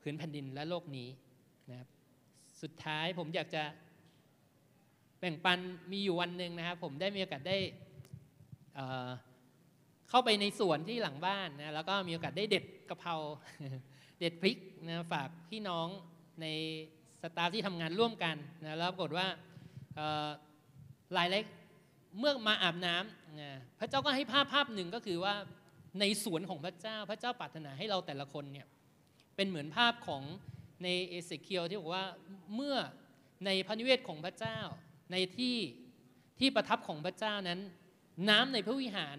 [0.01, 1.07] พื้นแผ่นดินและโลกนี้
[2.63, 3.63] สุดท้ายผมอยากจะ
[5.19, 5.59] แบ่งปัน
[5.91, 7.57] มีอยู่วันหนึ่งนะครับ ผมได้มีโอกาสได้
[10.09, 13.15] เข้าไปในสวนที่หลังบ้านนะแล้วก็มีโอกาสได้เด็ดกะเพรา
[14.19, 14.57] เด็ดพริก
[14.87, 15.87] นะฝากพี่น้อง
[16.41, 16.47] ใน
[17.21, 19.27] สตาฟที่ทำงานร่วมกันนะแล้วปรากฏว่า
[21.17, 21.45] ลายเล็ก
[22.19, 25.33] เมื่อมาอาบน้ำนะพระเจ้าก็ให้ภาพภาพหนึ่งก็คือว่า
[25.99, 28.67] ในสวนของพระเจ้า พระเจ้าปรารถนาให้เราแต่ละคนเนี่ย
[29.35, 30.23] เป็นเหมือนภาพของ
[30.83, 32.05] ในเอเสเคียวที่บอกว่า
[32.55, 32.75] เมื่อ
[33.45, 34.59] ในพระนิเวศของพระเจ้า
[35.11, 35.57] ในที่
[36.39, 37.59] ที่ประทับของพระเจ้านั้น
[38.29, 39.17] น้ำในพระวิหาร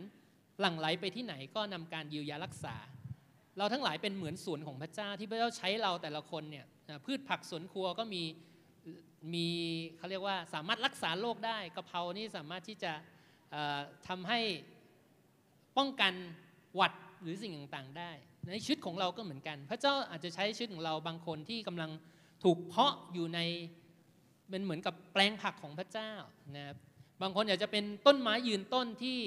[0.60, 2.76] หลั่งไหลไปที่ไหนก็นำการยียวยารักษา
[3.58, 6.66] เราทั้งหลายเป็นเหมือนสวนของพระเจ้าที่พระเจ้าใช้เราแต่ละคนเนี่ย
[7.04, 8.22] พืชผักสวนครัวก็มี
[9.34, 9.48] มี
[9.96, 12.92] เขาเรียกว่าสามารถรักษาโรคได้กะเพรานี่สามารถที่จะ
[14.08, 14.40] ทำให้
[15.78, 16.12] ป้องกัน
[16.74, 16.92] หวัด
[17.22, 18.10] หรือสิ่งต่างๆได้
[18.48, 21.90] ในชีวิตของเราก็เหมือนกัน พระเจ้าอาจจะใช้ชีวิตของเราบางคนที่กำลัง
[22.44, 23.40] ถูกเพาะอยู่ใน
[24.50, 26.12] เป็นเหมือนกับแปลงผักของพระเจ้า
[26.56, 26.76] นะครับ
[27.22, 29.18] บางคนอยากจะเป็นต้นไม้ยืนต้นที่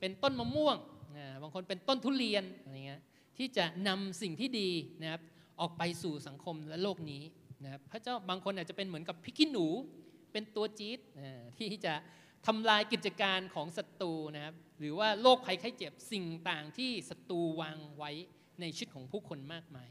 [0.00, 0.76] เป็นต้นมะม่วง
[1.16, 3.02] นะบางคนเป็นต้นทุเรียนอะไรเงี้ย
[3.38, 4.70] ที่จะนำสิ่งที่ดี
[5.02, 5.22] นะครับ
[5.60, 7.22] ออกไปสู่สังคมและโลกนี้
[7.64, 9.66] นะครับพระเจ้าบางคนอาจจะเป็นเหมือนกับพิกิหนู
[10.32, 10.98] เป็นตัวจี๊ด
[11.58, 11.94] ที่จะ
[12.46, 18.12] ทำลายกิจการของศัตรูนะครับหรือว่าโรคภัยไข้เจ็บสิ่งต่างที่ศัตรูวางไว้
[18.60, 19.90] ในชีวิตของผู้คนมากมาย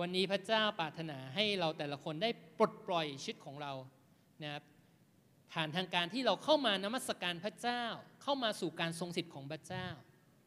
[0.00, 3.72] วันนี้พระเจ้าปรารถนาให้เราแต่ละคนได้ปลดปล่อยชีวิตของเรา
[4.42, 4.62] นะครับ
[5.52, 7.82] ผ่านทางการที่เราเข้ามานมัสการพระเจ้า
[8.22, 9.86] เข้ามาสู่การทรงสิทธิ์ของพระเจ้า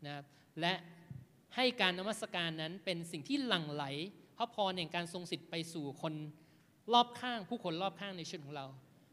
[0.05, 0.25] นะครับ
[0.61, 0.73] และ
[1.55, 3.83] ให้การนมัสการนั้นเป็นสิ่งที่หลั่งไหล
[4.37, 6.13] พระพรแห่งการทรงสิทธิ์ไปสู่คน
[6.93, 8.65] รอบข้าง ผู้คนรอบข้างในชีวิตของเรา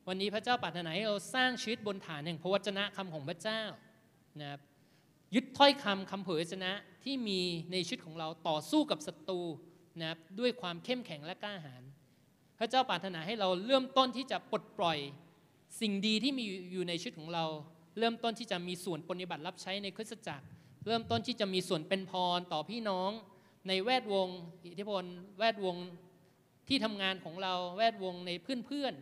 [0.08, 3.62] วันนี้พระเจ้าปรารถนาให้เราสร้างชีวิตบนฐานแห่งพระวจนะคำของพระเจ้า
[4.40, 4.60] นะครับ
[5.34, 6.72] ยึดถ้อยคำคำเผยชนะ
[7.04, 7.40] ที่มี
[7.72, 9.40] ในชีวิตของเราต่อสู้กับศัตรู
[10.00, 11.82] นะครับด้วยความเข้มแข็งและกล้าหาญ
[12.58, 14.98] พระเจ้าปรารถนาให้เราเริ่มต้นที่จะปลดปล่อย
[15.80, 17.44] สิ่งดีที่มีอยู่ในชีวิตของเรา
[17.98, 20.46] เริ่มต้นที่จะมีส่วนปฏิบัติรับใช้ในคริสตจักร
[20.86, 23.10] เริ่มต้นที่จะมีส่วนเป็นพรต่อพี่น้อง
[23.68, 24.28] ในแวดวง
[24.64, 25.04] อิทธิพล
[25.38, 25.76] แวดวง
[26.68, 28.94] ที่ทำงานของเรา แวดวงในเพื่อน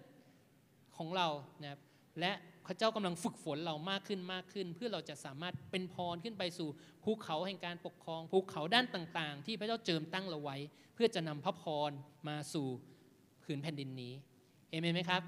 [0.44, 1.28] ๆของเรา
[1.62, 1.80] นะครับ
[2.20, 2.32] และ
[2.70, 6.68] ระเจ้ากำลังฝึกฝนเรามากขึ้นมากขึ้น เพื่อเราจะสามารถเป็นพรขึ้นไปสู่
[7.04, 10.56] ภูเขาแห่งการปกครองภูเขาด้านต่างๆ ที่พระเจ้าเจิมตั้งเราไว้
[10.94, 11.90] เพื่อจะนำพระพร
[12.28, 12.66] มาสู่
[13.44, 14.12] ผืนแผ่นดินนี้
[14.70, 15.22] เอเมนไหมครับ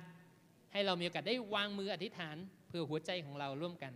[0.73, 2.37] ให้เรามีโอกาสได้วางมืออธิษฐาน
[2.69, 3.93] เพื่อหัวใจของเราร่วมกัน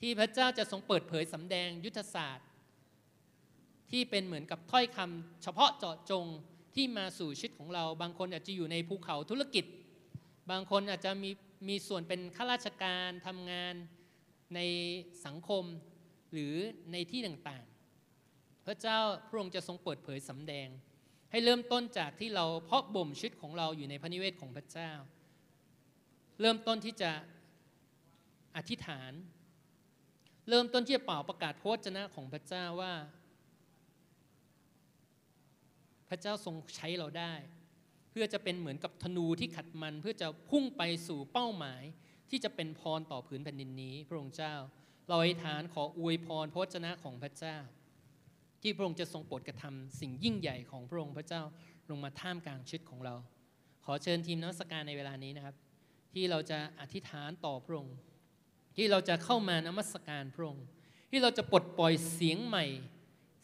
[0.00, 2.46] ที่พระเจ้าจะทรงเปิดเผยสำแดงยุทธศาสตร์
[3.90, 6.26] ที่เป็นเหมือนกับถ้อยคำเฉพาะเจาะจง
[6.74, 9.64] ที่มาสู่ชีวิตของเรา บางคนอาจจะอยู่ในภูเขาธุรกิจ
[10.50, 11.30] บางคนอาจจะมี
[11.68, 13.74] มีส่วนเป็นข้าราชการทำงาน
[14.54, 14.60] ใน
[15.26, 15.64] สังคม
[16.32, 16.54] หรือ
[16.92, 20.68] ในที่ต่างๆ พระเจ้าพระองค์จะทรงเปิดเผยสำแดง
[21.30, 24.90] ให้เริ่มต้นจากที่เราเพาะบ่มชีวิตของเราอยู่ในพระนิเวศของพระเจ้า
[26.40, 27.10] เริ่มต้นที่จะ
[28.56, 29.12] อธิษฐาน
[30.48, 32.94] เริ่มต้นที่จะเป่าประกาศโพระวจนะของพระเจ้าว่า
[36.08, 37.32] พระเจ้าทรงใช้เราได้
[38.10, 41.82] เพื่อจะเป็นเหมือนกับธนูที่ขัดมัน เพื่อจะพุ่งไปสู่เป้าหมาย
[42.30, 44.54] ที่จะเป็นพรต่อผืนแผ่นดินนี้ พระองค์เจ้า
[45.08, 47.56] เราอธิษฐานขออวยพรพระวจนะของพระเจ้า
[48.62, 51.42] ที่พระองค์จะทรงโปรดกระทำสิ่งยิ่งใหญ่ของพระองค์พระเจ้า
[51.90, 53.14] ลงมาท่ามกลางชีวิตของเรา
[53.84, 55.56] ขอเชิญทีมนักสการในเวลานี้นะครับ
[56.12, 57.96] ที่เราจะอธิษฐานต่อพระองค์
[58.76, 60.66] ที่เราจะเข้ามานมัสการพระองค์
[61.10, 62.64] ที่เราจะปลดปล่อยเสียงใหม่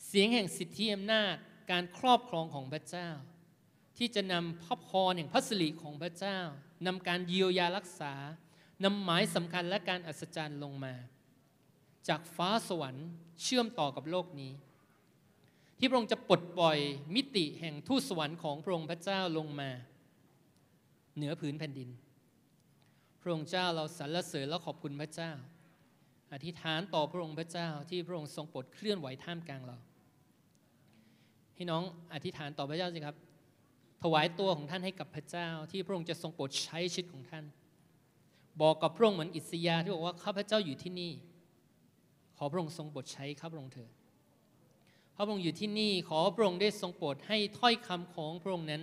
[0.07, 1.35] เสียงแห่งสิทธิอำนาจ
[1.71, 3.09] การครอบครองของพระเจ้า
[3.99, 6.39] ที่จะนำพระพรแห่งพระสิริของพระเจ้า
[6.87, 8.15] นำการเยียวยารักษา
[8.85, 10.95] นำหมายสำคัญและการอัศจรรย์ลงมา
[12.09, 13.09] จากฟ้าสวรรค์
[13.43, 14.53] เชื่อมต่อกับโลกนี้
[15.79, 16.79] ที่พระองค์จะปลดปล่อย
[17.15, 19.71] มิติแห่งทูตสวรรค์ของพระองค์พระเจ้าลงมา
[21.17, 21.89] เหนือผืนแผ่นดิน
[23.21, 25.33] พระองค์เจ้าเราสรรเสริญและขอบคุณพระเจ้า
[26.33, 29.77] อธิษฐานต่อพระองค์พระเจ้าที่พระองค์ทรงปรดเคลื่อนไหวท่ามกลางเรา
[31.57, 31.83] พี่น้อง
[32.13, 33.17] อธิษฐานต่อพระเจ้าสิครับ
[34.15, 37.45] วายตัวของท่านให้กับพระเจ้า ที่พระองค์จะทรงโปรดใช้ชีวิตของท่าน
[38.63, 41.13] บอกกับพระองค์เหมือนอิสยาที่บอกว่าข้าพระเจ้าอยู่ที่นี่
[42.37, 43.91] ขอพระองค์ทรงโปรดใช้ข้าพระองค์เถิด
[45.15, 48.83] พระองค์อยู่ที่นี่ขอพระองค์ได้ทรงโปรดให้ถ้อยคำของพระองค์นั้น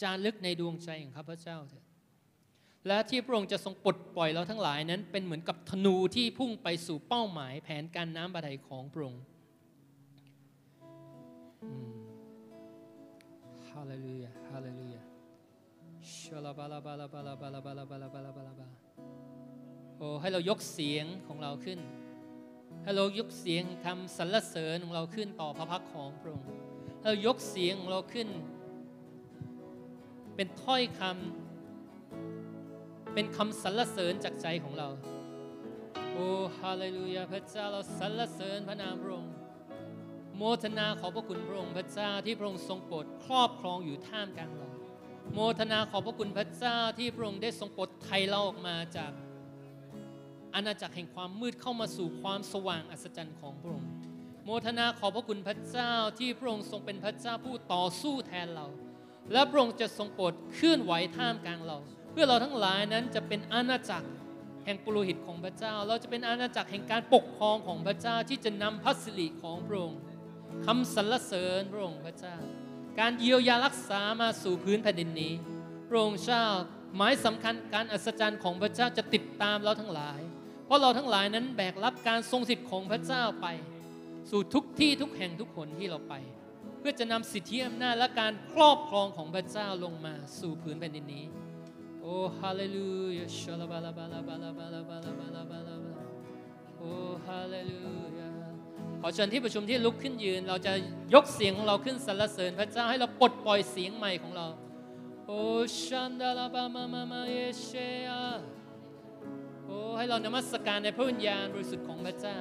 [0.00, 1.84] จารึกในดวงใจของข้าพเจ้าเถิด
[2.86, 9.22] และที่พระองค์จะทรงปลดปล่อยเราทั้งหลายนั้น เป็นเหมือนกับธนูที่พุ่งไปสู่เป้าหมายแผนการน้ำบาดาลของพระองค์
[13.74, 15.02] ฮาเลลูยาฮาเลลูยา
[16.12, 18.68] ชลาบาลาบาลาบลาบลาบลาบลาบลาบลาบา
[19.98, 21.78] โอ้ให้เรายกเสียงของเราขึ้น
[22.82, 26.48] ให้เรายกเสียงคำสรรเสริญของเราขึ้นต่อพระพักของพระองค์
[26.98, 28.28] ให้เรายกเสียงของเราขึ้น
[30.36, 34.88] เป็นถ้อยคำเป็นคำสรรเสริญจากใจของเรา
[36.12, 36.28] โอ้
[36.58, 39.33] ฮาเลลูยาพระเจ้าเราสรรเสริญพระนามพระองค์
[40.36, 44.68] โมทนาขอพระคุณพระองค์พระเจ้าที่พระองค์ทรงโปรดครอบครองอยู่ท่ามกลางเรา
[45.34, 49.12] โมทนาขอพระคุณพระเจ้าที่พระองค์ได้ทรงปลดไทยเราออกมาจาก
[50.54, 53.90] อาณาจักรแห่งความมืดเข้ามาสู่ความสว่างอัศจรรย์ของพระองค์
[54.44, 58.66] โมทนาขอพระคุณพระเจ้าที่พระองค์ทรงเป็นพระเจ้าผู้ต่อสู้แทนเรา
[59.32, 61.78] และพระองค์จะทรงโปรดเคลื่อนไหวท่ามกลางเรา
[62.10, 64.08] เพื่อเราทั้งหลายนั้นจะเป็นอาณาจักร
[64.64, 70.00] แห่งปุโรหิตของพระเจ้า เราจะเป็นอาณาจักรแห่งการปกครองของพระเจ้าที่จะนำพระสิริของพระองค์
[70.66, 72.36] คำสรรเสริญพระองค์พระเจ้า
[73.00, 75.32] การเยียวยารักษามาสู่พื้นแผ่นดินนี้
[75.88, 76.44] พระองค์เจ้า
[76.96, 80.20] หมายสำคัญการอัศจรรย์ของพระเจ้าจะติดตามเราทั้งหลาย
[80.66, 83.46] เพราะเราทั้งหลายนั้นแบกรับการทรงสิทธิ์ของพระเจ้าไป
[84.30, 86.14] สู่ทุกที่ทุกแห่งทุกคนที่เราไป
[86.78, 91.24] เพื่อจะนำสิทธิอำนาจและการครอบครองของพระเจ้าลงมาสู่พื้นแผ่นดินนี้
[92.00, 95.76] โอ้ฮาเลลูยาชลาบาลาบาลาบาลาบาลาบาลาบาลาบาลา
[96.78, 96.92] โอ้
[97.26, 97.82] ฮาเลลู
[98.18, 98.23] ยา
[99.06, 100.72] ขอเชิญที่ประชุมที่ลุกขึ้นยืน เราจะ
[101.14, 104.46] ยกเสียงของเราขึ้นสรรเสริญพระเจ้าให้เราปลดปล่อยเสียงใหม่ของเรา
[105.26, 105.40] โอ้
[105.82, 107.70] ชันดาลาบามามามาเยเช
[108.10, 108.24] อา
[109.66, 112.38] โอ้ให้เรานมัสการในพระวิญญาณบริสุทธิ์ของพระเจ้า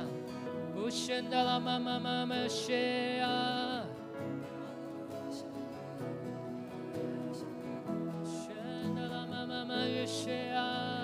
[0.71, 2.63] โอ้ชันดาลามามามามาเช
[3.23, 3.37] อา
[8.37, 10.21] ชันดาลามามามาเยเช
[10.57, 11.02] อา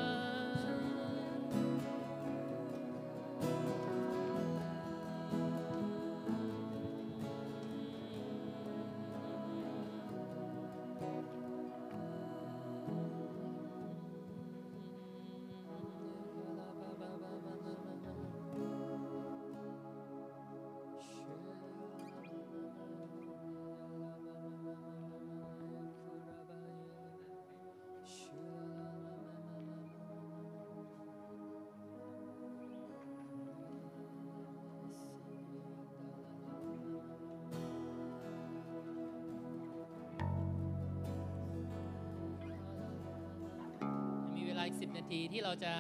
[44.80, 45.74] มีเวลาอีกสินาทีที่เราจะ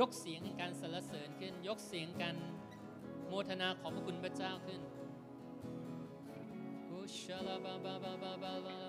[0.00, 2.36] ยกเสียงการสรรเสริญขึ้น ยกเสียงการ
[3.28, 4.80] โมทนาขอบพระคุณพระเจ้าขึ้น
[6.86, 8.83] โอชลาบาบาบาบาบา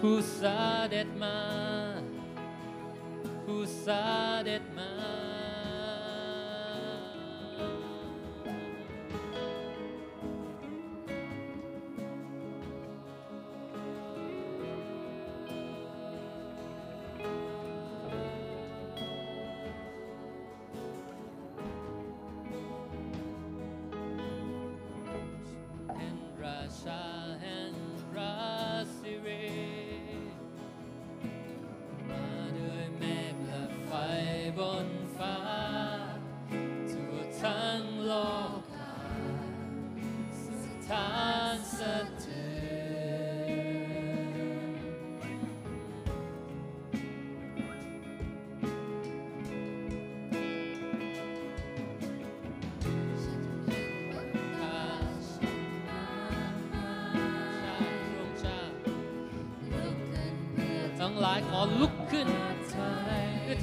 [0.00, 1.59] Kusadet ma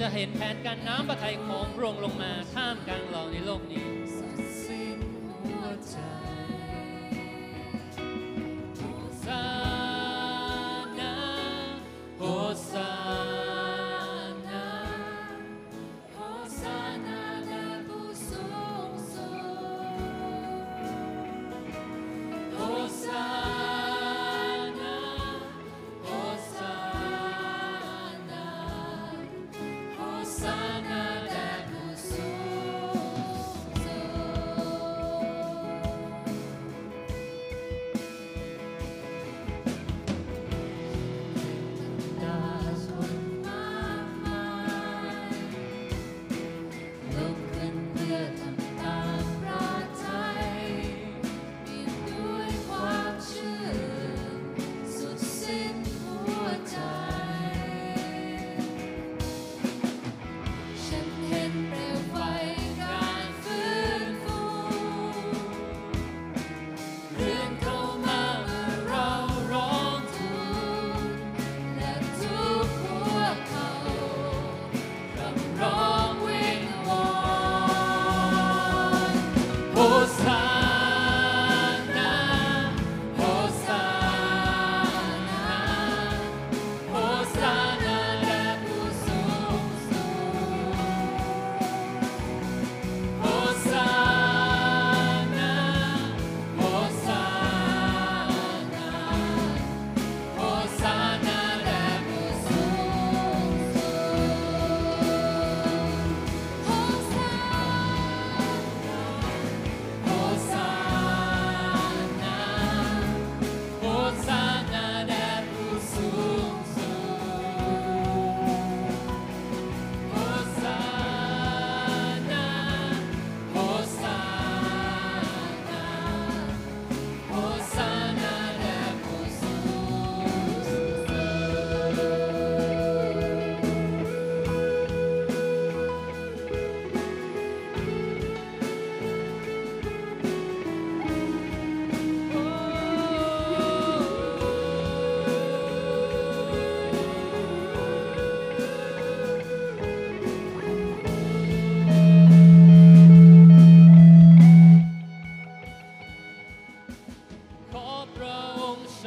[0.10, 3.87] จะเห็นแผนการน้ำประทัยของพระองค์ลงมาท่ามกลางเราในโลกนี้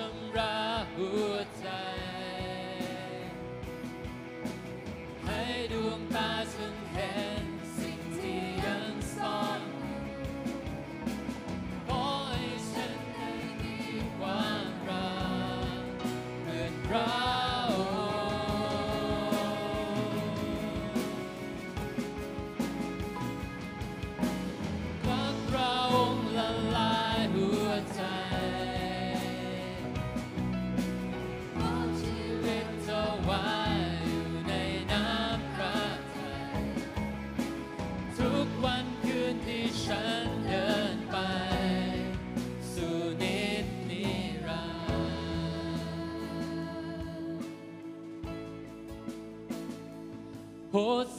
[0.09, 0.59] ำระ
[0.97, 1.67] หัวใจ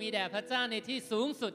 [0.00, 1.52] มีแด่พระเจ้าในที่สูงสุด